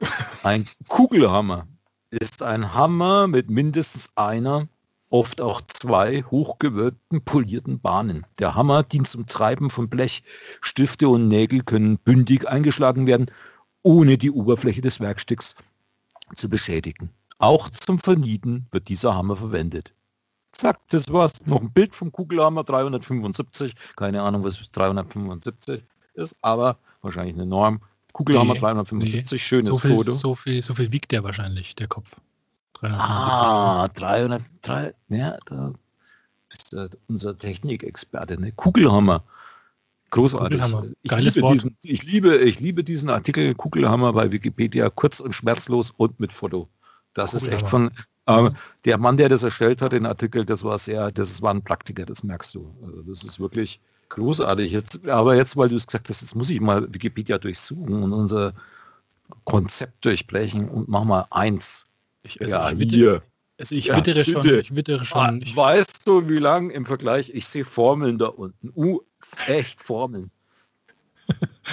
Ein 0.44 0.66
Kugelhammer 0.88 1.66
ist 2.10 2.42
ein 2.42 2.74
Hammer 2.74 3.28
mit 3.28 3.50
mindestens 3.50 4.10
einer, 4.16 4.68
oft 5.12 5.40
auch 5.40 5.60
zwei 5.62 6.22
hochgewölbten 6.22 7.22
polierten 7.22 7.78
Bahnen. 7.80 8.26
Der 8.38 8.54
Hammer 8.54 8.82
dient 8.82 9.06
zum 9.06 9.26
Treiben 9.26 9.70
von 9.70 9.88
Blech. 9.88 10.22
Stifte 10.60 11.08
und 11.08 11.28
Nägel 11.28 11.62
können 11.62 11.98
bündig 11.98 12.48
eingeschlagen 12.48 13.06
werden 13.06 13.30
ohne 13.82 14.16
die 14.16 14.30
Oberfläche 14.30 14.80
des 14.80 15.00
Werkstücks 15.00 15.54
zu 16.34 16.48
beschädigen. 16.48 17.10
Auch 17.38 17.68
zum 17.68 17.98
Vernieten 17.98 18.66
wird 18.70 18.88
dieser 18.88 19.14
Hammer 19.14 19.36
verwendet. 19.36 19.92
Zack, 20.52 20.78
das 20.90 21.12
war's. 21.12 21.32
Noch 21.46 21.60
ein 21.60 21.72
Bild 21.72 21.94
vom 21.94 22.12
Kugelhammer 22.12 22.62
375. 22.62 23.74
Keine 23.96 24.22
Ahnung, 24.22 24.44
was 24.44 24.70
375 24.70 25.82
ist, 26.14 26.36
aber 26.42 26.78
wahrscheinlich 27.00 27.34
eine 27.34 27.46
Norm. 27.46 27.80
Kugelhammer 28.12 28.54
Nee, 28.54 28.60
375, 28.60 29.44
schönes 29.44 29.70
So 29.70 29.78
viel, 29.78 29.90
Foto. 29.96 30.12
so, 30.12 30.34
viel, 30.34 30.62
so 30.62 30.74
viel 30.74 30.92
wiegt 30.92 31.10
der 31.12 31.24
wahrscheinlich, 31.24 31.74
der 31.74 31.88
Kopf. 31.88 32.14
375. 32.82 33.00
Ah, 33.00 33.88
303, 33.94 34.94
ja, 35.08 35.38
da 35.46 35.72
ist 36.50 36.74
äh, 36.74 36.88
unser 37.08 37.38
Technikexperte, 37.38 38.40
ne? 38.40 38.52
Kugelhammer. 38.52 39.24
Großartig. 40.10 40.60
Kugelhammer. 40.60 40.86
Ich, 41.02 41.12
liebe 41.12 41.52
diesen, 41.52 41.76
ich, 41.82 42.02
liebe, 42.02 42.36
ich 42.36 42.60
liebe 42.60 42.84
diesen 42.84 43.08
Artikel 43.08 43.54
Kugelhammer 43.54 44.12
bei 44.12 44.30
Wikipedia, 44.32 44.90
kurz 44.90 45.20
und 45.20 45.34
schmerzlos 45.34 45.92
und 45.96 46.20
mit 46.20 46.32
Foto. 46.32 46.68
Das 47.14 47.34
ist 47.34 47.46
echt 47.46 47.68
von, 47.68 47.90
Kugelhammer. 48.26 48.50
äh, 48.50 48.54
der 48.84 48.98
Mann, 48.98 49.16
der 49.16 49.28
das 49.28 49.42
erstellt 49.42 49.80
hat, 49.80 49.92
den 49.92 50.06
Artikel, 50.06 50.44
das 50.44 50.64
war 50.64 50.78
sehr, 50.78 51.12
das 51.12 51.40
war 51.40 51.54
ein 51.54 51.62
Praktiker, 51.62 52.04
das 52.04 52.22
merkst 52.24 52.54
du. 52.54 52.74
Also 52.84 53.02
das 53.02 53.22
ist 53.24 53.40
wirklich 53.40 53.80
großartig. 54.10 54.72
Jetzt, 54.72 55.08
aber 55.08 55.36
jetzt, 55.36 55.56
weil 55.56 55.68
du 55.68 55.76
es 55.76 55.86
gesagt 55.86 56.08
hast, 56.08 56.20
jetzt 56.20 56.34
muss 56.34 56.50
ich 56.50 56.60
mal 56.60 56.92
Wikipedia 56.92 57.38
durchsuchen 57.38 58.02
und 58.02 58.12
unser 58.12 58.54
Konzept 59.44 60.04
durchbrechen 60.04 60.68
und 60.68 60.88
mach 60.88 61.04
mal 61.04 61.26
eins. 61.30 61.86
Ich, 62.22 62.36
Ja, 62.36 62.70
ich, 62.70 62.78
wittere, 62.78 62.96
hier. 62.98 63.22
also 63.58 63.74
ich 63.74 63.86
Ja, 63.86 63.96
wittere 63.96 64.24
schon, 64.24 64.42
bitte. 64.42 64.60
ich 64.60 64.74
wittere 64.76 65.04
schon. 65.04 65.42
Ich, 65.42 65.56
weißt 65.56 66.06
du, 66.06 66.28
wie 66.28 66.38
lang 66.38 66.70
im 66.70 66.86
Vergleich? 66.86 67.30
Ich 67.34 67.46
sehe 67.46 67.64
Formeln 67.64 68.18
da 68.18 68.26
unten. 68.26 68.70
Uh, 68.74 69.00
echt 69.46 69.82
Formeln. 69.82 70.30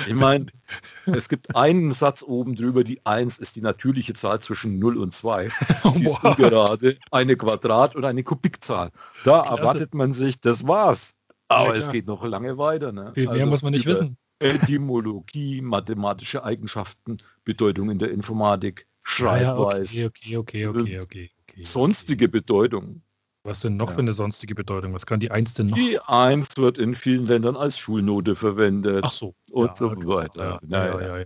Ich 0.08 0.14
meine, 0.14 0.46
es 1.06 1.28
gibt 1.30 1.56
einen 1.56 1.92
Satz 1.92 2.24
oben 2.24 2.56
drüber, 2.56 2.84
die 2.84 3.04
1 3.06 3.40
ist 3.40 3.56
die 3.56 3.62
natürliche 3.62 4.14
Zahl 4.14 4.40
zwischen 4.40 4.80
0 4.80 4.98
und 4.98 5.14
2. 5.14 5.50
Sie 5.50 6.04
ist 6.04 6.06
Wow. 6.06 6.24
ungerade, 6.38 6.98
eine 7.12 7.36
Quadrat- 7.36 7.96
und 7.96 8.06
eine 8.06 8.24
Kubikzahl. 8.24 8.92
Da 9.26 9.42
Klasse. 9.42 9.58
erwartet 9.62 9.94
man 9.94 10.14
sich, 10.14 10.40
das 10.40 10.66
war's. 10.68 11.14
Aber 11.48 11.74
Ja, 11.74 11.80
es 11.80 11.90
geht 11.90 12.06
noch 12.08 12.24
lange 12.24 12.58
weiter. 12.60 12.92
Ne? 12.92 13.12
viel 13.14 13.24
mehr 13.26 13.34
Also 13.34 13.46
muss 13.48 13.64
man 13.64 13.74
nicht 13.74 13.86
wissen. 13.88 14.18
Etymologie, 14.40 15.62
mathematische 15.62 16.44
Eigenschaften, 16.44 17.18
Bedeutung 17.44 17.90
in 17.90 18.00
der 18.00 18.12
Informatik, 18.12 18.86
Ah 19.18 19.38
ja, 19.38 19.56
Schreibweise, 19.56 20.06
okay, 20.06 20.38
okay, 20.38 20.68
okay, 20.68 21.00
okay, 21.00 21.32
sonstige 21.62 22.30
Bedeutung. 22.30 23.02
Was 23.44 23.62
denn 23.62 23.78
noch 23.78 23.92
für 23.92 24.00
eine 24.00 24.12
sonstige 24.12 24.54
Bedeutung? 24.54 24.94
Was 24.94 25.06
kann 25.06 25.22
die 25.22 25.32
1 25.32 25.54
denn 25.54 25.68
noch? 25.68 25.78
Die 25.78 25.98
1 26.00 26.58
wird 26.58 26.78
in 26.78 26.94
vielen 26.94 27.26
Ländern 27.26 27.56
als 27.56 27.80
Schulnote 27.80 28.36
verwendet. 28.36 29.04
Ach 29.04 29.12
so. 29.12 29.34
und 29.50 29.78
so 29.78 29.90
weiter. 30.06 30.60
Ja, 30.68 31.18
ja, 31.20 31.26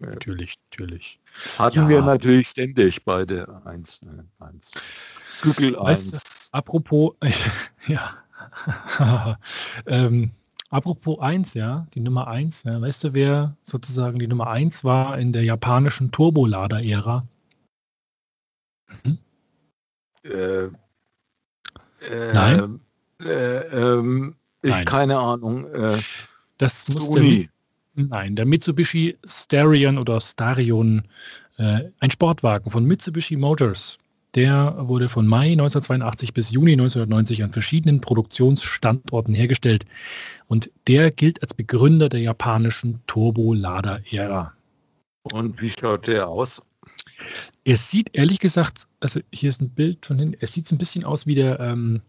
Natürlich, 0.00 0.56
natürlich. 0.70 1.20
Hatten 1.56 1.88
wir 1.88 2.02
natürlich 2.02 2.48
ständig 2.48 3.04
bei 3.04 3.24
der 3.24 3.64
1. 3.64 4.00
äh, 4.02 4.44
1. 4.44 4.70
Google 5.42 5.76
Weißt 5.78 6.14
1. 6.14 6.50
du, 6.50 6.58
apropos, 6.58 7.14
ja, 7.86 8.18
ähm, 9.86 10.32
apropos 10.76 11.18
1, 11.20 11.54
ja, 11.54 11.86
die 11.94 12.00
Nummer 12.00 12.28
1, 12.28 12.64
ja, 12.64 12.80
weißt 12.80 13.04
du, 13.04 13.14
wer 13.14 13.56
sozusagen 13.64 14.18
die 14.18 14.26
Nummer 14.26 14.48
1 14.48 14.84
war 14.84 15.18
in 15.18 15.32
der 15.32 15.42
japanischen 15.42 16.10
Turbolader-Ära? 16.12 17.26
Äh, 20.22 20.64
äh, 20.64 20.70
Nein? 22.32 22.80
Äh, 23.20 23.28
ähm, 23.28 24.36
ich 24.62 24.70
Nein. 24.70 24.84
keine 24.84 25.18
Ahnung. 25.18 25.72
Äh, 25.72 25.98
Das 26.58 26.88
muss 26.88 27.06
Sony. 27.06 27.48
Nein, 27.94 28.36
der 28.36 28.44
Mitsubishi 28.44 29.16
Starion 29.24 29.96
oder 29.96 30.20
Starion, 30.20 31.08
äh, 31.56 31.84
ein 32.00 32.10
Sportwagen 32.10 32.70
von 32.70 32.84
Mitsubishi 32.84 33.36
Motors. 33.36 33.98
Der 34.36 34.76
wurde 34.86 35.08
von 35.08 35.26
Mai 35.26 35.52
1982 35.52 36.34
bis 36.34 36.50
Juni 36.50 36.72
1990 36.72 37.42
an 37.42 37.52
verschiedenen 37.52 38.02
Produktionsstandorten 38.02 39.34
hergestellt. 39.34 39.86
Und 40.46 40.70
der 40.86 41.10
gilt 41.10 41.42
als 41.42 41.54
Begründer 41.54 42.10
der 42.10 42.20
japanischen 42.20 43.00
Turbolader-Ära. 43.06 44.52
Und 45.22 45.60
wie 45.60 45.70
schaut 45.70 46.06
der 46.06 46.28
aus? 46.28 46.60
Er 47.64 47.78
sieht 47.78 48.14
ehrlich 48.14 48.38
gesagt, 48.38 48.86
also 49.00 49.20
hier 49.32 49.48
ist 49.48 49.62
ein 49.62 49.70
Bild 49.70 50.04
von 50.04 50.18
hinten, 50.18 50.36
es 50.40 50.52
sieht 50.52 50.70
ein 50.70 50.78
bisschen 50.78 51.04
aus 51.04 51.26
wie 51.26 51.34
der, 51.34 51.58
ähm, 51.58 52.02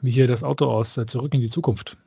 wie 0.00 0.12
hier 0.12 0.28
das 0.28 0.44
Auto 0.44 0.66
aus 0.66 0.96
äh, 0.96 1.04
Zurück 1.04 1.34
in 1.34 1.40
die 1.40 1.50
Zukunft. 1.50 1.98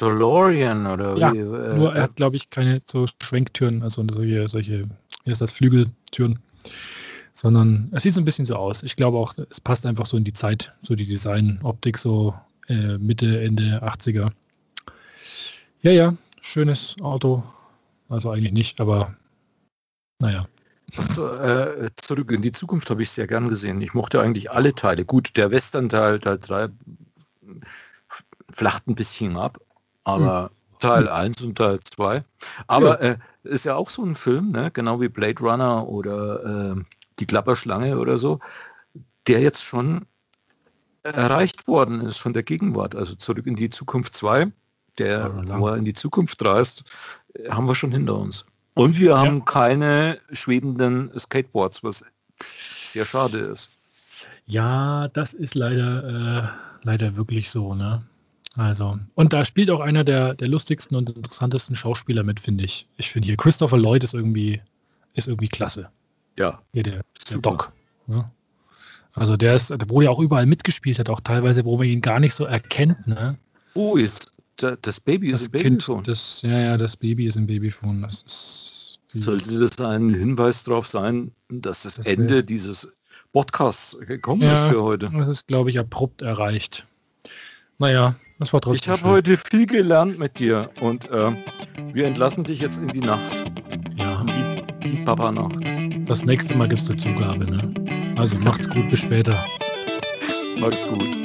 DeLorean 0.00 0.86
oder 0.86 1.16
ja, 1.16 1.32
wie? 1.32 1.38
Äh, 1.38 1.76
nur 1.76 1.94
er 1.94 2.02
hat, 2.04 2.16
glaube 2.16 2.36
ich, 2.36 2.50
keine 2.50 2.82
so 2.90 3.06
Schwenktüren, 3.22 3.82
also 3.82 4.04
solche, 4.10 4.48
solche, 4.48 4.84
wie 5.24 5.30
ist 5.30 5.40
das, 5.40 5.52
Flügeltüren, 5.52 6.38
sondern 7.34 7.88
es 7.92 8.02
sieht 8.02 8.14
so 8.14 8.20
ein 8.20 8.24
bisschen 8.24 8.44
so 8.44 8.56
aus. 8.56 8.82
Ich 8.82 8.96
glaube 8.96 9.18
auch, 9.18 9.34
es 9.50 9.60
passt 9.60 9.86
einfach 9.86 10.06
so 10.06 10.16
in 10.16 10.24
die 10.24 10.32
Zeit, 10.32 10.72
so 10.82 10.94
die 10.94 11.06
Design-Optik, 11.06 11.98
so 11.98 12.34
äh, 12.68 12.98
Mitte, 12.98 13.42
Ende 13.42 13.82
80er. 13.82 14.30
Ja, 15.82 15.90
ja, 15.90 16.16
schönes 16.40 16.96
Auto. 17.00 17.44
Also 18.08 18.30
eigentlich 18.30 18.52
nicht, 18.52 18.80
aber 18.80 19.14
naja. 20.18 20.46
Also, 20.96 21.28
äh, 21.28 21.90
zurück 21.96 22.30
in 22.30 22.42
die 22.42 22.52
Zukunft 22.52 22.88
habe 22.90 23.02
ich 23.02 23.10
sehr 23.10 23.26
gern 23.26 23.48
gesehen. 23.48 23.80
Ich 23.80 23.94
mochte 23.94 24.20
eigentlich 24.20 24.50
alle 24.50 24.74
Teile. 24.74 25.04
Gut, 25.04 25.36
der 25.36 25.50
Western-Teil, 25.50 26.20
Teil 26.20 26.38
3, 26.38 26.68
flacht 28.50 28.86
ein 28.86 28.94
bisschen 28.94 29.36
ab, 29.36 29.58
aber 30.04 30.44
hm. 30.44 30.78
Teil 30.80 31.08
1 31.08 31.42
und 31.42 31.56
Teil 31.56 31.80
2. 31.80 32.24
Aber 32.66 33.02
ja. 33.02 33.12
äh, 33.12 33.16
ist 33.42 33.64
ja 33.64 33.74
auch 33.74 33.90
so 33.90 34.04
ein 34.04 34.14
Film, 34.14 34.52
ne? 34.52 34.70
genau 34.72 35.00
wie 35.00 35.08
Blade 35.08 35.40
Runner 35.40 35.86
oder 35.88 36.74
äh, 36.74 36.82
Die 37.20 37.26
Klapperschlange 37.26 37.98
oder 37.98 38.18
so, 38.18 38.40
der 39.26 39.40
jetzt 39.40 39.62
schon 39.62 40.06
erreicht 41.02 41.68
worden 41.68 42.00
ist 42.00 42.18
von 42.18 42.32
der 42.32 42.42
Gegenwart. 42.42 42.94
Also 42.94 43.14
zurück 43.14 43.46
in 43.46 43.56
die 43.56 43.70
Zukunft 43.70 44.14
2, 44.14 44.52
der, 44.98 45.58
wo 45.58 45.68
er 45.68 45.76
in 45.76 45.84
die 45.84 45.92
Zukunft 45.94 46.44
reist, 46.44 46.84
haben 47.48 47.66
wir 47.66 47.74
schon 47.74 47.92
hinter 47.92 48.16
uns. 48.16 48.46
Und 48.74 48.98
wir 48.98 49.16
haben 49.16 49.38
ja. 49.38 49.44
keine 49.44 50.18
schwebenden 50.32 51.16
Skateboards, 51.18 51.84
was 51.84 52.04
sehr 52.42 53.04
schade 53.04 53.38
ist. 53.38 54.28
Ja, 54.46 55.08
das 55.08 55.32
ist 55.32 55.54
leider, 55.54 56.04
äh, 56.04 56.48
leider 56.82 57.16
wirklich 57.16 57.50
so, 57.50 57.74
ne? 57.74 58.02
Also, 58.56 58.98
und 59.14 59.32
da 59.32 59.44
spielt 59.44 59.70
auch 59.70 59.80
einer 59.80 60.04
der, 60.04 60.34
der 60.34 60.48
lustigsten 60.48 60.96
und 60.96 61.10
interessantesten 61.10 61.74
Schauspieler 61.74 62.22
mit, 62.22 62.38
finde 62.38 62.64
ich. 62.64 62.86
Ich 62.96 63.10
finde 63.10 63.26
hier 63.26 63.36
Christopher 63.36 63.78
Lloyd 63.78 64.04
ist 64.04 64.14
irgendwie, 64.14 64.60
ist 65.14 65.26
irgendwie 65.26 65.48
klasse. 65.48 65.90
Ja. 66.38 66.62
Hier 66.72 66.84
der, 66.84 67.00
der 67.30 67.38
Doc. 67.38 67.72
Ne? 68.06 68.30
Also 69.12 69.36
der 69.36 69.56
ist, 69.56 69.72
wo 69.88 70.02
er 70.02 70.10
auch 70.10 70.20
überall 70.20 70.46
mitgespielt 70.46 70.98
hat, 70.98 71.08
auch 71.08 71.20
teilweise, 71.20 71.64
wo 71.64 71.76
man 71.76 71.86
ihn 71.86 72.00
gar 72.00 72.20
nicht 72.20 72.34
so 72.34 72.44
erkennt. 72.44 73.06
Ne? 73.06 73.38
Oh, 73.74 73.96
jetzt 73.96 74.32
das 74.56 75.00
Baby 75.00 75.30
ist 75.30 75.40
das 75.40 75.46
im 75.46 75.52
Babyphone. 75.52 76.04
Das, 76.04 76.42
ja, 76.42 76.58
ja, 76.58 76.76
das 76.76 76.96
Baby 76.96 77.26
ist 77.26 77.36
im 77.36 77.46
Babyphone. 77.46 78.02
Das 78.02 78.22
ist 78.22 79.00
Sollte 79.14 79.58
das 79.58 79.78
ein 79.80 80.10
Hinweis 80.10 80.64
darauf 80.64 80.86
sein, 80.86 81.32
dass 81.48 81.82
das, 81.82 81.96
das 81.96 82.06
Ende 82.06 82.44
dieses 82.44 82.92
Podcasts 83.32 83.96
gekommen 84.06 84.42
ja, 84.42 84.52
ist 84.52 84.72
für 84.72 84.82
heute? 84.82 85.10
Das 85.10 85.28
ist, 85.28 85.46
glaube 85.46 85.70
ich, 85.70 85.78
abrupt 85.78 86.22
erreicht. 86.22 86.86
Naja, 87.78 88.14
das 88.38 88.52
war 88.52 88.60
trotzdem 88.60 88.94
Ich 88.94 89.00
habe 89.00 89.10
heute 89.10 89.36
viel 89.36 89.66
gelernt 89.66 90.18
mit 90.18 90.38
dir 90.38 90.70
und 90.80 91.10
äh, 91.10 91.32
wir 91.92 92.06
entlassen 92.06 92.44
dich 92.44 92.60
jetzt 92.60 92.78
in 92.78 92.88
die 92.88 93.00
Nacht. 93.00 93.50
Ja. 93.96 94.24
Die, 94.24 94.88
die 94.88 95.04
Papa-Nacht. 95.04 95.56
Das 96.06 96.24
nächste 96.24 96.56
Mal 96.56 96.68
gibst 96.68 96.88
du 96.88 96.94
Zugabe, 96.94 97.44
ne? 97.44 98.14
Also 98.16 98.36
macht's 98.38 98.68
gut, 98.68 98.90
bis 98.90 99.00
später. 99.00 99.44
Mach's 100.58 100.86
gut. 100.86 101.23